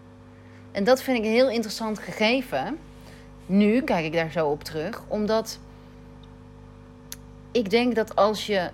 En 0.71 0.83
dat 0.83 1.01
vind 1.01 1.17
ik 1.17 1.23
een 1.23 1.31
heel 1.31 1.49
interessant 1.49 1.99
gegeven. 1.99 2.77
Nu 3.45 3.81
kijk 3.81 4.05
ik 4.05 4.13
daar 4.13 4.31
zo 4.31 4.47
op 4.47 4.63
terug, 4.63 5.03
omdat 5.07 5.59
ik 7.57 7.69
denk 7.69 7.95
dat 7.95 8.15
als 8.15 8.45
je 8.45 8.69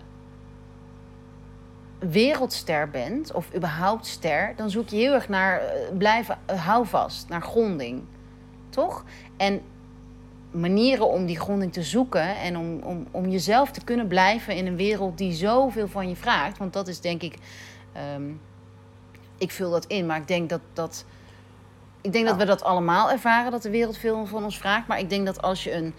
wereldster 1.99 2.89
bent, 2.89 3.31
of 3.31 3.55
überhaupt 3.55 4.05
ster, 4.05 4.53
dan 4.55 4.69
zoek 4.69 4.89
je 4.89 4.95
heel 4.95 5.13
erg 5.13 5.29
naar 5.29 5.59
eh, 5.59 5.97
blijven 5.97 6.39
uh, 6.51 6.65
houvast, 6.65 7.29
naar 7.29 7.41
gronding. 7.41 8.03
Toch? 8.69 9.03
En 9.37 9.61
manieren 10.51 11.07
om 11.07 11.25
die 11.25 11.39
gronding 11.39 11.73
te 11.73 11.83
zoeken 11.83 12.37
en 12.37 12.57
om, 12.57 12.79
om, 12.79 13.07
om 13.11 13.29
jezelf 13.29 13.71
te 13.71 13.83
kunnen 13.83 14.07
blijven 14.07 14.55
in 14.55 14.67
een 14.67 14.75
wereld 14.75 15.17
die 15.17 15.33
zoveel 15.33 15.87
van 15.87 16.09
je 16.09 16.15
vraagt. 16.15 16.57
Want 16.57 16.73
dat 16.73 16.87
is 16.87 16.99
denk 16.99 17.21
ik. 17.21 17.37
ehm, 17.93 18.31
ik 19.37 19.51
vul 19.51 19.71
dat 19.71 19.85
in, 19.85 20.05
maar 20.05 20.17
ik 20.17 20.27
denk 20.27 20.49
dat. 20.49 20.61
dat 20.73 21.05
ik 22.01 22.13
denk 22.13 22.25
dat 22.27 22.37
we 22.37 22.45
dat 22.45 22.63
allemaal 22.63 23.11
ervaren, 23.11 23.51
dat 23.51 23.61
de 23.61 23.69
wereld 23.69 23.97
veel 23.97 24.25
van 24.25 24.43
ons 24.43 24.57
vraagt. 24.57 24.87
Maar 24.87 24.99
ik 24.99 25.09
denk 25.09 25.25
dat 25.25 25.41
als 25.41 25.63
je 25.63 25.73
een, 25.73 25.93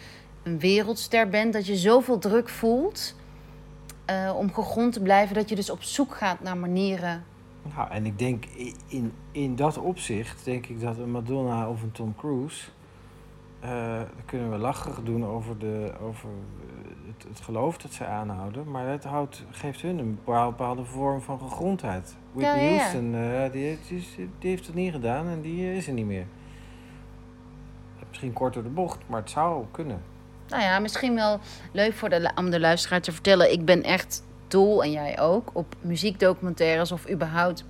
een 0.45 0.59
wereldster 0.59 1.29
bent, 1.29 1.53
dat 1.53 1.67
je 1.67 1.77
zoveel 1.77 2.19
druk 2.19 2.49
voelt 2.49 3.15
uh, 4.11 4.37
om 4.37 4.53
gegrond 4.53 4.93
te 4.93 5.01
blijven, 5.01 5.35
dat 5.35 5.49
je 5.49 5.55
dus 5.55 5.71
op 5.71 5.83
zoek 5.83 6.15
gaat 6.15 6.41
naar 6.41 6.57
manieren. 6.57 7.25
Nou, 7.77 7.91
en 7.91 8.07
ik 8.07 8.19
denk 8.19 8.45
in, 8.87 9.13
in, 9.33 9.57
dat 9.57 9.79
opzicht, 9.79 10.45
denk 10.45 10.67
ik 10.67 10.81
dat 10.81 10.99
een 10.99 11.11
Madonna 11.11 11.69
of 11.69 11.83
een 11.83 11.93
Tom 11.93 12.15
Cruise. 12.17 12.69
Uh, 13.65 13.97
dan 13.97 14.25
kunnen 14.25 14.51
we 14.51 14.57
lacherig 14.57 15.03
doen 15.03 15.27
over, 15.27 15.59
de, 15.59 15.93
over 16.01 16.29
het, 17.07 17.27
het 17.29 17.41
geloof 17.41 17.79
dat 17.79 17.93
zij 17.93 18.07
aanhouden. 18.07 18.71
Maar 18.71 18.87
het 18.87 19.05
houdt, 19.05 19.45
geeft 19.51 19.81
hun 19.81 19.99
een 19.99 20.19
bepaalde 20.25 20.85
vorm 20.85 21.21
van 21.21 21.41
gegrondheid. 21.41 22.17
Whitney 22.33 22.63
ja, 22.63 22.69
ja, 22.69 22.75
ja. 22.75 22.79
Houston, 22.79 23.15
uh, 23.15 23.53
die, 23.53 23.79
die, 23.89 24.07
die, 24.39 24.51
heeft 24.51 24.67
het 24.67 24.75
niet 24.75 24.93
gedaan 24.93 25.27
en 25.27 25.41
die 25.41 25.75
is 25.75 25.87
er 25.87 25.93
niet 25.93 26.07
meer. 26.07 26.27
Misschien 28.09 28.33
kort 28.33 28.55
door 28.55 28.63
de 28.63 28.69
bocht, 28.69 28.99
maar 29.07 29.21
het 29.21 29.31
zou 29.31 29.65
kunnen. 29.71 30.03
Nou 30.49 30.63
ja, 30.63 30.79
misschien 30.79 31.15
wel 31.15 31.41
leuk 31.73 31.93
voor 31.93 32.09
de, 32.09 32.31
om 32.35 32.51
de 32.51 32.61
luisteraar 32.61 33.01
te 33.01 33.13
vertellen. 33.13 33.53
Ik 33.53 33.65
ben 33.65 33.83
echt 33.83 34.23
dol, 34.49 34.83
en 34.83 34.91
jij 34.91 35.21
ook, 35.21 35.51
op 35.53 35.75
muziekdocumentaires 35.81 36.93
of 36.93 37.11
überhaupt 37.11 37.65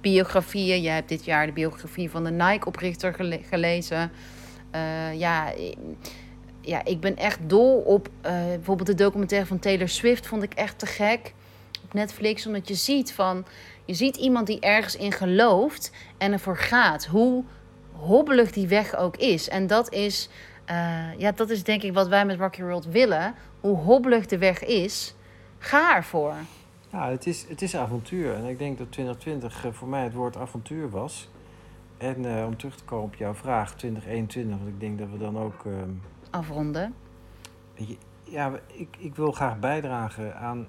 biografieën. 0.00 0.82
Jij 0.82 0.94
hebt 0.94 1.08
dit 1.08 1.24
jaar 1.24 1.46
de 1.46 1.52
biografie 1.52 2.10
van 2.10 2.24
de 2.24 2.30
Nike-oprichter 2.30 3.14
gele 3.14 3.40
gelezen. 3.48 4.10
Uh, 4.74 5.14
ja, 5.14 5.52
ja, 6.60 6.84
ik 6.84 7.00
ben 7.00 7.16
echt 7.16 7.38
dol 7.46 7.78
op 7.78 8.08
uh, 8.08 8.32
bijvoorbeeld 8.32 8.88
de 8.88 8.94
documentaire 8.94 9.46
van 9.46 9.58
Taylor 9.58 9.88
Swift. 9.88 10.26
Vond 10.26 10.42
ik 10.42 10.54
echt 10.54 10.78
te 10.78 10.86
gek 10.86 11.32
op 11.84 11.92
Netflix. 11.92 12.46
Omdat 12.46 12.68
je 12.68 12.74
ziet 12.74 13.12
van, 13.12 13.46
je 13.84 13.94
ziet 13.94 14.16
iemand 14.16 14.46
die 14.46 14.60
ergens 14.60 14.96
in 14.96 15.12
gelooft 15.12 15.90
en 16.18 16.32
ervoor 16.32 16.56
gaat. 16.56 17.06
Hoe, 17.06 17.44
hobbelig 17.92 18.52
die 18.52 18.68
weg 18.68 18.96
ook 18.96 19.16
is. 19.16 19.48
En 19.48 19.66
dat 19.66 19.92
is, 19.92 20.28
eh, 20.66 21.18
ja, 21.18 21.32
dat 21.32 21.50
is 21.50 21.64
denk 21.64 21.82
ik 21.82 21.92
wat 21.92 22.08
wij 22.08 22.26
met 22.26 22.38
Rocky 22.38 22.62
World 22.62 22.86
willen. 22.86 23.34
Hoe 23.60 23.76
hobbelig 23.76 24.26
de 24.26 24.38
weg 24.38 24.64
is, 24.64 25.14
ga 25.58 25.96
ervoor. 25.96 26.34
Ja, 26.90 27.10
het 27.10 27.26
is, 27.26 27.48
het 27.48 27.62
is 27.62 27.76
avontuur. 27.76 28.34
En 28.34 28.44
ik 28.44 28.58
denk 28.58 28.78
dat 28.78 28.92
2020 28.92 29.64
eh, 29.64 29.72
voor 29.72 29.88
mij 29.88 30.02
het 30.02 30.12
woord 30.12 30.36
avontuur 30.36 30.90
was. 30.90 31.28
En 31.98 32.38
eh, 32.38 32.46
om 32.46 32.56
terug 32.56 32.76
te 32.76 32.84
komen 32.84 33.04
op 33.04 33.14
jouw 33.14 33.34
vraag, 33.34 33.74
2021, 33.74 34.56
want 34.58 34.68
ik 34.68 34.80
denk 34.80 34.98
dat 34.98 35.08
we 35.10 35.18
dan 35.18 35.38
ook. 35.38 35.64
ehm, 35.64 35.90
Afronden. 36.30 36.94
ja, 38.24 38.52
ik, 38.66 38.96
ik 38.98 39.14
wil 39.16 39.32
graag 39.32 39.58
bijdragen 39.58 40.36
aan, 40.36 40.66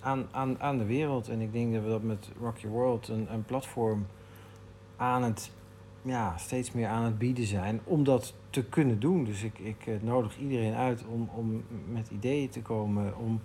aan, 0.00 0.28
aan, 0.30 0.60
aan 0.60 0.78
de 0.78 0.84
wereld. 0.84 1.28
En 1.28 1.40
ik 1.40 1.52
denk 1.52 1.74
dat 1.74 1.82
we 1.82 1.88
dat 1.88 2.02
met 2.02 2.28
Rocky 2.40 2.66
World 2.66 3.08
een, 3.08 3.26
een 3.32 3.44
platform 3.44 4.06
aan 4.96 5.22
het, 5.22 5.50
ja, 6.06 6.36
steeds 6.36 6.72
meer 6.72 6.86
aan 6.86 7.04
het 7.04 7.18
bieden 7.18 7.46
zijn 7.46 7.80
om 7.84 8.04
dat 8.04 8.34
te 8.50 8.64
kunnen 8.64 9.00
doen. 9.00 9.24
Dus 9.24 9.42
ik, 9.42 9.58
ik 9.58 9.86
eh, 9.86 9.94
nodig 10.00 10.38
iedereen 10.38 10.74
uit 10.74 11.04
om, 11.06 11.30
om 11.34 11.64
met 11.88 12.10
ideeën 12.10 12.48
te 12.48 12.62
komen, 12.62 13.18
om, 13.18 13.40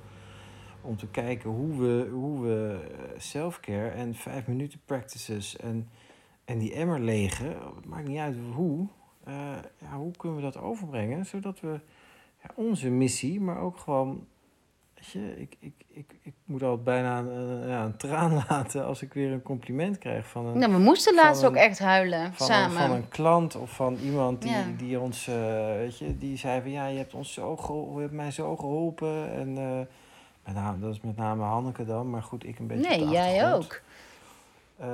om 0.81 0.97
te 0.97 1.07
kijken 1.07 1.49
hoe 1.49 1.81
we, 1.81 2.09
hoe 2.11 2.41
we 2.41 2.79
eh, 2.91 3.19
self-care 3.19 3.89
en 3.89 4.15
vijf 4.15 4.47
minuten 4.47 4.79
practices 4.85 5.57
en, 5.57 5.89
en 6.45 6.57
die 6.57 6.73
emmer 6.73 6.99
legen, 6.99 7.47
het 7.75 7.85
maakt 7.85 8.07
niet 8.07 8.17
uit 8.17 8.37
hoe, 8.53 8.87
eh, 9.23 9.57
ja, 9.77 9.97
hoe 9.97 10.11
kunnen 10.17 10.37
we 10.37 10.43
dat 10.43 10.57
overbrengen, 10.57 11.25
zodat 11.25 11.59
we 11.59 11.79
ja, 12.43 12.49
onze 12.55 12.89
missie, 12.89 13.41
maar 13.41 13.59
ook 13.59 13.77
gewoon. 13.77 14.27
Weet 15.01 15.11
je, 15.11 15.33
ik, 15.41 15.55
ik, 15.59 15.73
ik, 15.93 16.11
ik 16.23 16.33
moet 16.45 16.63
altijd 16.63 16.83
bijna 16.83 17.17
een, 17.19 17.67
ja, 17.67 17.83
een 17.83 17.97
traan 17.97 18.33
laten 18.49 18.85
als 18.85 19.01
ik 19.01 19.13
weer 19.13 19.31
een 19.31 19.41
compliment 19.41 19.97
krijg 19.97 20.27
van 20.27 20.45
een, 20.45 20.57
Nou, 20.57 20.71
we 20.71 20.77
moesten 20.79 21.15
laatst 21.15 21.41
een- 21.41 21.47
ook 21.49 21.55
echt 21.55 21.79
huilen, 21.79 22.33
van, 22.33 22.47
een, 22.49 22.53
samen. 22.53 22.77
van 22.77 22.91
een 22.91 23.09
klant 23.09 23.55
of 23.55 23.71
van 23.71 23.95
iemand 24.03 24.41
die, 24.41 24.51
Ja. 24.51 24.63
die 24.77 24.99
ons, 24.99 25.27
eh, 25.27 25.35
weet 25.75 25.97
je, 25.97 26.17
die 26.17 26.37
zei 26.37 26.61
van 26.61 26.71
ja, 26.71 26.87
je 26.87 26.97
hebt 26.97 27.13
ons 27.13 27.33
zo 27.33 27.57
geholpen, 27.57 27.95
je 27.95 28.01
hebt 28.01 28.13
mij 28.13 28.31
zo 28.31 28.55
geholpen. 28.55 29.31
En 29.33 29.57
eh, 29.57 29.79
met 30.45 30.55
name, 30.55 30.79
dat 30.79 30.93
is 30.93 31.01
met 31.01 31.17
name 31.17 31.43
Hanneke 31.43 31.85
dan, 31.85 32.09
maar 32.09 32.23
goed, 32.23 32.45
ik 32.45 32.59
een 32.59 32.67
beetje. 32.67 32.89
nee, 32.89 33.07
jij 33.07 33.53
ook. 33.53 33.81
Eh, 34.77 34.87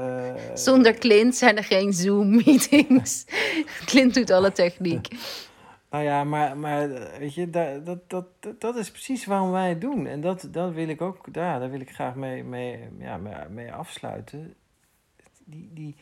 Zonder 0.54 0.94
Clint 0.94 1.36
zijn 1.36 1.58
er 1.58 1.64
geen 1.64 1.94
Zoom-meetings. 1.94 3.26
Clint 3.86 4.14
doet 4.14 4.32
alle 4.32 4.52
techniek. 4.52 5.08
Nou 5.90 6.04
ja, 6.04 6.24
maar, 6.24 6.58
maar 6.58 6.88
weet 7.20 7.34
je, 7.34 7.50
dat, 7.50 7.86
dat, 7.86 8.10
dat, 8.10 8.26
dat 8.60 8.76
is 8.76 8.92
precies 8.92 9.26
waarom 9.26 9.52
wij 9.52 9.70
het 9.70 9.82
doen. 9.82 10.08
En 10.08 10.22
dat, 10.22 10.48
dat 10.52 10.72
wil 10.74 10.88
ik 10.88 11.02
ook, 11.02 11.34
daar, 11.34 11.60
daar 11.60 11.70
wil 11.72 11.80
ik 11.80 11.90
graag 11.94 12.16
mee, 12.16 12.44
mee, 12.44 12.80
ja, 13.00 13.20
mee, 13.50 13.74
afsluiten. 13.74 14.54
Die, 15.46 15.70
die, 15.74 15.96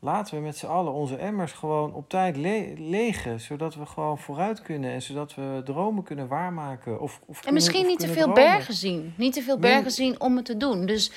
laten 0.00 0.34
we 0.34 0.40
met 0.40 0.56
z'n 0.56 0.66
allen 0.66 0.92
onze 0.92 1.16
emmers 1.16 1.52
gewoon 1.52 1.94
op 1.94 2.08
tijd 2.08 2.36
le- 2.36 2.72
legen. 2.76 3.40
Zodat 3.40 3.74
we 3.74 3.86
gewoon 3.86 4.18
vooruit 4.18 4.62
kunnen 4.62 4.90
en 4.90 5.02
zodat 5.02 5.34
we 5.34 5.60
dromen 5.64 6.02
kunnen 6.04 6.28
waarmaken. 6.28 7.00
Of, 7.00 7.20
of 7.26 7.26
En 7.26 7.34
kunnen- 7.34 7.54
misschien 7.54 7.82
of 7.82 7.88
niet 7.88 7.98
te 8.00 8.06
veel 8.08 8.14
dromen. 8.32 8.34
bergen 8.44 8.74
zien. 8.74 9.14
Niet 9.16 9.32
te 9.32 9.42
veel 9.42 9.58
bergen 9.58 9.90
zien 9.90 10.20
om 10.20 10.36
het 10.36 10.44
te 10.44 10.56
doen. 10.56 10.86
Dus, 10.86 11.10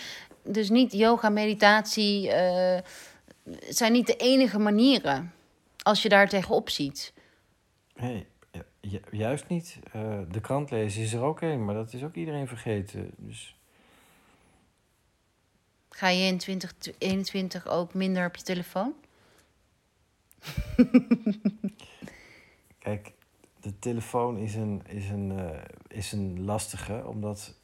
dus 0.43 0.69
niet 0.69 0.91
yoga, 0.93 1.29
meditatie. 1.29 2.31
eh, 2.31 2.81
zijn 3.69 3.91
niet 3.91 4.07
de 4.07 4.15
enige 4.15 4.59
manieren. 4.59 5.33
Als 5.83 6.01
je 6.01 6.09
daar 6.09 6.29
tegenop 6.29 6.69
ziet. 6.69 7.13
Nee, 8.01 8.27
ju- 8.51 8.63
ju- 8.79 9.17
juist 9.17 9.47
niet. 9.47 9.79
Eh, 9.91 10.19
de 10.31 10.41
krant 10.41 10.71
lezen 10.71 11.01
is 11.01 11.13
er 11.13 11.21
ook 11.21 11.41
een, 11.41 11.65
maar 11.65 11.75
dat 11.75 11.93
is 11.93 12.03
ook 12.03 12.15
iedereen 12.15 12.47
vergeten. 12.47 13.11
Dus 13.17 13.55
Ga 15.89 16.07
je 16.07 16.25
in 16.25 16.37
2021 16.37 17.67
ook 17.67 17.93
minder 17.93 18.25
op 18.25 18.35
je 18.35 18.43
telefoon? 18.43 18.93
Kijk, 22.79 23.11
de 23.59 23.79
telefoon 23.79 24.37
is 24.37 24.55
een, 24.55 24.81
is 24.87 25.09
een, 25.09 25.39
eh, 25.39 25.61
is 25.87 26.11
een 26.11 26.43
lastige, 26.43 27.05
omdat 27.07 27.55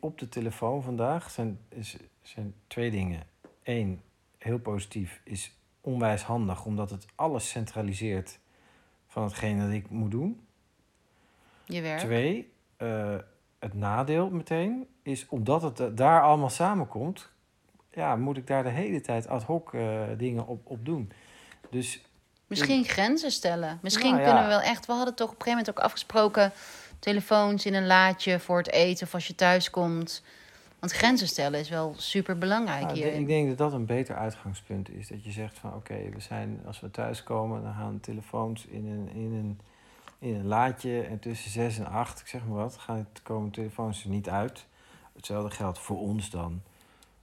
op 0.00 0.18
de 0.18 0.28
telefoon 0.28 0.82
vandaag 0.82 1.30
zijn, 1.30 1.58
is, 1.68 1.96
zijn 2.22 2.54
twee 2.66 2.90
dingen. 2.90 3.26
Eén, 3.62 4.02
heel 4.38 4.58
positief, 4.58 5.20
is 5.24 5.56
onwijs 5.80 6.22
handig, 6.22 6.64
omdat 6.64 6.90
het 6.90 7.06
alles 7.14 7.48
centraliseert 7.48 8.38
van 9.08 9.22
hetgeen 9.22 9.60
dat 9.60 9.70
ik 9.70 9.90
moet 9.90 10.10
doen. 10.10 10.40
Je 11.64 11.80
werk? 11.80 11.98
Twee, 11.98 12.52
eh, 12.76 13.16
het 13.58 13.74
nadeel 13.74 14.30
meteen 14.30 14.86
is, 15.02 15.26
omdat 15.28 15.62
het 15.62 15.80
eh, 15.80 15.86
daar 15.92 16.22
allemaal 16.22 16.50
samenkomt, 16.50 17.30
ja, 17.92 18.16
moet 18.16 18.36
ik 18.36 18.46
daar 18.46 18.62
de 18.62 18.68
hele 18.68 19.00
tijd 19.00 19.28
ad 19.28 19.42
hoc 19.42 19.74
eh, 19.74 20.02
dingen 20.16 20.46
op, 20.46 20.60
op 20.64 20.84
doen. 20.84 21.12
Dus 21.70 22.02
Misschien 22.46 22.84
grenzen 22.84 23.30
stellen. 23.30 23.78
Misschien 23.82 24.10
Nou 24.10 24.22
ja. 24.22 24.26
kunnen 24.26 24.44
we 24.44 24.50
wel 24.50 24.60
echt. 24.60 24.86
We 24.86 24.92
hadden 24.92 25.14
toch 25.14 25.28
op 25.28 25.34
een 25.34 25.42
gegeven 25.42 25.58
moment 25.58 25.78
ook 25.78 25.84
afgesproken. 25.84 26.52
telefoons 26.98 27.66
in 27.66 27.74
een 27.74 27.86
laadje 27.86 28.38
voor 28.40 28.58
het 28.58 28.70
eten 28.70 29.06
of 29.06 29.14
als 29.14 29.26
je 29.26 29.34
thuis 29.34 29.70
komt. 29.70 30.22
Want 30.78 30.92
grenzen 30.92 31.28
stellen 31.28 31.60
is 31.60 31.68
wel 31.68 31.94
super 31.96 32.38
belangrijk 32.38 32.84
Nou, 32.84 32.94
hier. 32.94 33.12
ik 33.12 33.26
denk 33.26 33.48
dat 33.48 33.58
dat 33.58 33.72
een 33.72 33.86
beter 33.86 34.16
uitgangspunt 34.16 34.90
is. 34.90 35.08
Dat 35.08 35.24
je 35.24 35.30
zegt 35.30 35.58
van 35.58 35.74
oké, 35.74 36.10
we 36.10 36.20
zijn 36.20 36.60
als 36.66 36.80
we 36.80 36.90
thuiskomen, 36.90 37.62
dan 37.62 37.74
gaan 37.74 38.00
telefoons 38.00 38.66
in 38.66 38.86
een, 38.86 39.08
in 39.08 39.32
een, 39.32 39.60
in 40.18 40.34
een 40.34 40.46
laadje. 40.46 41.02
En 41.02 41.18
tussen 41.18 41.50
zes 41.50 41.78
en 41.78 41.86
acht, 41.86 42.20
ik 42.20 42.26
zeg 42.26 42.46
maar 42.46 42.56
wat, 42.56 42.76
gaan 42.76 43.08
komen 43.22 43.50
telefoons 43.50 44.04
er 44.04 44.10
niet 44.10 44.28
uit. 44.28 44.66
Hetzelfde 45.12 45.50
geldt 45.50 45.78
voor 45.78 45.98
ons 45.98 46.30
dan. 46.30 46.62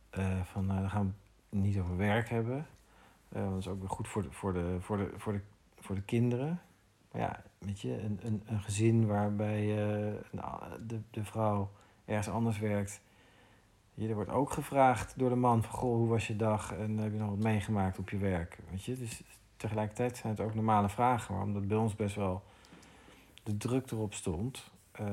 Eh, 0.09 0.41
van 0.43 0.65
nou, 0.65 0.79
dan 0.79 0.89
gaan 0.89 1.15
we 1.49 1.57
niet 1.57 1.79
over 1.79 1.97
werk 1.97 2.29
hebben. 2.29 2.67
Want 3.29 3.49
dat 3.49 3.59
is 3.59 3.67
ook 3.67 3.79
weer 3.79 3.89
goed 3.89 4.07
voor 4.07 4.21
de, 4.21 4.31
voor 4.31 4.53
de, 4.53 4.77
voor 4.79 4.97
de, 4.97 5.11
voor 5.17 5.33
de, 5.33 5.41
voor 5.79 5.95
de 5.95 6.01
kinderen. 6.01 6.61
Maar 7.11 7.21
ja, 7.21 7.43
weet 7.57 7.81
je, 7.81 8.01
een, 8.01 8.19
een, 8.23 8.43
een 8.45 8.61
gezin 8.61 9.05
waarbij 9.07 9.65
de, 10.87 10.99
de 11.11 11.23
vrouw 11.23 11.71
ergens 12.05 12.29
anders 12.29 12.59
werkt. 12.59 13.01
Je, 13.95 14.13
wordt 14.13 14.29
ook 14.29 14.51
gevraagd 14.51 15.13
door 15.17 15.29
de 15.29 15.35
man 15.35 15.63
van, 15.63 15.73
goh, 15.73 15.95
hoe 15.95 16.07
was 16.07 16.27
je 16.27 16.35
dag 16.35 16.73
en 16.73 16.97
heb 16.97 17.11
je 17.11 17.17
nog 17.17 17.29
wat 17.29 17.37
meegemaakt 17.37 17.99
op 17.99 18.09
je 18.09 18.17
werk? 18.17 18.57
Weet 18.69 18.83
je, 18.83 18.97
dus 18.97 19.21
tegelijkertijd 19.57 20.17
zijn 20.17 20.33
het 20.33 20.41
ook 20.41 20.55
normale 20.55 20.89
vragen, 20.89 21.33
maar 21.33 21.43
omdat 21.43 21.67
bij 21.67 21.77
ons 21.77 21.95
best 21.95 22.15
wel 22.15 22.43
de 23.43 23.57
druk 23.57 23.91
erop 23.91 24.13
stond, 24.13 24.71
eh, 24.91 25.05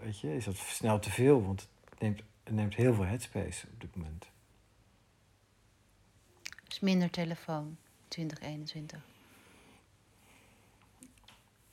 weet 0.00 0.20
je, 0.20 0.36
is 0.36 0.44
dat 0.44 0.56
snel 0.56 0.98
te 0.98 1.10
veel, 1.10 1.44
want 1.44 1.68
het 1.90 2.00
neemt, 2.00 2.22
het 2.42 2.54
neemt 2.54 2.74
heel 2.74 2.94
veel 2.94 3.04
headspace 3.04 3.66
op 3.72 3.80
dit 3.80 3.96
moment. 3.96 4.26
Dus 6.68 6.80
minder 6.80 7.10
telefoon 7.10 7.76
2021. 8.08 9.00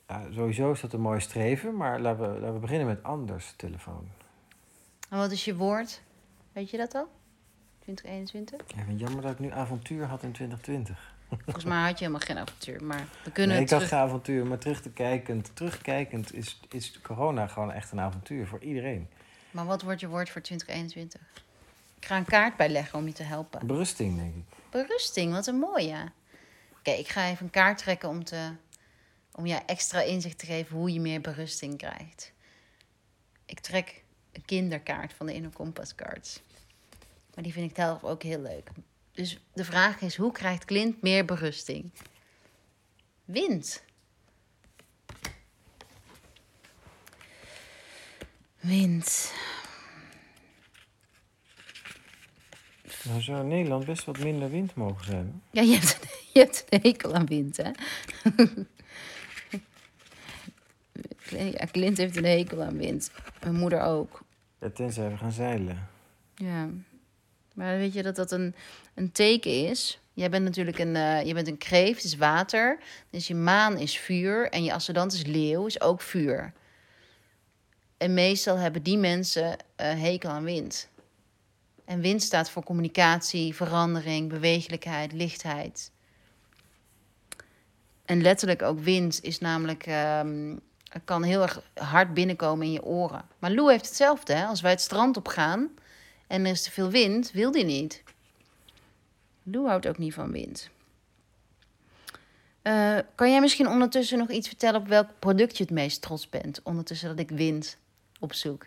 Ja, 0.08 0.32
sowieso 0.32 0.72
is 0.72 0.80
dat 0.80 0.92
een 0.92 1.00
mooi 1.00 1.20
streven, 1.20 1.76
maar 1.76 2.00
laten 2.00 2.32
we, 2.32 2.40
laten 2.40 2.54
we 2.54 2.60
beginnen 2.60 2.86
met 2.86 3.02
anders 3.02 3.54
telefoon. 3.56 4.08
En 5.08 5.18
wat 5.18 5.30
is 5.30 5.44
je 5.44 5.56
woord? 5.56 6.00
Weet 6.52 6.70
je 6.70 6.76
dat 6.76 6.94
al? 6.94 7.08
2021? 7.80 8.66
Ja, 8.66 8.80
ik 8.80 8.86
vind 8.86 9.00
het 9.00 9.08
jammer 9.08 9.22
dat 9.22 9.32
ik 9.32 9.38
nu 9.38 9.50
avontuur 9.50 10.04
had 10.04 10.22
in 10.22 10.32
2020. 10.32 11.14
Volgens 11.44 11.64
mij 11.64 11.82
had 11.82 11.98
je 11.98 12.04
helemaal 12.04 12.26
geen 12.26 12.38
avontuur. 12.38 12.84
Maar 12.84 13.08
we 13.24 13.30
kunnen 13.30 13.56
Nee, 13.56 13.64
ik 13.64 13.70
had 13.70 13.82
geen 13.82 13.98
avontuur, 13.98 14.46
maar 14.46 14.58
terug 14.58 14.82
te 14.82 14.90
kijkend, 14.90 15.50
terugkijkend 15.54 16.34
is, 16.34 16.60
is 16.68 17.00
corona 17.00 17.46
gewoon 17.46 17.72
echt 17.72 17.92
een 17.92 18.00
avontuur 18.00 18.46
voor 18.46 18.62
iedereen. 18.62 19.08
Maar 19.50 19.66
wat 19.66 19.82
wordt 19.82 20.00
je 20.00 20.08
woord 20.08 20.30
voor 20.30 20.42
2021? 20.42 21.20
Ik 21.96 22.06
ga 22.06 22.16
een 22.16 22.24
kaart 22.24 22.56
bijleggen 22.56 22.98
om 22.98 23.06
je 23.06 23.12
te 23.12 23.22
helpen. 23.22 23.66
Berusting, 23.66 24.16
denk 24.16 24.34
ik. 24.34 24.44
Berusting, 24.70 25.32
wat 25.32 25.46
een 25.46 25.58
mooie. 25.58 26.12
Oké, 26.78 26.90
ik 26.90 27.08
ga 27.08 27.26
even 27.26 27.44
een 27.44 27.50
kaart 27.50 27.78
trekken 27.78 28.08
om, 28.08 28.24
te, 28.24 28.50
om 29.32 29.46
je 29.46 29.54
extra 29.54 30.00
inzicht 30.00 30.38
te 30.38 30.46
geven 30.46 30.76
hoe 30.76 30.92
je 30.92 31.00
meer 31.00 31.20
berusting 31.20 31.76
krijgt. 31.76 32.32
Ik 33.46 33.60
trek 33.60 34.04
kinderkaart 34.44 35.12
van 35.12 35.26
de 35.26 35.34
Inner 35.34 35.52
Compass 35.52 35.94
Cards. 35.94 36.40
Maar 37.34 37.44
die 37.44 37.52
vind 37.52 37.70
ik 37.70 37.76
zelf 37.76 38.04
ook 38.04 38.22
heel 38.22 38.40
leuk. 38.40 38.68
Dus 39.12 39.38
de 39.52 39.64
vraag 39.64 40.00
is, 40.00 40.16
hoe 40.16 40.32
krijgt 40.32 40.64
Clint 40.64 41.02
meer 41.02 41.24
berusting? 41.24 41.90
Wind. 43.24 43.82
Wind. 48.60 49.32
Nou 53.04 53.20
zou 53.20 53.40
in 53.40 53.48
Nederland 53.48 53.84
best 53.86 54.04
wat 54.04 54.18
minder 54.18 54.50
wind 54.50 54.74
mogen 54.74 55.04
zijn. 55.04 55.42
Ja, 55.50 55.62
je 55.62 55.72
hebt, 55.72 55.98
een- 56.02 56.08
je 56.32 56.38
hebt 56.40 56.64
een 56.68 56.80
hekel 56.82 57.14
aan 57.14 57.26
wind, 57.26 57.56
hè? 57.56 57.70
Ja, 61.30 61.66
Clint 61.70 61.96
heeft 61.96 62.16
een 62.16 62.24
hekel 62.24 62.62
aan 62.62 62.76
wind. 62.76 63.10
Mijn 63.40 63.54
moeder 63.54 63.80
ook. 63.82 64.22
Ja, 64.66 64.72
tenzij 64.72 65.10
we 65.10 65.16
gaan 65.16 65.32
zeilen. 65.32 65.88
Ja. 66.34 66.68
Maar 67.54 67.76
weet 67.76 67.92
je 67.92 68.02
dat 68.02 68.16
dat 68.16 68.32
een, 68.32 68.54
een 68.94 69.12
teken 69.12 69.68
is? 69.68 70.00
Jij 70.12 70.30
bent 70.30 70.44
natuurlijk 70.44 70.78
een, 70.78 70.96
eh, 70.96 71.24
je 71.24 71.34
bent 71.34 71.48
een 71.48 71.58
kreeft, 71.58 72.04
is 72.04 72.16
water. 72.16 72.78
Dus 73.10 73.26
je 73.26 73.34
maan 73.34 73.78
is 73.78 73.98
vuur. 73.98 74.50
En 74.50 74.64
je 74.64 74.72
ascendant 74.72 75.12
is 75.12 75.24
leeuw, 75.24 75.66
is 75.66 75.80
ook 75.80 76.00
vuur. 76.00 76.52
En 77.96 78.14
meestal 78.14 78.56
hebben 78.56 78.82
die 78.82 78.98
mensen 78.98 79.56
eh, 79.76 80.00
hekel 80.00 80.30
aan 80.30 80.44
wind. 80.44 80.88
En 81.84 82.00
wind 82.00 82.22
staat 82.22 82.50
voor 82.50 82.64
communicatie, 82.64 83.54
verandering, 83.54 84.28
bewegelijkheid, 84.28 85.12
lichtheid. 85.12 85.90
en 88.04 88.22
letterlijk 88.22 88.62
ook 88.62 88.80
wind 88.80 89.22
is 89.22 89.38
namelijk... 89.38 89.86
ehm, 89.86 90.50
het 90.50 90.75
kan 91.04 91.22
heel 91.22 91.42
erg 91.42 91.62
hard 91.74 92.14
binnenkomen 92.14 92.66
in 92.66 92.72
je 92.72 92.84
oren. 92.84 93.24
Maar 93.38 93.50
Lou 93.50 93.70
heeft 93.70 93.86
hetzelfde. 93.86 94.32
Hè? 94.32 94.44
Als 94.46 94.60
wij 94.60 94.70
het 94.70 94.80
strand 94.80 95.16
op 95.16 95.28
gaan 95.28 95.70
en 96.26 96.44
er 96.44 96.50
is 96.50 96.62
te 96.62 96.70
veel 96.70 96.90
wind, 96.90 97.30
wil 97.30 97.50
die 97.50 97.64
niet. 97.64 98.02
Lou 99.42 99.66
houdt 99.66 99.86
ook 99.86 99.98
niet 99.98 100.14
van 100.14 100.32
wind. 100.32 100.70
Eh, 102.62 102.98
kan 103.14 103.30
jij 103.30 103.40
misschien 103.40 103.68
ondertussen 103.68 104.18
nog 104.18 104.30
iets 104.30 104.48
vertellen 104.48 104.80
op 104.80 104.88
welk 104.88 105.08
product 105.18 105.56
je 105.56 105.62
het 105.62 105.72
meest 105.72 106.02
trots 106.02 106.28
bent? 106.28 106.60
Ondertussen 106.62 107.08
dat 107.08 107.18
ik 107.18 107.30
wind 107.30 107.78
opzoek. 108.20 108.66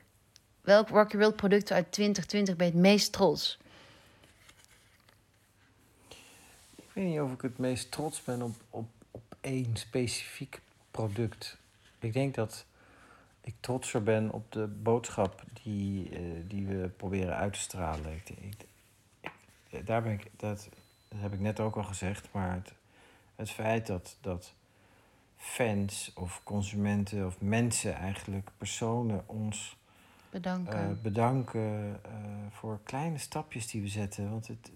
Welk 0.62 0.90
Rocky 0.90 1.18
World 1.18 1.36
product 1.36 1.72
uit 1.72 1.92
2020 1.92 2.56
ben 2.56 2.68
je 2.68 2.74
het 2.74 2.82
meest 2.82 3.12
trots? 3.12 3.60
Ik 6.76 6.90
weet 6.94 7.06
niet 7.06 7.20
of 7.20 7.32
ik 7.32 7.42
het 7.42 7.58
meest 7.58 7.92
trots 7.92 8.24
ben 8.24 8.42
op, 8.42 8.56
op, 8.70 8.88
op 9.12 9.36
één 9.42 9.76
specifiek 9.76 10.60
product. 10.92 11.58
Ik 12.00 12.14
denk 12.14 12.36
dat 12.36 12.66
ik 13.42 13.56
trotser 13.60 14.04
ben 14.04 14.32
op 14.32 14.52
de 14.52 14.68
boodschap 14.68 15.44
die, 15.64 16.10
eh, 16.10 16.22
die 16.48 16.68
we 16.68 16.90
proberen 16.90 17.36
uit 17.36 17.54
te 17.54 17.60
stralen. 17.60 18.22
Ik, 18.24 18.68
daar 19.86 20.04
ben 20.04 20.12
ik, 20.12 20.32
dat, 20.36 20.70
dat 21.08 21.20
heb 21.20 21.34
ik 21.34 21.40
net 21.40 21.60
ook 21.60 21.76
al 21.76 21.84
gezegd, 21.84 22.28
maar 22.32 22.54
het, 22.54 22.74
het 23.36 23.50
feit 23.52 23.88
dat, 23.88 24.18
dat 24.22 24.54
fans 25.38 26.12
of 26.16 26.42
consumenten 26.44 27.26
of 27.26 27.42
mensen 27.42 27.96
eigenlijk, 27.96 28.50
personen 28.58 29.24
ons 29.26 29.78
Bedanken. 30.30 30.90
eh, 30.90 31.02
bedanken 31.02 32.00
eh, 32.04 32.12
voor 32.50 32.80
kleine 32.84 33.18
stapjes 33.18 33.68
die 33.68 33.82
we 33.82 33.88
zetten. 33.88 34.30
Want 34.32 34.48
het, 34.48 34.72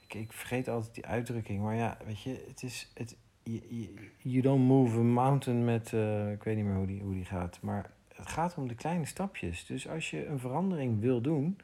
ik, 0.00 0.14
ik 0.14 0.32
vergeet 0.32 0.68
altijd 0.68 0.94
die 0.94 1.06
uitdrukking, 1.06 1.62
maar 1.62 1.74
ja, 1.74 1.96
weet 2.04 2.22
je, 2.22 2.44
het 2.48 2.62
is. 2.62 2.90
Het, 2.94 3.16
you, 3.42 3.88
you- 4.18 4.42
don't 4.42 4.66
move 4.66 4.98
a 4.98 5.02
mountain 5.02 5.64
met. 5.64 5.92
eh, 5.92 6.32
ik 6.32 6.42
weet 6.42 6.56
niet 6.56 6.64
meer 6.64 6.74
hoe 6.76 6.86
die, 6.86 7.00
hoe 7.02 7.14
die 7.14 7.24
gaat. 7.24 7.58
Maar 7.62 7.90
het 8.14 8.28
gaat 8.28 8.54
om 8.56 8.68
de 8.68 8.74
kleine 8.74 9.04
stapjes. 9.04 9.66
Dus 9.66 9.88
als 9.88 10.10
je 10.10 10.26
een 10.26 10.38
verandering 10.38 11.00
wil 11.00 11.20
doen, 11.20 11.58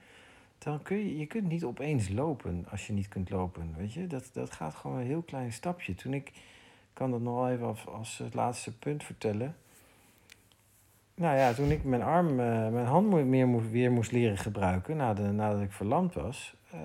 dan 0.58 0.82
kun 0.82 0.96
je. 0.96 1.18
Je 1.18 1.26
kunt 1.26 1.48
niet 1.48 1.64
opeens 1.64 2.08
lopen 2.08 2.64
als 2.70 2.86
je 2.86 2.92
niet 2.92 3.08
kunt 3.08 3.30
lopen. 3.30 3.74
Weet 3.76 3.92
je, 3.92 4.06
dat, 4.06 4.30
dat 4.32 4.52
gaat 4.52 4.74
gewoon 4.74 4.98
een 4.98 5.06
heel 5.06 5.22
klein 5.22 5.52
stapje. 5.52 5.94
Toen 5.94 6.14
ik. 6.14 6.32
Kan 6.92 7.10
dat 7.10 7.20
nog 7.20 7.48
even 7.48 7.66
als, 7.66 7.86
als 7.86 8.18
het 8.18 8.34
laatste 8.34 8.78
punt 8.78 9.04
vertellen. 9.04 9.56
Nou 11.14 11.36
ja, 11.38 11.52
toen 11.52 11.70
ik 11.70 11.84
mijn 11.84 12.02
arm, 12.02 12.28
eh, 12.28 12.68
mijn 12.68 12.86
hand 12.86 13.24
meer 13.26 13.46
moest, 13.48 13.70
weer 13.70 13.92
moest 13.92 14.12
leren 14.12 14.38
gebruiken, 14.38 14.96
nadat, 14.96 15.32
nadat 15.32 15.60
ik 15.62 15.72
verlamd 15.72 16.14
was. 16.14 16.54
eh, 16.70 16.80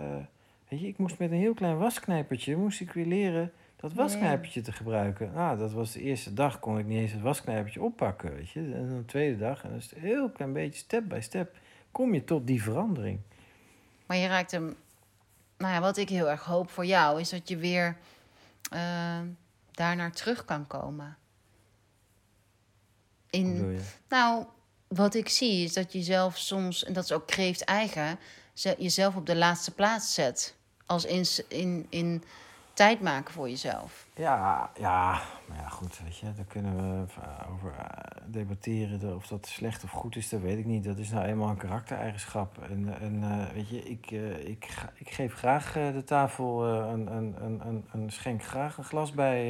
weet 0.67 0.79
je, 0.79 0.87
ik 0.87 0.97
moest 0.97 1.19
met 1.19 1.31
een 1.31 1.37
heel 1.37 1.53
klein 1.53 1.77
wasknijpertje, 1.77 2.57
moest 2.57 2.81
ik 2.81 2.91
weer 2.91 3.05
leren 3.05 3.51
dat 3.83 3.93
wasknijpertje 3.93 4.61
te 4.61 4.71
gebruiken. 4.71 5.31
Nou, 5.33 5.57
dat 5.57 5.71
was 5.71 5.91
de 5.91 6.01
eerste 6.01 6.33
dag, 6.33 6.59
kon 6.59 6.79
ik 6.79 6.85
niet 6.85 6.99
eens 6.99 7.11
het 7.11 7.21
wasknijpertje 7.21 7.81
oppakken, 7.81 8.35
weet 8.35 8.49
je. 8.49 8.59
En 8.59 8.87
dan 8.87 8.97
de 8.97 9.05
tweede 9.05 9.37
dag, 9.37 9.63
en 9.63 9.69
dan 9.69 9.77
is 9.77 9.91
een 9.95 10.01
heel 10.01 10.29
klein 10.29 10.53
beetje, 10.53 10.79
step 10.79 11.03
by 11.09 11.19
step, 11.21 11.55
kom 11.91 12.13
je 12.13 12.23
tot 12.23 12.47
die 12.47 12.63
verandering. 12.63 13.19
Maar 14.05 14.17
je 14.17 14.27
raakt 14.27 14.51
hem. 14.51 14.75
Nou 15.57 15.73
ja, 15.73 15.81
wat 15.81 15.97
ik 15.97 16.09
heel 16.09 16.29
erg 16.29 16.43
hoop 16.43 16.69
voor 16.69 16.85
jou 16.85 17.19
is 17.19 17.29
dat 17.29 17.49
je 17.49 17.57
weer 17.57 17.97
eh, 18.71 19.19
daarnaar 19.71 20.11
terug 20.11 20.45
kan 20.45 20.67
komen. 20.67 21.17
In, 23.29 23.79
nou, 24.09 24.45
wat 24.87 25.15
ik 25.15 25.29
zie 25.29 25.63
is 25.63 25.73
dat 25.73 25.93
je 25.93 26.01
zelf 26.01 26.37
soms, 26.37 26.83
en 26.83 26.93
dat 26.93 27.03
is 27.03 27.11
ook 27.11 27.27
kreeft 27.27 27.63
eigen, 27.63 28.19
ze- 28.53 28.75
jezelf 28.77 29.15
op 29.15 29.25
de 29.25 29.35
laatste 29.35 29.73
plaats 29.73 30.13
zet. 30.13 30.55
Als 30.85 31.05
in, 31.05 31.25
in, 31.47 31.85
in 31.89 32.23
tijd 32.73 33.01
maken 33.01 33.33
voor 33.33 33.49
jezelf. 33.49 34.05
Ja, 34.15 34.69
ja, 34.79 35.21
maar 35.47 35.57
ja, 35.57 35.67
goed, 35.69 35.99
weet 36.03 36.17
je, 36.17 36.33
daar 36.33 36.45
kunnen 36.45 36.75
we 36.75 37.05
eh, 37.21 37.51
over 37.53 37.73
eh, 37.77 38.21
debatteren. 38.25 38.99
de- 38.99 39.15
Of 39.15 39.27
dat 39.27 39.45
slecht 39.47 39.83
of 39.83 39.89
goed 39.89 40.15
is, 40.15 40.29
dat 40.29 40.41
weet 40.41 40.57
ik 40.57 40.65
niet. 40.65 40.83
Dat 40.83 40.97
is 40.97 41.09
nou 41.09 41.25
eenmaal 41.25 41.49
een 41.49 41.57
karaktereigenschap. 41.57 42.57
En, 42.69 42.99
en 43.01 43.23
eh, 43.23 43.53
weet 43.53 43.69
je, 43.69 43.83
ik, 43.83 44.11
ik, 44.47 44.67
ik 44.95 45.09
geef 45.09 45.33
graag 45.33 45.71
de 45.73 46.03
tafel 46.05 46.63
een, 46.65 47.15
een, 47.15 47.35
een, 47.43 47.67
een, 47.67 47.85
een 47.91 48.09
schenk 48.11 48.43
graag 48.43 48.77
een 48.77 48.83
glas 48.83 49.11
bij. 49.11 49.49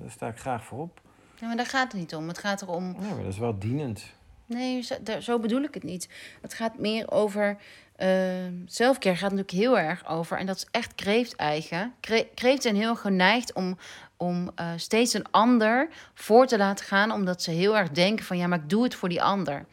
daar 0.00 0.10
sta 0.10 0.26
ik 0.26 0.38
graag 0.38 0.64
voor 0.64 0.78
op. 0.78 1.00
Ja, 1.40 1.46
maar 1.46 1.56
daar 1.56 1.66
gaat 1.66 1.92
het 1.92 2.00
niet 2.00 2.14
om. 2.14 2.28
Het 2.28 2.38
gaat 2.38 2.62
erom 2.62 2.84
Nee, 2.98 3.08
maar 3.14 3.22
dat 3.22 3.32
is 3.32 3.38
wel 3.38 3.58
dienend. 3.58 4.12
Nee, 4.46 4.82
zo 5.20 5.38
bedoel 5.38 5.62
ik 5.62 5.74
het 5.74 5.82
niet. 5.82 6.08
Het 6.42 6.54
gaat 6.54 6.78
meer 6.78 7.10
over. 7.10 7.56
Zelfcare 8.66 9.16
gaat 9.16 9.30
natuurlijk 9.30 9.50
heel 9.50 9.78
erg 9.78 10.08
over. 10.08 10.38
En 10.38 10.46
dat 10.46 10.56
is 10.56 10.66
echt 10.70 10.94
kreeft-eigen. 10.94 11.94
Kre- 12.00 12.28
kreeft 12.34 12.62
zijn 12.62 12.76
heel 12.76 12.96
geneigd 12.96 13.52
om, 13.52 13.78
om 14.16 14.50
eh, 14.54 14.66
steeds 14.76 15.14
een 15.14 15.26
ander 15.30 15.88
voor 16.14 16.46
te 16.46 16.56
laten 16.58 16.84
gaan. 16.86 17.12
Omdat 17.12 17.42
ze 17.42 17.50
heel 17.50 17.76
erg 17.76 17.90
denken: 17.90 18.24
van 18.24 18.36
ja, 18.38 18.46
maar 18.46 18.58
ik 18.58 18.68
doe 18.68 18.82
het 18.84 18.94
voor 18.94 19.08
die 19.08 19.22
ander. 19.22 19.64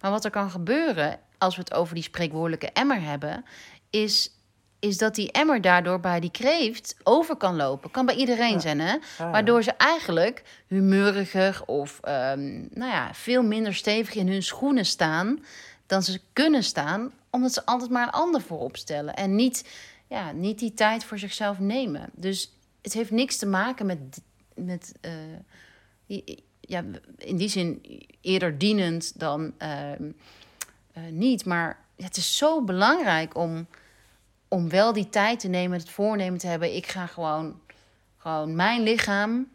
Maar 0.00 0.10
wat 0.10 0.24
er 0.24 0.30
kan 0.30 0.50
gebeuren 0.50 1.18
als 1.38 1.56
we 1.56 1.60
het 1.62 1.74
over 1.74 1.94
die 1.94 2.02
spreekwoordelijke 2.02 2.70
emmer 2.72 3.00
hebben, 3.02 3.44
is. 3.90 4.30
Is 4.78 4.98
dat 4.98 5.14
die 5.14 5.32
emmer 5.32 5.60
daardoor 5.60 6.00
bij 6.00 6.20
die 6.20 6.30
kreeft 6.30 6.96
over 7.02 7.36
kan 7.36 7.56
lopen. 7.56 7.90
Kan 7.90 8.06
bij 8.06 8.14
iedereen 8.14 8.52
Ja. 8.52 8.58
zijn, 8.58 8.80
hè? 8.80 8.92
Ja, 9.18 9.30
Waardoor 9.30 9.62
ze 9.62 9.72
eigenlijk 9.72 10.42
humeuriger 10.66 11.62
of 11.66 11.98
ehm, 12.02 12.54
nou 12.70 12.90
ja, 12.92 13.14
veel 13.14 13.42
minder 13.42 13.74
stevig 13.74 14.14
in 14.14 14.28
hun 14.28 14.42
schoenen 14.42 14.84
staan 14.86 15.44
dan 15.86 16.02
ze 16.02 16.20
kunnen 16.32 16.62
staan, 16.62 17.12
omdat 17.30 17.52
ze 17.52 17.66
altijd 17.66 17.90
maar 17.90 18.06
een 18.06 18.12
ander 18.12 18.40
voorop 18.40 18.76
stellen 18.76 19.14
en 19.14 19.34
niet, 19.34 19.68
ja, 20.06 20.32
niet 20.32 20.58
die 20.58 20.74
tijd 20.74 21.04
voor 21.04 21.18
zichzelf 21.18 21.58
nemen. 21.58 22.10
Dus 22.12 22.52
het 22.82 22.92
heeft 22.92 23.10
niks 23.10 23.36
te 23.36 23.46
maken 23.46 23.86
met, 23.86 24.20
met 24.54 24.92
eh, 25.00 26.26
ja, 26.60 26.84
in 27.16 27.36
die 27.36 27.48
zin 27.48 27.82
eerder 28.20 28.58
dienend 28.58 29.18
dan 29.18 29.52
ehm, 29.58 30.10
eh, 30.92 31.02
niet. 31.10 31.44
Maar 31.44 31.84
het 31.96 32.16
is 32.16 32.36
zo 32.36 32.64
belangrijk 32.64 33.36
om, 33.36 33.66
om 34.48 34.68
wel 34.68 34.92
die 34.92 35.08
tijd 35.08 35.40
te 35.40 35.48
nemen, 35.48 35.78
het 35.78 35.90
voornemen 35.90 36.38
te 36.38 36.46
hebben. 36.46 36.74
Ik 36.74 36.86
ga 36.86 37.06
gewoon, 37.06 37.60
gewoon 38.16 38.56
mijn 38.56 38.82
lichaam 38.82 39.48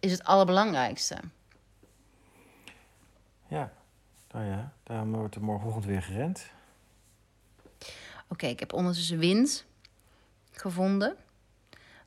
is 0.00 0.12
het 0.12 0.24
allerbelangrijkste. 0.24 1.16
Ja, 3.48 3.72
nou 4.32 4.46
ja, 4.46 4.72
daarom 4.92 5.12
wordt 5.12 5.34
er 5.34 5.42
morgenochtend 5.42 5.84
weer 5.84 6.02
gerend. 6.02 6.50
Oké, 8.28 8.46
ik 8.46 8.60
heb 8.60 8.72
ondertussen 8.72 9.18
wind 9.18 9.64
gevonden. 10.52 11.16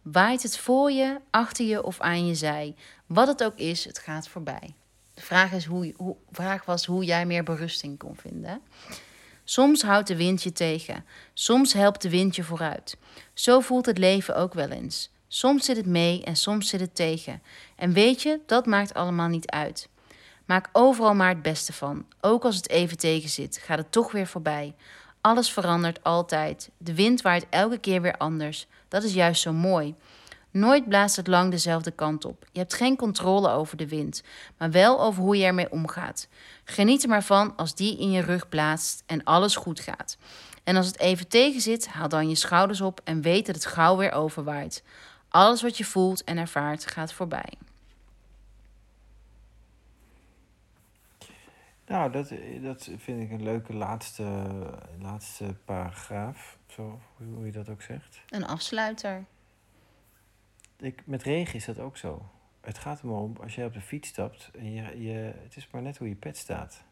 Waait 0.02 0.44
het 0.44 0.58
voor 0.58 0.92
je, 0.92 1.20
achter 1.30 1.66
je 1.66 1.84
of 1.84 2.00
aan 2.00 2.26
je 2.26 2.36
zij? 2.36 2.76
Wat 3.06 3.28
het 3.28 3.44
ook 3.44 3.58
is, 3.58 3.86
het 3.86 4.00
gaat 4.00 4.28
voorbij. 4.28 4.74
De 5.14 5.22
vraag, 5.22 5.52
is 5.52 5.66
hoe, 5.66 5.94
hoe, 5.98 6.16
vraag 6.32 6.66
was 6.66 6.86
hoe 6.86 7.06
jij 7.06 7.26
meer 7.26 7.44
berusting 7.44 7.98
kon 7.98 8.16
vinden. 8.16 8.62
Soms 9.44 9.82
houdt 9.82 10.08
de 10.08 10.16
wind 10.16 10.44
je 10.44 10.52
tegen. 10.52 11.06
Soms 11.34 11.74
helpt 11.74 12.02
de 12.02 12.10
wind 12.10 12.36
je 12.36 12.44
vooruit. 12.44 12.98
Zo 13.34 13.60
voelt 13.60 13.86
het 13.86 13.98
leven 13.98 14.36
ook 14.36 14.54
wel 14.54 14.70
eens. 14.70 15.12
Soms 15.28 15.66
zit 15.66 15.78
het 15.78 15.86
mee 15.86 16.24
en 16.24 16.36
soms 16.36 16.70
zit 16.70 16.80
het 16.80 16.96
tegen. 16.96 17.42
En 17.76 17.94
weet 17.94 18.22
je, 18.22 18.40
dat 18.46 18.66
maakt 18.66 18.94
allemaal 18.94 19.28
niet 19.28 19.50
uit. 19.50 19.90
Maak 20.46 20.70
overal 20.72 21.14
maar 21.14 21.30
het 21.30 21.42
beste 21.42 21.74
van. 21.74 22.06
Ook 22.22 22.44
als 22.44 22.56
het 22.56 22.70
even 22.70 22.98
tegen 22.98 23.30
zit, 23.30 23.58
gaat 23.58 23.78
het 23.78 23.92
toch 23.92 24.12
weer 24.12 24.28
voorbij. 24.28 24.76
Alles 25.22 25.52
verandert 25.52 26.04
altijd. 26.04 26.70
De 26.78 26.96
wind 26.96 27.22
waait 27.22 27.46
elke 27.50 27.78
keer 27.78 28.02
weer 28.02 28.18
anders. 28.18 28.68
Dat 28.88 29.04
is 29.04 29.14
juist 29.14 29.42
zo 29.42 29.54
mooi. 29.54 29.96
Nooit 30.52 30.90
blaast 30.90 31.16
het 31.16 31.28
lang 31.28 31.52
dezelfde 31.52 31.92
kant 31.92 32.26
op. 32.26 32.46
Je 32.52 32.60
hebt 32.60 32.74
geen 32.74 32.96
controle 32.96 33.50
over 33.50 33.78
de 33.78 33.88
wind, 33.88 34.24
maar 34.58 34.72
wel 34.72 35.02
over 35.02 35.24
hoe 35.24 35.38
je 35.38 35.46
ermee 35.46 35.72
omgaat. 35.72 36.28
Geniet 36.64 37.04
er 37.04 37.10
maar 37.10 37.24
van 37.24 37.56
als 37.56 37.76
die 37.76 38.00
in 38.00 38.12
je 38.12 38.22
rug 38.22 38.50
blaast 38.50 39.04
en 39.06 39.24
alles 39.24 39.56
goed 39.56 39.80
gaat. 39.80 40.18
En 40.64 40.76
als 40.76 40.88
het 40.88 41.00
even 41.00 41.28
tegen 41.28 41.62
zit, 41.62 41.88
haal 41.88 42.10
dan 42.10 42.30
je 42.30 42.36
schouders 42.36 42.82
op 42.82 43.02
en 43.04 43.22
weet 43.22 43.46
dat 43.46 43.56
het 43.56 43.66
gauw 43.66 43.98
weer 43.98 44.12
overwaait. 44.12 44.84
Alles 45.30 45.62
wat 45.62 45.78
je 45.78 45.86
voelt 45.86 46.24
en 46.24 46.38
ervaart 46.38 46.88
gaat 46.88 47.14
voorbij. 47.14 47.54
Nou, 51.88 52.12
dat, 52.12 52.32
dat 52.62 52.90
vind 52.98 53.22
ik 53.22 53.32
een 53.32 53.44
leuke 53.44 53.74
laatste, 53.74 54.24
laatste 55.00 55.56
paragraaf. 55.66 56.58
Zo, 56.68 57.00
hoe 57.18 57.46
je 57.46 57.52
dat 57.52 57.70
ook 57.70 57.82
zegt. 57.82 58.22
Een 58.30 58.46
afsluiter. 58.46 59.26
Ik, 60.78 61.02
met 61.06 61.24
regen 61.24 61.56
is 61.56 61.66
dat 61.66 61.80
ook 61.80 61.98
zo. 61.98 62.30
Het 62.62 62.78
gaat 62.78 63.00
er 63.00 63.08
maar 63.08 63.18
om, 63.18 63.38
als 63.42 63.56
jij 63.56 63.66
op 63.66 63.74
de 63.74 63.82
fiets 63.82 64.10
stapt, 64.10 64.52
en 64.58 64.72
je, 64.72 65.04
je, 65.04 65.34
het 65.44 65.56
is 65.56 65.68
maar 65.72 65.82
net 65.82 65.98
hoe 65.98 66.08
je 66.08 66.16
pet 66.16 66.38
staat. 66.38 66.84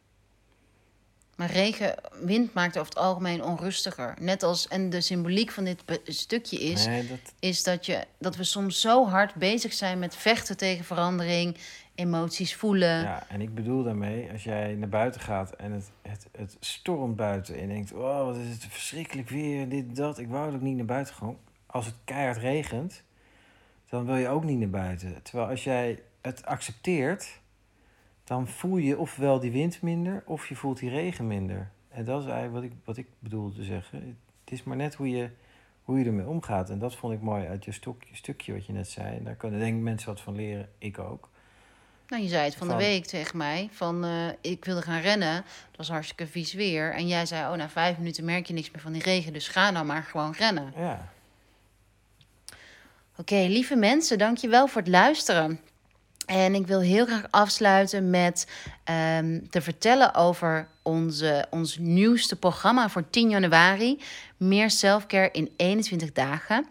Maar 1.36 1.52
regen, 1.52 1.96
wind 2.22 2.54
maakt 2.54 2.78
over 2.78 2.90
het 2.90 3.04
algemeen 3.04 3.44
onrustiger. 3.44 4.16
Net 4.20 4.44
als, 4.44 4.68
en 4.68 4.90
de 4.90 5.02
symboliek 5.02 5.52
van 5.52 5.64
dit 5.64 5.84
stukje 6.06 6.60
is, 6.60 6.86
Nee, 6.86 7.08
dat, 7.08 7.34
is 7.40 7.64
dat, 7.64 7.86
je, 7.86 8.06
dat 8.20 8.36
we 8.36 8.44
soms 8.44 8.82
zo 8.82 9.08
hard 9.08 9.36
bezig 9.36 9.74
zijn 9.74 10.00
met 10.00 10.16
vechten 10.16 10.58
tegen 10.58 10.86
verandering, 10.86 11.58
emoties 11.96 12.56
voelen. 12.56 13.02
ja, 13.02 13.30
en 13.30 13.42
ik 13.42 13.56
bedoel 13.56 13.84
daarmee, 13.84 14.32
als 14.32 14.44
jij 14.44 14.74
naar 14.74 14.90
buiten 14.90 15.22
gaat 15.22 15.52
en 15.52 15.72
het, 15.72 15.92
het, 16.02 16.28
het 16.32 16.58
stormt 16.60 17.16
buiten 17.16 17.56
en 17.56 17.62
je 17.62 17.68
denkt, 17.68 17.94
oh, 17.94 18.26
wat 18.26 18.36
is 18.36 18.50
het 18.50 18.66
verschrikkelijk 18.70 19.30
weer, 19.30 19.70
dit, 19.70 19.96
dat, 19.96 20.18
ik 20.18 20.28
wou 20.28 20.46
dat 20.46 20.56
ik 20.56 20.62
niet 20.62 20.76
naar 20.78 20.86
buiten 20.86 21.14
gaan. 21.14 21.38
Als 21.66 21.86
het 21.86 21.96
keihard 22.06 22.38
regent, 22.38 23.04
dan 23.90 24.06
wil 24.06 24.16
je 24.16 24.28
ook 24.28 24.44
niet 24.44 24.60
naar 24.60 24.70
buiten. 24.70 25.22
Terwijl 25.24 25.50
als 25.50 25.64
jij 25.64 26.02
het 26.22 26.46
accepteert, 26.46 27.42
dan 28.24 28.48
voel 28.48 28.78
je 28.78 28.98
ofwel 28.98 29.40
die 29.40 29.52
wind 29.52 29.82
minder 29.82 30.24
of 30.26 30.48
je 30.48 30.56
voelt 30.56 30.80
die 30.80 30.90
regen 30.90 31.28
minder. 31.28 31.72
En 31.90 32.06
dat 32.06 32.22
is 32.22 32.28
eigenlijk 32.30 32.54
wat 32.54 32.64
ik, 32.64 32.72
wat 32.86 32.98
ik 32.98 33.08
bedoel 33.20 33.52
te 33.54 33.64
zeggen. 33.64 34.18
Het 34.44 34.54
is 34.54 34.64
maar 34.64 34.78
net 34.78 34.96
hoe 34.96 35.10
je, 35.10 35.30
hoe 35.84 36.00
je 36.00 36.06
ermee 36.06 36.28
omgaat. 36.28 36.70
En 36.70 36.80
dat 36.80 36.96
vond 36.96 37.14
ik 37.14 37.22
mooi 37.22 37.48
uit 37.48 37.66
je 37.66 37.72
stukje, 37.72 38.16
stukje 38.16 38.54
wat 38.54 38.66
je 38.66 38.74
net 38.74 38.90
zei. 38.90 39.18
En 39.18 39.24
daar 39.24 39.36
kunnen 39.36 39.60
denk 39.60 39.76
ik 39.76 39.82
mensen 39.82 40.08
wat 40.10 40.22
van 40.22 40.36
leren, 40.36 40.70
ik 40.78 41.00
ook. 41.00 41.30
Nou, 42.08 42.24
je 42.24 42.30
zei 42.30 42.44
het 42.44 42.56
van, 42.56 42.68
Van- 42.68 42.78
de 42.78 42.84
week 42.84 43.06
tegen 43.06 43.38
mij. 43.38 43.70
Van, 43.72 44.04
eh, 44.06 44.28
ik 44.42 44.66
wilde 44.66 44.82
gaan 44.82 45.02
rennen. 45.02 45.34
Dat 45.36 45.78
was 45.78 45.90
hartstikke 45.90 46.28
vies 46.28 46.54
weer. 46.54 46.94
En 46.94 47.08
jij 47.08 47.26
zei, 47.26 47.52
oh, 47.52 47.58
na 47.58 47.70
vijf 47.70 47.98
minuten 47.98 48.26
merk 48.26 48.46
je 48.46 48.54
niks 48.54 48.72
meer 48.72 48.82
van 48.82 48.92
die 48.92 49.02
regen. 49.02 49.34
Dus 49.34 49.48
ga 49.48 49.72
nou 49.72 49.86
maar 49.86 50.04
gewoon 50.04 50.32
rennen. 50.32 50.74
Ja, 50.76 51.12
Oké, 53.18 53.36
lieve 53.36 53.76
mensen, 53.76 54.18
dankjewel 54.18 54.68
voor 54.68 54.82
het 54.82 54.90
luisteren. 54.90 55.60
En 56.26 56.56
ik 56.56 56.68
wil 56.68 56.80
heel 56.80 57.06
graag 57.06 57.26
afsluiten 57.30 58.10
met 58.10 58.48
ehm, 58.84 59.40
te 59.50 59.62
vertellen 59.62 60.16
over 60.16 60.68
onze, 60.82 61.46
ons 61.50 61.78
nieuwste 61.78 62.36
programma 62.36 62.90
voor 62.90 63.10
10 63.10 63.30
januari. 63.30 64.02
Meer 64.38 64.70
selfcare 64.70 65.30
in 65.32 65.54
21 65.56 66.12
dagen. 66.12 66.66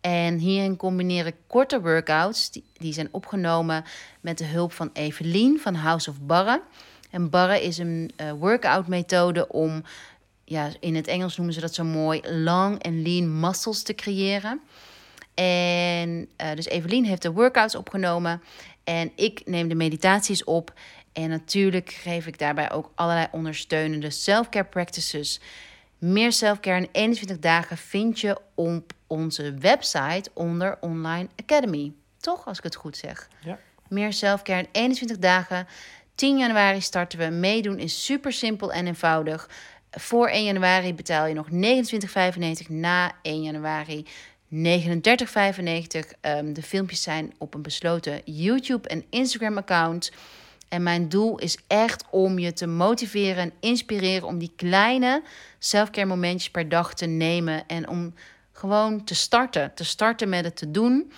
En 0.00 0.38
hierin 0.38 0.76
combineren 0.76 1.34
korte 1.46 1.80
workouts. 1.80 2.50
Die, 2.50 2.64
die 2.76 2.92
zijn 2.92 3.08
opgenomen 3.10 3.84
met 4.20 4.38
de 4.38 4.44
hulp 4.44 4.72
van 4.72 4.90
Evelien 4.92 5.60
van 5.60 5.74
House 5.74 6.10
of 6.10 6.20
Barre. 6.20 6.62
En 7.10 7.30
Barre 7.30 7.62
is 7.62 7.78
een 7.78 8.12
eh, 8.16 8.32
workout 8.32 8.86
methode 8.86 9.48
om, 9.48 9.82
ja, 10.44 10.68
in 10.80 10.94
het 10.94 11.06
Engels 11.06 11.36
noemen 11.36 11.54
ze 11.54 11.60
dat 11.60 11.74
zo 11.74 11.84
mooi, 11.84 12.20
long 12.24 12.82
en 12.82 13.02
lean 13.02 13.40
muscles 13.40 13.82
te 13.82 13.94
creëren. 13.94 14.60
En 15.34 16.28
eh, 16.36 16.54
dus 16.54 16.66
Evelien 16.66 17.04
heeft 17.04 17.22
de 17.22 17.32
workouts 17.32 17.74
opgenomen. 17.74 18.42
En 18.90 19.12
ik 19.14 19.42
neem 19.44 19.68
de 19.68 19.74
meditaties 19.74 20.44
op. 20.44 20.72
En 21.12 21.28
natuurlijk 21.28 21.90
geef 21.90 22.26
ik 22.26 22.38
daarbij 22.38 22.72
ook 22.72 22.90
allerlei 22.94 23.26
ondersteunende 23.30 24.10
self-care 24.10 24.64
practices. 24.64 25.40
Meer 25.98 26.32
self-care 26.32 26.80
in 26.80 26.88
21 26.92 27.38
dagen 27.38 27.76
vind 27.76 28.20
je 28.20 28.38
op 28.54 28.92
onze 29.06 29.54
website 29.54 30.30
onder 30.34 30.78
Online 30.80 31.28
Academy. 31.36 31.92
Toch, 32.20 32.46
als 32.46 32.58
ik 32.58 32.64
het 32.64 32.74
goed 32.74 32.96
zeg? 32.96 33.28
Ja. 33.44 33.58
Meer 33.88 34.12
self-care 34.12 34.60
in 34.60 34.68
21 34.72 35.18
dagen. 35.18 35.66
10 36.14 36.38
januari 36.38 36.80
starten 36.80 37.18
we. 37.18 37.28
Meedoen 37.28 37.78
is 37.78 38.04
super 38.04 38.32
simpel 38.32 38.72
en 38.72 38.86
eenvoudig. 38.86 39.50
Voor 39.90 40.28
1 40.28 40.44
januari 40.44 40.94
betaal 40.94 41.26
je 41.26 41.34
nog 41.34 41.48
29,95. 42.62 42.68
Na 42.68 43.12
1 43.22 43.42
januari 43.42 44.06
39,95. 44.50 46.12
Ehm, 46.20 46.52
de 46.52 46.62
filmpjes 46.62 47.02
zijn 47.02 47.32
op 47.38 47.54
een 47.54 47.62
besloten 47.62 48.20
YouTube 48.24 48.88
en 48.88 49.04
Instagram 49.10 49.56
account. 49.56 50.12
En 50.68 50.82
mijn 50.82 51.08
doel 51.08 51.38
is 51.38 51.58
echt 51.66 52.04
om 52.10 52.38
je 52.38 52.52
te 52.52 52.66
motiveren 52.66 53.42
en 53.42 53.52
inspireren 53.60 54.28
om 54.28 54.38
die 54.38 54.52
kleine 54.56 55.22
selfcare 55.58 56.06
momentjes 56.06 56.50
per 56.50 56.68
dag 56.68 56.94
te 56.94 57.06
nemen. 57.06 57.66
En 57.66 57.88
om 57.88 58.14
gewoon 58.52 59.04
te 59.04 59.14
starten. 59.14 59.74
Te 59.74 59.84
starten 59.84 60.28
met 60.28 60.44
het 60.44 60.56
te 60.56 60.70
doen. 60.70 61.12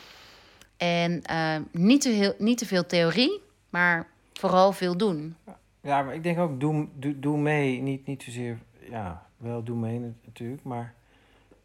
En 0.76 1.22
eh, 1.22 1.56
niet, 1.72 2.00
te 2.00 2.08
heel, 2.08 2.34
niet 2.38 2.58
te 2.58 2.66
veel 2.66 2.86
theorie, 2.86 3.40
maar 3.70 4.06
vooral 4.32 4.72
veel 4.72 4.96
doen. 4.96 5.36
ja 5.80 6.02
maar 6.02 6.14
ik 6.14 6.22
denk 6.22 6.38
ook, 6.38 6.60
doe, 6.60 6.88
doe, 6.94 7.18
doe 7.20 7.38
mee. 7.38 7.80
Niet, 7.80 8.06
niet 8.06 8.22
zozeer, 8.22 8.58
ja, 8.90 9.26
wel 9.36 9.62
doe 9.62 9.76
mee 9.76 9.98
nat- 9.98 10.24
natuurlijk, 10.24 10.62
maar 10.62 10.94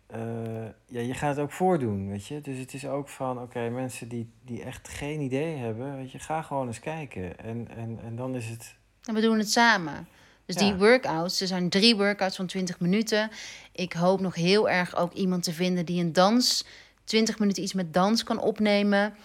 eh, 0.08 0.66
ja, 0.86 1.00
je 1.00 1.14
gaat 1.14 1.36
het 1.36 1.40
ook 1.40 1.52
voordoen, 1.52 2.10
weet 2.10 2.28
je. 2.28 2.42
Dus 2.42 2.58
het 2.58 2.74
is 2.74 2.86
ook 2.86 3.10
van, 3.10 3.42
oké, 3.42 3.70
mensen 3.70 4.08
die, 4.08 4.30
die 4.46 4.64
echt 4.64 4.88
geen 4.88 5.22
idee 5.22 5.56
hebben, 5.56 5.96
weet 5.98 6.12
je, 6.12 6.20
ga 6.20 6.42
gewoon 6.42 6.68
eens 6.68 6.80
kijken. 6.80 7.40
En, 7.40 7.68
en, 7.76 8.00
en 8.04 8.16
dan 8.16 8.36
is 8.36 8.50
het, 8.50 8.76
En 9.06 9.14
we 9.14 9.22
doen 9.22 9.38
het 9.38 9.52
samen. 9.52 10.08
Dus 10.46 10.56
die 10.56 10.76
workouts, 10.76 11.42
er 11.42 11.48
zijn 11.48 11.70
drie 11.70 11.96
workouts 11.96 12.36
van 12.36 12.46
20 12.46 12.80
minuten. 12.80 13.30
Ik 13.72 13.94
hoop 13.94 14.20
nog 14.20 14.36
heel 14.36 14.70
erg 14.70 14.96
ook 14.96 15.14
iemand 15.14 15.44
te 15.44 15.54
vinden 15.54 15.86
die 15.86 16.02
een 16.04 16.14
dans, 16.14 16.66
20 17.04 17.40
minuten 17.40 17.64
iets 17.64 17.74
met 17.74 17.94
dans 17.94 18.24
kan 18.24 18.40
opnemen. 18.40 19.16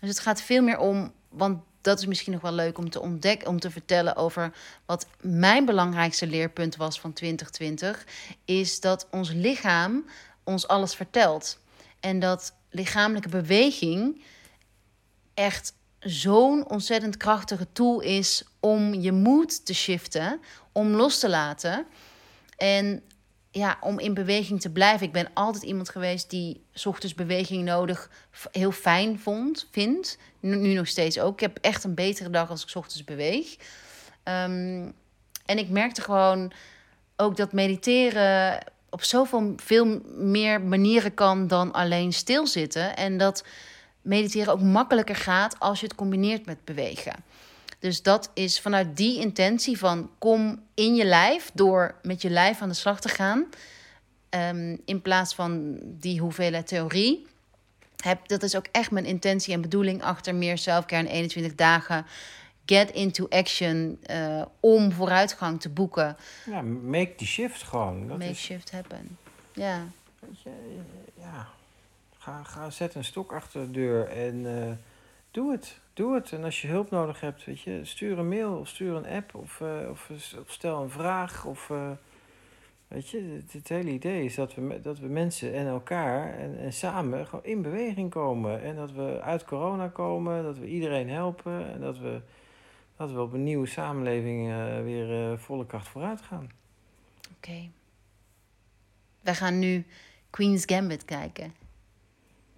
Dus 0.00 0.08
het 0.08 0.18
gaat 0.18 0.42
veel 0.42 0.62
meer 0.62 0.78
om, 0.78 1.12
want 1.28 1.62
dat 1.80 1.98
is 1.98 2.06
misschien 2.06 2.32
nog 2.32 2.42
wel 2.42 2.52
leuk 2.52 2.78
om 2.78 2.90
te 2.90 3.00
ontdekken, 3.00 3.48
om 3.48 3.60
te 3.60 3.70
vertellen 3.70 4.16
over 4.16 4.52
wat 4.86 5.06
mijn 5.20 5.64
belangrijkste 5.64 6.26
leerpunt 6.26 6.76
was 6.76 7.00
van 7.00 7.12
2020, 7.12 8.06
is 8.44 8.80
dat 8.80 9.06
ons 9.10 9.30
lichaam 9.30 10.04
ons 10.52 10.68
alles 10.68 10.94
vertelt. 10.94 11.58
En 12.00 12.18
dat 12.18 12.54
lichamelijke 12.70 13.28
beweging 13.28 14.22
echt 15.34 15.74
zo'n 16.00 16.68
ontzettend 16.68 17.16
krachtige 17.16 17.66
tool 17.72 18.00
is 18.00 18.44
om 18.60 18.94
je 18.94 19.12
moed 19.12 19.66
te 19.66 19.74
shiften, 19.74 20.40
om 20.72 20.88
los 20.88 21.18
te 21.18 21.28
laten 21.28 21.86
en 22.56 23.02
ja, 23.50 23.76
om 23.80 23.98
in 23.98 24.14
beweging 24.14 24.60
te 24.60 24.70
blijven. 24.70 25.06
Ik 25.06 25.12
ben 25.12 25.30
altijd 25.34 25.62
iemand 25.62 25.88
geweest 25.88 26.30
die 26.30 26.64
ochtends 26.84 27.14
beweging 27.14 27.64
nodig 27.64 28.10
heel 28.52 28.72
fijn 28.72 29.18
vond, 29.18 29.68
vindt. 29.70 30.18
Nu, 30.40 30.74
nog 30.74 30.86
steeds 30.86 31.18
ook. 31.20 31.32
Ik 31.32 31.40
heb 31.40 31.58
echt 31.60 31.84
een 31.84 31.94
betere 31.94 32.30
dag 32.30 32.50
als 32.50 32.64
ik 32.64 32.74
ochtends 32.74 33.04
beweeg. 33.04 33.56
Ehm, 34.22 34.90
en 35.46 35.58
ik 35.58 35.68
merkte 35.68 36.00
gewoon 36.00 36.52
ook 37.16 37.36
dat 37.36 37.52
mediteren 37.52 38.58
op 38.92 39.02
zoveel 39.02 39.52
veel 39.56 40.00
meer 40.14 40.60
manieren 40.60 41.14
kan 41.14 41.46
dan 41.46 41.72
alleen 41.72 42.12
stilzitten. 42.12 42.96
En 42.96 43.18
dat 43.18 43.44
mediteren 44.02 44.52
ook 44.52 44.60
makkelijker 44.60 45.16
gaat 45.16 45.58
als 45.58 45.80
je 45.80 45.86
het 45.86 45.94
combineert 45.94 46.46
met 46.46 46.64
bewegen. 46.64 47.14
Dus 47.78 48.02
dat 48.02 48.30
is 48.34 48.60
vanuit 48.60 48.96
die 48.96 49.20
intentie 49.20 49.78
van 49.78 50.10
kom 50.18 50.62
in 50.74 50.94
je 50.94 51.04
lijf 51.04 51.50
door 51.54 51.94
met 52.02 52.22
je 52.22 52.30
lijf 52.30 52.60
aan 52.60 52.68
de 52.68 52.74
slag 52.74 53.00
te 53.00 53.08
gaan. 53.08 53.46
Ehm, 54.28 54.76
in 54.84 55.02
plaats 55.02 55.34
van 55.34 55.78
die 55.82 56.20
hoeveelheid 56.20 56.66
theorie. 56.66 57.26
Heb, 57.96 58.28
dat 58.28 58.42
is 58.42 58.56
ook 58.56 58.66
echt 58.72 58.90
mijn 58.90 59.04
intentie 59.04 59.54
en 59.54 59.60
bedoeling 59.60 60.02
achter 60.02 60.34
meer 60.34 60.58
selfcare 60.58 61.02
in 61.02 61.10
21 61.10 61.54
dagen. 61.54 62.06
Get 62.66 62.90
into 62.90 63.26
action 63.28 63.98
eh, 64.02 64.42
om 64.60 64.92
vooruitgang 64.92 65.60
te 65.60 65.68
boeken. 65.68 66.16
ja, 66.46 66.62
make 66.62 67.14
the 67.14 67.26
shift 67.26 67.62
gewoon. 67.62 68.08
Dat 68.08 68.18
Make 68.18 68.30
is, 68.30 68.40
shift 68.40 68.70
happen. 68.70 69.18
Ja, 69.52 69.84
weet 70.18 70.40
je, 70.42 70.50
ja, 71.14 71.48
ga, 72.18 72.42
ga, 72.42 72.70
zet 72.70 72.94
een 72.94 73.04
stok 73.04 73.32
achter 73.32 73.60
de 73.60 73.70
deur 73.70 74.08
en 74.08 74.60
eh, 74.60 74.72
doe 75.30 75.52
het. 75.52 75.80
Doe 75.94 76.14
het. 76.14 76.32
En 76.32 76.44
als 76.44 76.62
je 76.62 76.68
hulp 76.68 76.90
nodig 76.90 77.20
hebt, 77.20 77.44
weet 77.44 77.60
je, 77.60 77.80
stuur 77.82 78.18
een 78.18 78.28
mail 78.28 78.56
of 78.56 78.68
stuur 78.68 78.94
een 78.94 79.06
app 79.06 79.34
of, 79.34 79.60
eh, 79.60 79.90
of, 79.90 80.10
of 80.40 80.50
stel 80.50 80.82
een 80.82 80.90
vraag. 80.90 81.44
Of, 81.44 81.70
eh, 81.70 81.90
weet 82.88 83.08
je, 83.08 83.40
het, 83.42 83.52
het 83.52 83.68
hele 83.68 83.90
idee 83.90 84.24
is 84.24 84.34
dat 84.34 84.54
we, 84.54 84.80
dat 84.82 84.98
we 84.98 85.06
mensen 85.06 85.54
en 85.54 85.66
elkaar 85.66 86.38
en, 86.38 86.58
en 86.58 86.72
samen 86.72 87.26
gewoon 87.26 87.44
in 87.44 87.62
beweging 87.62 88.10
komen. 88.10 88.62
En 88.62 88.76
dat 88.76 88.92
we 88.92 89.20
uit 89.20 89.44
corona 89.44 89.88
komen, 89.88 90.42
dat 90.42 90.58
we 90.58 90.66
iedereen 90.66 91.08
helpen 91.10 91.72
en 91.72 91.80
dat 91.80 91.98
we, 91.98 92.20
dat 92.96 93.10
we 93.12 93.20
op 93.20 93.32
een 93.32 93.42
nieuwe 93.42 93.66
samenleving 93.66 94.50
eh, 94.50 94.82
weer 94.82 95.30
eh, 95.32 95.38
volle 95.38 95.66
kracht 95.66 95.88
vooruit 95.88 96.20
gaan. 96.22 96.50
oké. 97.36 97.70
Wij 99.20 99.34
gaan 99.34 99.58
nu 99.58 99.86
Queen's 100.30 100.62
Gambit 100.66 101.04
kijken. 101.04 101.54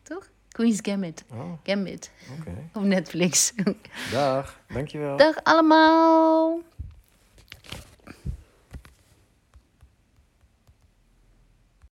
Toch? 0.02 0.30
Queen's 0.48 0.78
Gambit. 0.82 1.24
Oh, 1.32 1.52
Gambit 1.62 2.10
oké. 2.38 2.68
op 2.72 2.82
Netflix. 2.82 3.52
Dag, 4.12 4.60
dankjewel. 4.68 5.16
Dag 5.16 5.36
allemaal! 5.42 6.58